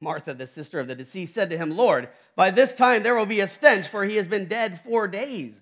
Martha, 0.00 0.32
the 0.32 0.46
sister 0.46 0.78
of 0.78 0.86
the 0.86 0.94
deceased, 0.94 1.34
said 1.34 1.50
to 1.50 1.58
him, 1.58 1.76
Lord, 1.76 2.08
by 2.36 2.52
this 2.52 2.72
time 2.72 3.02
there 3.02 3.16
will 3.16 3.26
be 3.26 3.40
a 3.40 3.48
stench, 3.48 3.88
for 3.88 4.04
he 4.04 4.14
has 4.14 4.28
been 4.28 4.46
dead 4.46 4.80
four 4.84 5.08
days. 5.08 5.56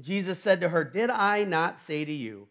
Jesus 0.00 0.38
said 0.38 0.60
to 0.60 0.68
her, 0.68 0.84
Did 0.84 1.10
I 1.10 1.42
not 1.42 1.80
say 1.80 2.04
to 2.04 2.12
you 2.12 2.46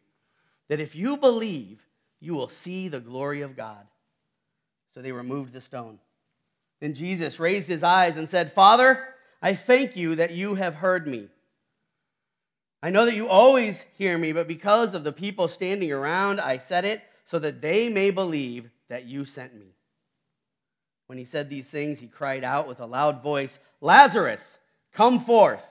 that 0.67 0.82
if 0.82 0.93
you 0.93 1.15
believe, 1.15 1.88
you 2.19 2.34
will 2.34 2.49
see 2.49 2.89
the 2.89 2.99
glory 2.99 3.43
of 3.43 3.55
God? 3.55 3.88
So 4.93 5.01
they 5.01 5.13
removed 5.13 5.53
the 5.53 5.61
stone. 5.61 5.99
Then 6.84 6.93
Jesus 6.93 7.39
raised 7.39 7.69
his 7.69 7.81
eyes 7.81 8.17
and 8.17 8.29
said, 8.29 8.51
Father, 8.51 9.01
I 9.41 9.55
thank 9.55 9.95
you 9.95 10.15
that 10.15 10.31
you 10.31 10.55
have 10.55 10.75
heard 10.75 11.07
me. 11.07 11.29
I 12.81 12.89
know 12.89 13.05
that 13.05 13.15
you 13.15 13.29
always 13.29 13.86
hear 13.97 14.17
me, 14.17 14.34
but 14.34 14.49
because 14.49 14.93
of 14.93 15.05
the 15.05 15.13
people 15.13 15.47
standing 15.47 15.93
around, 15.93 16.41
I 16.41 16.57
said 16.57 16.84
it 16.84 17.01
so 17.23 17.39
that 17.39 17.61
they 17.61 17.88
may 17.88 18.09
believe 18.09 18.69
that 18.89 19.05
you 19.05 19.23
sent 19.23 19.55
me. 19.55 19.67
When 21.07 21.17
he 21.17 21.23
said 21.23 21.49
these 21.49 21.69
things, 21.69 21.99
he 21.99 22.07
cried 22.07 22.43
out 22.43 22.67
with 22.67 22.81
a 22.81 22.86
loud 22.86 23.23
voice, 23.23 23.57
Lazarus, 23.79 24.57
come 24.91 25.21
forth. 25.21 25.63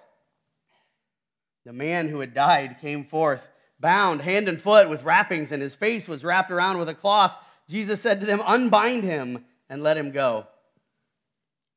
The 1.67 1.75
man 1.75 2.09
who 2.09 2.21
had 2.21 2.33
died 2.33 2.79
came 2.81 3.05
forth, 3.05 3.47
bound 3.79 4.23
hand 4.23 4.49
and 4.49 4.63
foot 4.63 4.89
with 4.89 5.05
wrappings, 5.05 5.53
and 5.53 5.61
his 5.61 5.75
face 5.75 6.09
was 6.09 6.25
wrapped 6.25 6.51
around 6.51 6.79
with 6.79 6.89
a 6.89 6.95
cloth. 6.95 7.37
Jesus 7.69 8.01
said 8.01 8.21
to 8.21 8.25
them, 8.25 8.41
Unbind 8.47 9.05
him 9.05 9.45
and 9.69 9.83
let 9.83 9.99
him 9.99 10.11
go. 10.11 10.47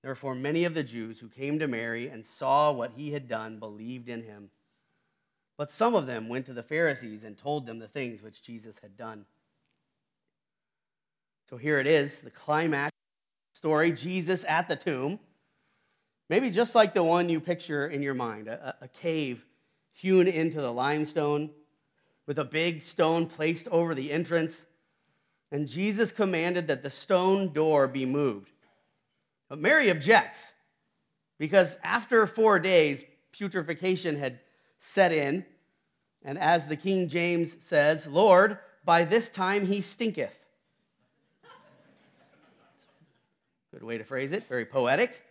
Therefore, 0.06 0.36
many 0.36 0.66
of 0.66 0.76
the 0.76 0.84
Jews 0.84 1.18
who 1.18 1.28
came 1.28 1.58
to 1.58 1.68
Mary 1.68 2.10
and 2.10 2.24
saw 2.24 2.72
what 2.72 2.92
he 2.96 3.12
had 3.12 3.28
done 3.28 3.58
believed 3.58 4.08
in 4.08 4.22
him. 4.22 4.52
But 5.58 5.72
some 5.72 5.96
of 5.96 6.06
them 6.06 6.30
went 6.30 6.46
to 6.46 6.54
the 6.54 6.62
Pharisees 6.62 7.24
and 7.24 7.36
told 7.36 7.66
them 7.66 7.80
the 7.80 7.88
things 7.88 8.22
which 8.22 8.44
Jesus 8.44 8.78
had 8.84 8.96
done. 8.96 9.26
So 11.50 11.58
here 11.58 11.80
it 11.80 11.88
is, 11.88 12.20
the 12.20 12.30
climax 12.30 12.92
story 13.54 13.92
Jesus 13.92 14.46
at 14.48 14.68
the 14.68 14.76
tomb. 14.76 15.18
Maybe 16.30 16.52
just 16.52 16.76
like 16.76 16.94
the 16.94 17.04
one 17.04 17.28
you 17.28 17.40
picture 17.40 17.88
in 17.88 18.04
your 18.04 18.14
mind 18.14 18.48
a, 18.48 18.76
a 18.82 18.88
cave 18.88 19.44
hewn 19.92 20.28
into 20.28 20.62
the 20.62 20.72
limestone 20.72 21.50
with 22.28 22.38
a 22.38 22.46
big 22.46 22.84
stone 22.84 23.26
placed 23.26 23.68
over 23.70 23.96
the 23.96 24.12
entrance. 24.12 24.68
And 25.52 25.68
Jesus 25.68 26.12
commanded 26.12 26.68
that 26.68 26.84
the 26.84 26.92
stone 26.92 27.54
door 27.54 27.88
be 27.88 28.06
moved. 28.06 28.52
But 29.56 29.62
Mary 29.62 29.90
objects 29.90 30.52
because 31.38 31.78
after 31.82 32.28
four 32.28 32.60
days, 32.60 33.06
putrefaction 33.32 34.20
had 34.20 34.42
set 34.82 35.14
in. 35.14 35.46
And 36.26 36.38
as 36.38 36.68
the 36.68 36.76
King 36.76 37.08
James 37.08 37.56
says, 37.62 38.06
Lord, 38.06 38.58
by 38.84 39.06
this 39.06 39.30
time 39.30 39.66
he 39.66 39.80
stinketh. 39.80 40.38
Good 43.72 43.82
way 43.82 43.98
to 43.98 44.04
phrase 44.04 44.34
it, 44.34 44.46
very 44.50 44.66
poetic. 44.66 45.22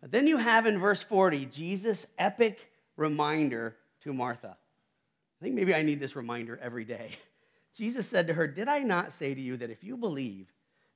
But 0.00 0.12
then 0.12 0.28
you 0.28 0.36
have 0.36 0.66
in 0.66 0.78
verse 0.78 1.02
40 1.02 1.46
Jesus' 1.46 2.06
epic 2.18 2.70
reminder 2.96 3.74
to 4.02 4.12
Martha. 4.12 4.56
I 5.40 5.44
think 5.44 5.56
maybe 5.56 5.74
I 5.74 5.82
need 5.82 5.98
this 5.98 6.14
reminder 6.14 6.56
every 6.62 6.84
day. 6.84 7.16
Jesus 7.76 8.06
said 8.06 8.28
to 8.28 8.34
her, 8.34 8.46
Did 8.46 8.68
I 8.68 8.78
not 8.78 9.12
say 9.12 9.34
to 9.34 9.40
you 9.40 9.56
that 9.56 9.70
if 9.70 9.82
you 9.82 9.96
believe, 9.96 10.52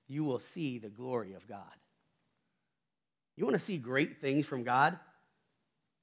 you 0.09 0.25
will 0.25 0.39
see 0.39 0.79
the 0.79 0.89
glory 0.89 1.35
of 1.35 1.47
God. 1.49 1.63
You 3.37 3.45
want 3.45 3.57
to 3.57 3.63
see 3.63 3.77
great 3.77 4.21
things 4.21 4.47
from 4.47 4.63
God? 4.63 4.99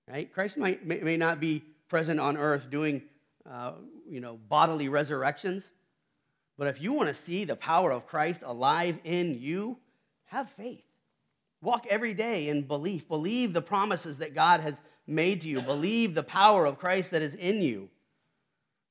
Right? 0.08 0.32
Christ 0.32 0.58
might, 0.58 0.86
may, 0.86 0.99
may 0.99 1.18
not 1.18 1.39
be 1.39 1.64
present 1.89 2.20
on 2.20 2.38
earth 2.38 2.70
doing 2.70 3.01
uh, 3.49 3.74
you 4.08 4.20
know, 4.20 4.38
bodily 4.49 4.89
resurrections, 4.89 5.70
but 6.58 6.68
if 6.68 6.82
you 6.82 6.93
want 6.93 7.10
to 7.10 7.16
see 7.16 7.45
the 7.45 7.56
power 7.56 7.91
of 7.91 8.08
Christ 8.08 8.43
alive 8.45 8.99
in 9.04 9.39
you, 9.39 9.78
have 10.26 10.49
faith. 10.51 10.84
Walk 11.62 11.88
every 11.89 12.14
day 12.14 12.49
in 12.49 12.64
belief. 12.64 13.08
Believe 13.08 13.54
the 13.54 13.62
promises 13.62 14.18
that 14.20 14.36
God 14.36 14.60
has 14.60 14.80
made 15.08 15.41
to 15.41 15.47
you. 15.47 15.62
Believe 15.62 16.14
the 16.14 16.24
power 16.24 16.66
of 16.66 16.78
Christ 16.78 17.12
that 17.12 17.22
is 17.22 17.36
in 17.36 17.62
you. 17.62 17.89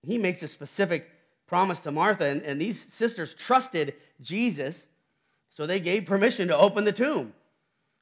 He 0.03 0.19
makes 0.19 0.43
a 0.43 0.49
specific 0.49 1.09
promise 1.47 1.81
to 1.81 1.91
Martha, 1.91 2.25
and, 2.25 2.43
and 2.43 2.61
these 2.61 2.93
sisters 2.93 3.35
trusted 3.35 3.95
Jesus 4.21 4.87
so 5.53 5.67
they 5.67 5.81
gave 5.81 6.07
permission 6.07 6.49
to 6.49 6.57
open 6.57 6.87
the 6.87 6.93
tomb. 6.93 7.35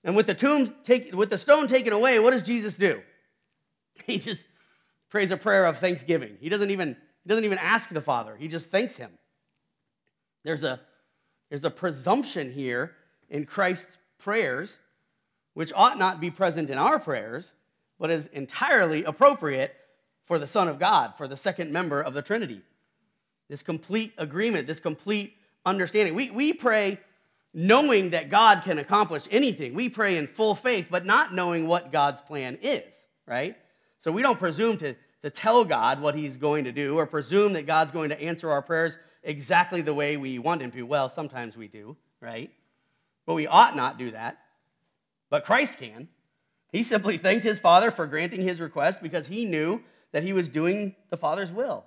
And 0.05 0.15
with 0.15 0.29
the 0.29 0.35
tomb 0.35 0.73
take, 0.85 1.13
with 1.13 1.31
the 1.31 1.37
stone 1.37 1.67
taken 1.67 1.93
away, 1.93 2.21
what 2.21 2.31
does 2.31 2.45
Jesus 2.45 2.77
do? 2.77 3.03
He 4.07 4.19
just 4.19 4.45
prays 5.11 5.31
a 5.31 5.37
prayer 5.37 5.67
of 5.67 5.79
thanksgiving. 5.79 6.39
He 6.41 6.49
doesn't 6.49 6.71
even, 6.71 6.97
he 7.23 7.29
doesn't 7.29 7.45
even 7.45 7.59
ask 7.59 7.91
the 7.91 8.01
Father. 8.01 8.35
He 8.35 8.49
just 8.49 8.71
thanks 8.71 8.97
him. 8.97 9.11
There's 10.43 10.65
a, 10.65 10.81
there's 11.51 11.65
a 11.65 11.71
presumption 11.71 12.51
here 12.51 12.93
in 13.29 13.45
Christ's 13.45 13.99
prayers, 14.19 14.79
which 15.53 15.73
ought 15.75 15.99
not 15.99 16.19
be 16.19 16.31
present 16.31 16.71
in 16.71 16.79
our 16.79 16.99
prayers, 16.99 17.53
but 17.99 18.11
is 18.11 18.27
entirely 18.29 19.05
appropriate 19.05 19.75
for 20.25 20.39
the 20.39 20.47
Son 20.47 20.67
of 20.67 20.79
God, 20.79 21.15
for 21.19 21.29
the 21.29 21.37
second 21.37 21.73
member 21.73 22.01
of 22.01 22.15
the 22.15 22.23
Trinity. 22.23 22.63
This 23.51 23.63
complete 23.63 24.15
agreement, 24.17 24.67
this 24.67 24.81
complete 24.81 25.35
understanding. 25.67 26.15
We, 26.15 26.31
we 26.31 26.53
pray 26.55 26.99
knowing 27.53 28.11
that 28.11 28.31
God 28.31 28.63
can 28.63 28.79
accomplish 28.79 29.25
anything. 29.31 29.75
We 29.75 29.89
pray 29.89 30.17
in 30.17 30.27
full 30.27 30.55
faith, 30.55 30.89
but 30.91 31.05
not 31.05 31.35
knowing 31.35 31.67
what 31.67 31.91
God's 31.91 32.21
plan 32.21 32.59
is, 32.63 32.95
right? 33.27 33.57
So 33.99 34.13
we 34.13 34.23
don't 34.23 34.39
presume 34.39 34.77
to, 34.79 34.95
to 35.23 35.31
tell 35.31 35.65
God 35.65 36.01
what 36.01 36.15
he's 36.15 36.37
going 36.37 36.65
to 36.65 36.73
do 36.73 36.99
or 36.99 37.07
presume 37.07 37.53
that 37.55 37.67
God's 37.67 37.93
going 37.93 38.11
to 38.11 38.21
answer 38.21 38.51
our 38.51 38.63
prayers 38.63 38.99
exactly 39.23 39.83
the 39.83 39.95
way 39.95 40.17
we 40.17 40.39
want 40.39 40.63
him 40.63 40.71
to. 40.73 40.83
Well, 40.83 41.09
sometimes 41.09 41.57
we 41.57 41.69
do, 41.69 41.97
right? 42.21 42.51
But 43.27 43.35
we 43.35 43.47
ought 43.47 43.77
not 43.77 43.99
do 43.99 44.13
that. 44.13 44.39
But 45.29 45.45
Christ 45.45 45.79
can. 45.79 46.09
He 46.73 46.83
simply 46.83 47.19
thanked 47.19 47.45
his 47.45 47.59
Father 47.59 47.91
for 47.91 48.07
granting 48.07 48.43
his 48.43 48.61
request 48.61 49.03
because 49.03 49.27
he 49.27 49.45
knew 49.45 49.83
that 50.13 50.23
he 50.23 50.33
was 50.33 50.49
doing 50.49 50.95
the 51.11 51.17
Father's 51.17 51.51
will. 51.51 51.85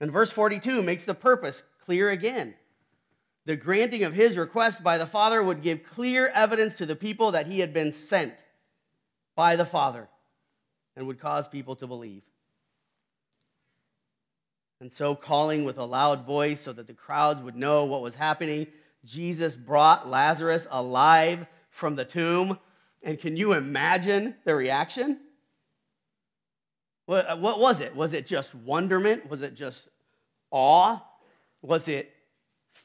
And 0.00 0.12
verse 0.12 0.30
42 0.30 0.82
makes 0.82 1.04
the 1.04 1.14
purpose 1.14 1.62
clear 1.84 2.10
again. 2.10 2.54
The 3.46 3.56
granting 3.56 4.02
of 4.02 4.12
his 4.12 4.36
request 4.36 4.82
by 4.82 4.98
the 4.98 5.06
Father 5.06 5.40
would 5.40 5.62
give 5.62 5.84
clear 5.84 6.26
evidence 6.34 6.74
to 6.74 6.86
the 6.86 6.96
people 6.96 7.30
that 7.30 7.46
he 7.46 7.60
had 7.60 7.72
been 7.72 7.92
sent 7.92 8.34
by 9.36 9.54
the 9.54 9.64
Father 9.64 10.08
and 10.96 11.06
would 11.06 11.20
cause 11.20 11.46
people 11.46 11.76
to 11.76 11.86
believe. 11.86 12.22
And 14.80 14.92
so, 14.92 15.14
calling 15.14 15.64
with 15.64 15.78
a 15.78 15.84
loud 15.84 16.26
voice 16.26 16.60
so 16.60 16.72
that 16.72 16.88
the 16.88 16.92
crowds 16.92 17.40
would 17.40 17.54
know 17.54 17.84
what 17.84 18.02
was 18.02 18.16
happening, 18.16 18.66
Jesus 19.04 19.54
brought 19.54 20.10
Lazarus 20.10 20.66
alive 20.70 21.46
from 21.70 21.94
the 21.94 22.04
tomb. 22.04 22.58
And 23.02 23.18
can 23.18 23.36
you 23.36 23.52
imagine 23.52 24.34
the 24.44 24.56
reaction? 24.56 25.20
What, 27.06 27.40
what 27.40 27.60
was 27.60 27.80
it? 27.80 27.94
Was 27.94 28.12
it 28.12 28.26
just 28.26 28.54
wonderment? 28.56 29.30
Was 29.30 29.40
it 29.40 29.54
just 29.54 29.88
awe? 30.50 31.00
Was 31.62 31.86
it 31.86 32.12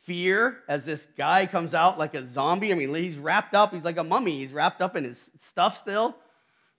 fear 0.03 0.57
as 0.67 0.85
this 0.85 1.07
guy 1.17 1.45
comes 1.45 1.73
out 1.73 1.99
like 1.99 2.13
a 2.13 2.25
zombie? 2.27 2.71
I 2.71 2.75
mean, 2.75 2.93
he's 2.93 3.17
wrapped 3.17 3.53
up, 3.53 3.73
he's 3.73 3.83
like 3.83 3.97
a 3.97 4.03
mummy, 4.03 4.39
he's 4.39 4.53
wrapped 4.53 4.81
up 4.81 4.95
in 4.95 5.03
his 5.03 5.29
stuff 5.37 5.77
still. 5.77 6.15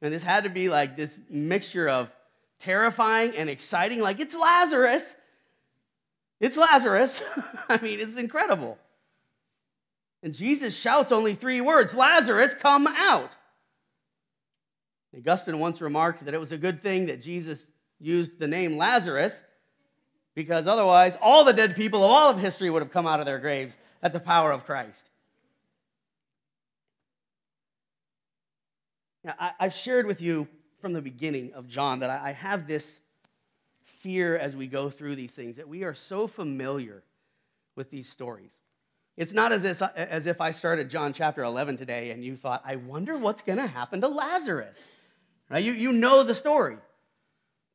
And 0.01 0.13
this 0.13 0.23
had 0.23 0.45
to 0.45 0.51
be 0.51 0.69
like 0.69 0.97
this 0.97 1.21
mixture 1.31 1.89
of 1.89 2.11
terrifying 2.59 3.37
and 3.37 3.49
exciting, 3.49 4.01
like, 4.01 4.21
it's 4.21 4.35
Lazarus. 4.35 5.17
It's 6.41 6.57
Lazarus. 6.57 7.23
I 7.69 7.79
mean, 7.81 8.01
it's 8.01 8.17
incredible. 8.17 8.79
And 10.23 10.35
Jesus 10.35 10.77
shouts 10.77 11.13
only 11.13 11.35
three 11.35 11.61
words 11.61 11.95
Lazarus, 11.95 12.55
come 12.55 12.87
out. 12.87 13.35
Augustine 15.17 15.59
once 15.59 15.81
remarked 15.81 16.25
that 16.25 16.35
it 16.35 16.41
was 16.41 16.53
a 16.53 16.59
good 16.59 16.83
thing 16.83 17.07
that 17.07 17.21
Jesus 17.21 17.67
used 18.01 18.39
the 18.39 18.49
name 18.49 18.77
Lazarus 18.77 19.41
because 20.35 20.67
otherwise 20.67 21.17
all 21.21 21.45
the 21.45 21.53
dead 21.53 21.77
people 21.77 22.05
of 22.05 22.11
all 22.11 22.31
of 22.31 22.39
history 22.39 22.71
would 22.71 22.83
have 22.83 22.93
come 22.93 23.07
out 23.07 23.21
of 23.21 23.27
their 23.27 23.39
graves 23.39 23.77
at 24.03 24.13
the 24.13 24.21
power 24.21 24.53
of 24.53 24.65
Christ. 24.65 25.11
Now, 29.25 29.35
I, 29.39 29.53
have 29.61 29.75
shared 29.75 30.07
with 30.07 30.21
you 30.21 30.49
from 30.81 30.93
the 30.93 31.03
beginning 31.03 31.53
of 31.55 31.69
John 31.69 32.01
that 32.01 32.11
I, 32.11 32.31
I 32.31 32.33
have 32.33 32.67
this 32.67 32.99
fear 34.01 34.37
as 34.37 34.57
we 34.57 34.67
go 34.67 34.91
through 34.91 35.15
these 35.15 35.31
things 35.31 35.57
that 35.57 35.69
we 35.69 35.85
are 35.85 35.95
so 35.95 36.27
familiar 36.27 37.05
with 37.77 37.91
these 37.91 38.09
stories. 38.09 38.51
It's 39.17 39.33
not 39.33 39.53
as 39.53 39.65
if, 39.65 39.83
as 39.83 40.27
if 40.27 40.41
I 40.41 40.51
started 40.51 40.91
John 40.91 41.13
chapter 41.13 41.45
11 41.45 41.77
today 41.77 42.11
and 42.11 42.25
you 42.25 42.35
thought, 42.35 42.63
I 42.65 42.77
wonder 42.77 43.17
what's 43.17 43.43
going 43.43 43.59
to 43.59 43.67
happen 43.67 44.01
to 44.01 44.09
Lazarus. 44.09 44.89
Right? 45.51 45.63
You, 45.63 45.73
you 45.73 45.93
know 45.93 46.23
the 46.23 46.35
story. 46.35 46.79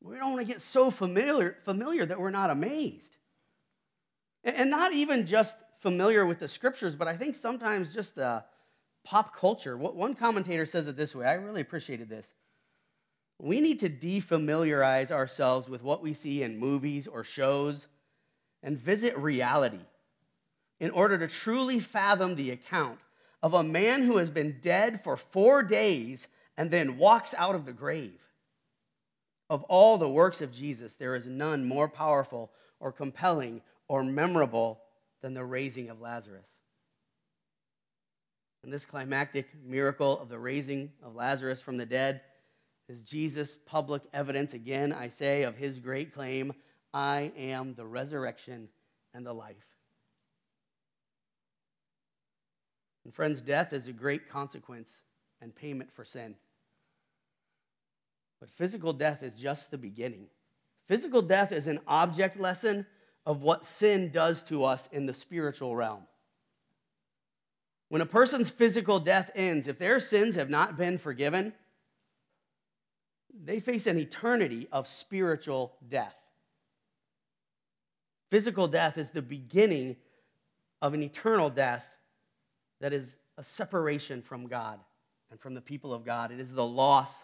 We 0.02 0.16
don't 0.18 0.34
want 0.34 0.46
to 0.46 0.52
get 0.52 0.62
so 0.62 0.92
familiar, 0.92 1.58
familiar 1.66 2.06
that 2.06 2.20
we're 2.20 2.32
not 2.32 2.50
amazed. 2.50 3.18
And, 4.44 4.70
not 4.70 4.94
even 4.94 5.26
just 5.26 5.58
familiar 5.80 6.26
with 6.26 6.40
the 6.40 6.48
scriptures, 6.48 6.96
but 6.96 7.08
I 7.08 7.18
think 7.18 7.36
sometimes 7.36 7.94
just 7.94 8.18
uh, 8.18 8.42
pop 9.04 9.36
culture. 9.36 9.76
One 9.76 10.16
commentator 10.16 10.66
says 10.66 10.88
it 10.88 10.96
this 10.96 11.16
way. 11.16 11.26
I 11.26 11.34
really 11.34 11.62
appreciated 11.62 12.10
this. 12.10 12.34
We 13.40 13.62
need 13.62 13.80
to 13.82 13.90
defamiliarize 13.90 15.12
ourselves 15.12 15.70
with 15.70 15.84
what 15.84 16.02
we 16.02 16.14
see 16.14 16.44
in 16.44 16.58
movies 16.58 17.08
or 17.08 17.24
shows 17.24 17.88
and 18.64 18.78
visit 18.78 19.18
reality 19.18 19.82
in 20.80 20.92
order 20.92 21.18
to 21.18 21.28
truly 21.28 21.80
fathom 21.80 22.36
the 22.36 22.52
account 22.52 23.00
of 23.44 23.54
a 23.54 23.64
man 23.64 24.04
who 24.04 24.18
has 24.18 24.30
been 24.30 24.60
dead 24.62 25.04
for 25.04 25.18
four 25.18 25.62
days 25.62 26.28
and 26.58 26.72
then 26.72 26.98
walks 26.98 27.34
out 27.38 27.56
of 27.56 27.66
the 27.66 27.74
grave. 27.74 28.20
Of 29.50 29.64
all 29.64 29.98
the 29.98 30.10
works 30.10 30.42
of 30.42 30.52
Jesus, 30.52 30.96
there 30.96 31.16
is 31.16 31.26
none 31.26 31.66
more 31.66 31.88
powerful 31.88 32.52
or 32.80 32.92
compelling 32.92 33.62
or 33.88 34.04
memorable 34.04 34.82
than 35.22 35.34
the 35.34 35.46
raising 35.46 35.90
of 35.90 36.02
Lazarus. 36.02 36.50
And 38.64 38.74
this 38.74 38.86
climactic 38.86 39.48
miracle 39.64 40.20
of 40.20 40.30
the 40.30 40.40
raising 40.40 40.92
of 41.02 41.16
Lazarus 41.16 41.62
from 41.62 41.78
the 41.78 41.86
dead 41.86 42.22
is 42.90 43.02
Jesus' 43.02 43.58
public 43.66 44.02
evidence, 44.14 44.54
again, 44.54 44.94
I 44.94 45.10
say, 45.10 45.44
of 45.44 45.56
his 45.56 45.80
great 45.80 46.14
claim 46.14 46.54
I 46.94 47.32
am 47.38 47.76
the 47.76 47.86
resurrection 47.86 48.70
and 49.14 49.26
the 49.26 49.34
life. 49.34 49.56
And 53.06 53.14
friends, 53.14 53.42
death 53.42 53.72
is 53.72 53.88
a 53.88 53.94
great 53.94 54.30
consequence 54.30 54.92
and 55.42 55.56
payment 55.56 55.92
for 55.94 56.04
sin. 56.04 56.36
But 58.40 58.50
physical 58.52 58.94
death 58.94 59.24
is 59.24 59.36
just 59.36 59.72
the 59.72 59.78
beginning. 59.78 60.28
Physical 60.88 61.22
death 61.22 61.52
is 61.52 61.68
an 61.68 61.80
object 61.88 62.40
lesson 62.40 62.86
of 63.26 63.42
what 63.42 63.66
sin 63.66 64.10
does 64.12 64.42
to 64.44 64.64
us 64.64 64.88
in 64.92 65.06
the 65.06 65.14
spiritual 65.14 65.76
realm. 65.76 66.04
When 67.90 68.02
a 68.02 68.06
person's 68.06 68.50
physical 68.50 69.00
death 69.00 69.32
ends, 69.36 69.68
if 69.68 69.80
their 69.80 70.00
sins 70.00 70.36
have 70.36 70.50
not 70.50 70.78
been 70.78 70.98
forgiven, 70.98 71.54
they 73.44 73.60
face 73.60 73.88
an 73.88 73.98
eternity 73.98 74.68
of 74.72 74.88
spiritual 74.88 75.74
death. 75.88 76.16
Physical 78.30 78.68
death 78.68 78.98
is 78.98 79.12
the 79.12 79.22
beginning 79.22 79.96
of 80.82 80.94
an 80.94 81.02
eternal 81.02 81.50
death 81.50 81.86
that 82.82 82.94
is 82.94 83.16
a 83.38 83.44
separation 83.44 84.22
from 84.22 84.48
God 84.48 84.80
and 85.32 85.40
from 85.40 85.54
the 85.54 85.62
people 85.62 85.94
of 85.94 86.06
God. 86.06 86.32
It 86.32 86.40
is 86.40 86.54
the 86.54 86.66
loss 86.66 87.24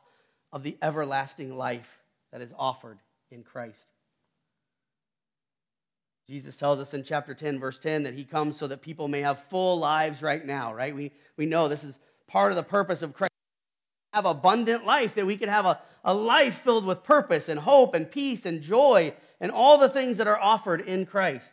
of 0.53 0.63
the 0.63 0.77
everlasting 0.81 1.57
life 1.57 1.89
that 2.31 2.39
is 2.39 2.53
offered 2.57 2.99
in 3.31 3.43
Christ. 3.43 3.91
Jesus 6.29 6.55
tells 6.55 6.79
us 6.79 6.93
in 6.93 7.03
chapter 7.03 7.33
10, 7.33 7.59
verse 7.59 7.77
10, 7.79 8.03
that 8.03 8.13
he 8.13 8.23
comes 8.23 8.57
so 8.57 8.67
that 8.67 8.81
people 8.81 9.09
may 9.09 9.21
have 9.21 9.43
full 9.49 9.79
lives 9.79 10.21
right 10.21 10.45
now, 10.45 10.73
right? 10.73 10.95
We, 10.95 11.11
we 11.35 11.47
know 11.47 11.67
this 11.67 11.83
is 11.83 11.99
part 12.27 12.51
of 12.51 12.55
the 12.55 12.63
purpose 12.63 13.01
of 13.01 13.13
Christ. 13.13 13.31
Have 14.13 14.25
abundant 14.25 14.85
life, 14.85 15.15
that 15.15 15.25
we 15.25 15.37
could 15.37 15.49
have 15.49 15.65
a, 15.65 15.81
a 16.05 16.13
life 16.13 16.59
filled 16.59 16.85
with 16.85 17.03
purpose 17.03 17.49
and 17.49 17.59
hope 17.59 17.95
and 17.95 18.09
peace 18.09 18.45
and 18.45 18.61
joy 18.61 19.13
and 19.41 19.51
all 19.51 19.79
the 19.79 19.89
things 19.89 20.17
that 20.17 20.27
are 20.27 20.39
offered 20.39 20.81
in 20.81 21.07
Christ. 21.07 21.49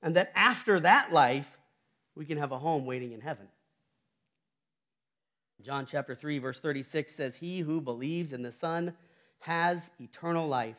And 0.00 0.14
that 0.14 0.30
after 0.36 0.78
that 0.80 1.12
life, 1.12 1.48
we 2.14 2.24
can 2.24 2.38
have 2.38 2.52
a 2.52 2.58
home 2.58 2.86
waiting 2.86 3.10
in 3.10 3.20
heaven. 3.20 3.48
John 5.62 5.86
chapter 5.86 6.14
3, 6.14 6.38
verse 6.38 6.60
36 6.60 7.14
says, 7.14 7.36
He 7.36 7.60
who 7.60 7.80
believes 7.80 8.32
in 8.32 8.42
the 8.42 8.52
Son 8.52 8.94
has 9.40 9.90
eternal 9.98 10.48
life. 10.48 10.76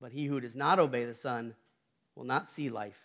But 0.00 0.12
he 0.12 0.26
who 0.26 0.40
does 0.40 0.54
not 0.54 0.78
obey 0.78 1.04
the 1.04 1.14
Son 1.14 1.54
will 2.14 2.24
not 2.24 2.50
see 2.50 2.70
life, 2.70 2.98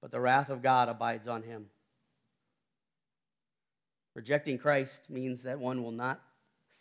but 0.00 0.10
the 0.10 0.20
wrath 0.20 0.50
of 0.50 0.62
God 0.62 0.88
abides 0.88 1.28
on 1.28 1.42
him. 1.42 1.66
Rejecting 4.14 4.58
Christ 4.58 5.02
means 5.08 5.42
that 5.42 5.60
one 5.60 5.82
will 5.82 5.92
not 5.92 6.20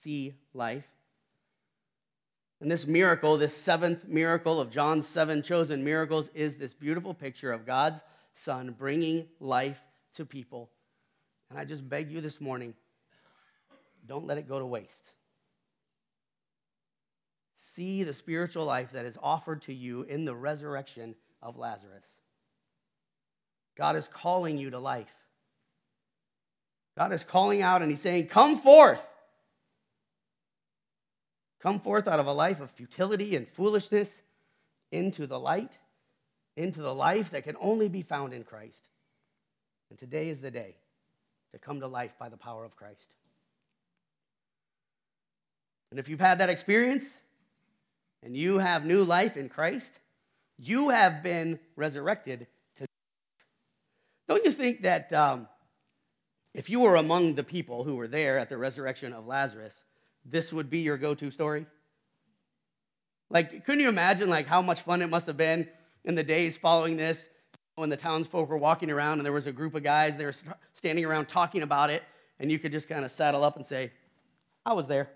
see 0.02 0.34
life. 0.54 0.88
And 2.60 2.72
this 2.72 2.88
miracle, 2.88 3.38
this 3.38 3.56
seventh 3.56 4.08
miracle 4.08 4.60
of 4.60 4.72
John's 4.72 5.08
seven 5.08 5.44
chosen 5.44 5.84
miracles, 5.84 6.30
is 6.34 6.56
this 6.56 6.74
beautiful 6.74 7.14
picture 7.14 7.52
of 7.52 7.66
God's 7.66 8.02
Son 8.34 8.74
bringing 8.78 9.28
life 9.40 9.80
to 10.16 10.26
people 10.26 10.72
and 11.50 11.60
I 11.60 11.66
just 11.66 11.88
beg 11.88 12.12
you 12.12 12.22
this 12.22 12.42
morning 12.42 12.74
don't 14.08 14.26
let 14.26 14.38
it 14.38 14.48
go 14.48 14.58
to 14.58 14.66
waste. 14.66 15.12
See 17.76 18.04
the 18.04 18.14
spiritual 18.14 18.66
life 18.66 18.92
that 18.94 19.06
is 19.06 19.18
offered 19.22 19.64
to 19.64 19.74
you 19.74 20.04
in 20.04 20.26
the 20.26 20.34
resurrection 20.34 21.14
of 21.42 21.58
Lazarus. 21.58 22.06
God 23.78 23.96
is 23.96 24.08
calling 24.08 24.58
you 24.58 24.70
to 24.72 24.80
life. 24.80 25.14
God 26.98 27.12
is 27.12 27.24
calling 27.24 27.62
out 27.62 27.82
and 27.82 27.92
He's 27.92 28.02
saying, 28.02 28.28
Come 28.28 28.58
forth. 28.58 29.06
Come 31.62 31.80
forth 31.80 32.08
out 32.08 32.20
of 32.20 32.28
a 32.28 32.34
life 32.34 32.62
of 32.62 32.72
futility 32.72 33.36
and 33.36 33.48
foolishness 33.48 34.10
into 34.92 35.28
the 35.28 35.40
light, 35.40 35.72
into 36.56 36.82
the 36.82 36.94
life 36.94 37.32
that 37.32 37.44
can 37.44 37.58
only 37.60 37.90
be 37.90 38.04
found 38.04 38.34
in 38.34 38.44
Christ. 38.44 38.88
And 39.90 40.00
today 40.00 40.30
is 40.30 40.40
the 40.40 40.52
day 40.52 40.76
to 41.54 41.60
come 41.60 41.80
to 41.80 41.88
life 41.88 42.12
by 42.20 42.30
the 42.30 42.38
power 42.38 42.66
of 42.66 42.76
Christ. 42.76 43.14
And 45.92 46.00
if 46.00 46.10
you've 46.10 46.20
had 46.20 46.40
that 46.40 46.50
experience 46.50 47.18
and 48.24 48.36
you 48.36 48.60
have 48.60 48.86
new 48.86 49.04
life 49.04 49.38
in 49.38 49.50
Christ, 49.50 50.00
you 50.58 50.90
have 50.90 51.24
been 51.24 51.60
resurrected 51.76 52.48
to. 52.78 52.86
Don't 54.28 54.44
you 54.44 54.52
think 54.52 54.82
that 54.82 55.14
um, 55.14 55.48
if 56.54 56.70
you 56.70 56.82
were 56.82 56.96
among 56.96 57.36
the 57.36 57.44
people 57.44 57.84
who 57.84 57.96
were 57.96 58.08
there 58.08 58.38
at 58.38 58.50
the 58.50 58.58
resurrection 58.58 59.14
of 59.14 59.28
Lazarus, 59.28 59.76
this 60.26 60.52
would 60.52 60.70
be 60.70 60.80
your 60.80 60.98
go 60.98 61.16
to 61.16 61.32
story? 61.32 61.66
Like, 63.30 63.66
couldn't 63.66 63.82
you 63.82 63.90
imagine 63.90 64.30
like 64.30 64.48
how 64.48 64.62
much 64.62 64.82
fun 64.82 65.02
it 65.02 65.10
must 65.10 65.28
have 65.28 65.38
been 65.38 65.68
in 66.04 66.16
the 66.16 66.24
days 66.24 66.58
following 66.58 66.98
this 66.98 67.26
when 67.78 67.90
the 67.90 67.98
townsfolk 67.98 68.50
were 68.50 68.58
walking 68.58 68.90
around 68.90 69.20
and 69.20 69.26
there 69.26 69.32
was 69.32 69.46
a 69.46 69.52
group 69.52 69.76
of 69.76 69.84
guys, 69.84 70.18
they 70.18 70.26
were 70.26 70.34
standing 70.74 71.06
around 71.06 71.28
talking 71.28 71.62
about 71.62 71.92
it, 71.92 72.02
and 72.40 72.52
you 72.52 72.58
could 72.58 72.72
just 72.72 72.90
kind 72.90 73.06
of 73.06 73.12
saddle 73.12 73.44
up 73.44 73.56
and 73.56 73.64
say, 73.64 73.92
I 74.66 74.74
was 74.74 74.88
there. 74.88 75.10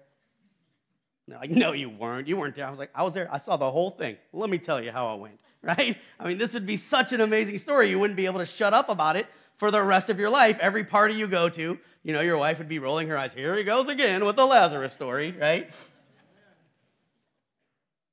And 1.25 1.33
they're 1.33 1.39
like, 1.39 1.49
no, 1.49 1.71
you 1.71 1.89
weren't. 1.89 2.27
You 2.27 2.37
weren't 2.37 2.55
there. 2.55 2.67
I 2.67 2.69
was 2.69 2.77
like, 2.77 2.91
I 2.93 3.01
was 3.01 3.15
there. 3.15 3.27
I 3.33 3.39
saw 3.39 3.57
the 3.57 3.69
whole 3.69 3.89
thing. 3.89 4.15
Let 4.31 4.51
me 4.51 4.59
tell 4.59 4.79
you 4.79 4.91
how 4.91 5.15
it 5.15 5.19
went, 5.19 5.39
right? 5.63 5.97
I 6.19 6.27
mean, 6.27 6.37
this 6.37 6.53
would 6.53 6.67
be 6.67 6.77
such 6.77 7.13
an 7.13 7.21
amazing 7.21 7.57
story. 7.57 7.89
You 7.89 7.97
wouldn't 7.97 8.17
be 8.17 8.27
able 8.27 8.39
to 8.39 8.45
shut 8.45 8.75
up 8.75 8.89
about 8.89 9.15
it 9.15 9.25
for 9.57 9.71
the 9.71 9.81
rest 9.81 10.11
of 10.11 10.19
your 10.19 10.29
life. 10.29 10.57
Every 10.61 10.83
party 10.83 11.15
you 11.15 11.27
go 11.27 11.49
to, 11.49 11.79
you 12.03 12.13
know, 12.13 12.21
your 12.21 12.37
wife 12.37 12.59
would 12.59 12.69
be 12.69 12.77
rolling 12.77 13.07
her 13.07 13.17
eyes. 13.17 13.33
Here 13.33 13.57
he 13.57 13.63
goes 13.63 13.87
again 13.87 14.23
with 14.23 14.35
the 14.35 14.45
Lazarus 14.45 14.93
story, 14.93 15.35
right? 15.39 15.71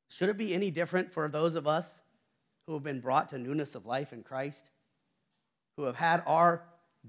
Should 0.09 0.31
it 0.31 0.39
be 0.39 0.55
any 0.55 0.71
different 0.71 1.13
for 1.13 1.29
those 1.29 1.55
of 1.55 1.67
us 1.67 2.01
who 2.69 2.75
have 2.75 2.83
been 2.83 3.01
brought 3.01 3.31
to 3.31 3.39
newness 3.39 3.75
of 3.75 3.87
life 3.87 4.13
in 4.13 4.23
Christ, 4.23 4.69
who 5.79 5.85
have 5.85 5.97
had 5.97 6.23
our 6.27 6.65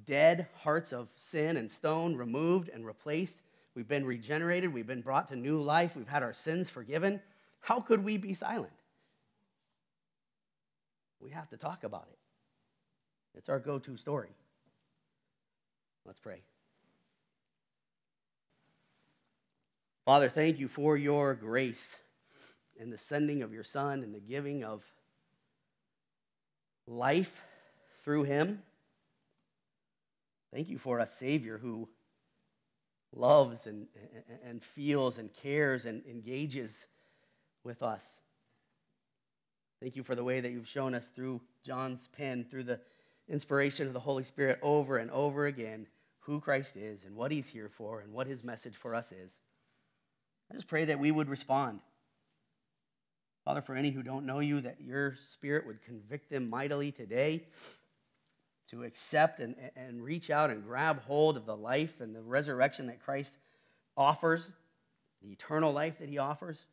dead 0.06 0.48
hearts 0.62 0.94
of 0.94 1.10
sin 1.18 1.58
and 1.58 1.70
stone 1.70 2.16
removed 2.16 2.70
and 2.70 2.86
replaced? 2.86 3.42
We've 3.76 3.88
been 3.88 4.06
regenerated, 4.06 4.74
we've 4.74 4.88
been 4.88 5.02
brought 5.02 5.28
to 5.28 5.36
new 5.36 5.62
life, 5.62 5.98
we've 5.98 6.08
had 6.08 6.24
our 6.24 6.32
sins 6.32 6.70
forgiven. 6.70 7.20
How 7.60 7.82
could 7.82 8.06
we 8.06 8.16
be 8.16 8.34
silent? 8.34 8.72
We 11.20 11.32
have 11.32 11.50
to 11.50 11.58
talk 11.58 11.84
about 11.84 12.08
it. 12.10 12.18
It's 13.38 13.50
our 13.50 13.60
go 13.60 13.80
to 13.80 13.98
story. 13.98 14.30
Let's 16.06 16.20
pray. 16.20 16.42
Father, 20.06 20.30
thank 20.30 20.58
you 20.58 20.70
for 20.70 20.96
your 20.96 21.34
grace 21.34 21.98
and 22.80 22.94
the 22.94 22.98
sending 22.98 23.44
of 23.44 23.52
your 23.52 23.66
Son 23.66 24.04
and 24.04 24.16
the 24.16 24.22
giving 24.22 24.64
of 24.64 24.86
life 26.90 27.32
through 28.04 28.24
him. 28.24 28.62
Thank 30.52 30.70
you 30.70 30.80
for 30.80 31.00
a 31.00 31.08
Savior 31.08 31.58
who 31.58 31.88
loves 33.16 33.68
and, 33.68 33.88
and 34.46 34.64
feels 34.64 35.18
and 35.18 35.32
cares 35.34 35.86
and 35.86 36.04
engages 36.10 36.72
with 37.64 37.84
us. 37.84 38.04
Thank 39.82 39.96
you 39.96 40.04
for 40.04 40.16
the 40.16 40.24
way 40.24 40.42
that 40.42 40.52
you've 40.52 40.68
shown 40.68 40.94
us 40.94 41.10
through 41.16 41.40
John's 41.64 42.10
pen, 42.18 42.46
through 42.50 42.64
the 42.64 42.80
inspiration 43.30 43.88
of 43.88 43.94
the 43.94 44.00
Holy 44.00 44.24
Spirit 44.24 44.60
over 44.62 44.98
and 44.98 45.10
over 45.12 45.46
again, 45.46 45.88
who 46.20 46.42
Christ 46.42 46.76
is 46.76 47.06
and 47.06 47.16
what 47.16 47.32
he's 47.32 47.48
here 47.48 47.70
for 47.70 48.02
and 48.02 48.12
what 48.12 48.28
his 48.28 48.44
message 48.44 48.76
for 48.76 48.94
us 48.94 49.12
is. 49.12 49.32
I 50.52 50.56
just 50.56 50.68
pray 50.68 50.86
that 50.86 51.00
we 51.00 51.12
would 51.12 51.30
respond. 51.30 51.82
Father, 53.50 53.62
for 53.64 53.74
any 53.74 53.90
who 53.90 54.04
don't 54.04 54.28
know 54.28 54.42
you, 54.42 54.62
that 54.62 54.80
your 54.80 55.16
spirit 55.34 55.66
would 55.66 55.82
convict 55.82 56.30
them 56.30 56.52
mightily 56.52 56.92
today 56.92 57.48
to 58.70 58.84
accept 58.84 59.40
and, 59.40 59.56
and 59.76 60.04
reach 60.04 60.30
out 60.30 60.52
and 60.52 60.64
grab 60.64 61.02
hold 61.02 61.36
of 61.36 61.48
the 61.48 61.58
life 61.58 62.00
and 62.00 62.16
the 62.16 62.22
resurrection 62.22 62.86
that 62.86 63.04
Christ 63.04 63.34
offers, 63.98 64.52
the 65.24 65.32
eternal 65.32 65.74
life 65.74 65.98
that 65.98 66.08
he 66.08 66.20
offers. 66.20 66.64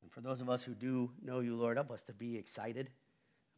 And 0.00 0.10
for 0.10 0.22
those 0.22 0.40
of 0.40 0.48
us 0.48 0.62
who 0.62 0.72
do 0.72 1.10
know 1.22 1.40
you, 1.40 1.54
Lord, 1.54 1.76
help 1.76 1.90
us 1.90 2.00
to 2.04 2.14
be 2.14 2.38
excited 2.38 2.88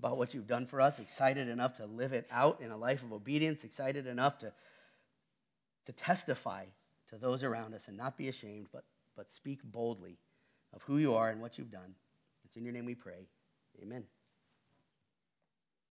about 0.01 0.19
what 0.19 0.35
you've 0.35 0.49
done 0.49 0.67
for 0.67 0.81
us, 0.81 0.99
excited 0.99 1.47
enough 1.47 1.77
to 1.77 1.87
live 1.87 2.13
it 2.13 2.27
out 2.33 2.61
in 2.61 2.73
a 2.73 2.77
life 2.77 3.05
of 3.05 3.13
obedience, 3.13 3.63
excited 3.63 4.09
enough 4.09 4.37
to, 4.41 4.53
to 5.87 5.93
testify 5.93 6.65
to 7.11 7.19
those 7.19 7.45
around 7.45 7.73
us 7.73 7.87
and 7.87 7.97
not 7.97 8.17
be 8.17 8.27
ashamed, 8.27 8.67
but, 8.73 8.83
but 9.15 9.31
speak 9.31 9.61
boldly 9.63 10.19
of 10.75 10.83
who 10.83 10.99
you 10.99 11.15
are 11.15 11.31
and 11.31 11.41
what 11.41 11.59
you've 11.59 11.71
done. 11.71 11.95
It's 12.45 12.57
in 12.57 12.65
your 12.65 12.73
name 12.73 12.87
we 12.87 12.95
pray. 12.95 13.29
Amen. 13.83 14.05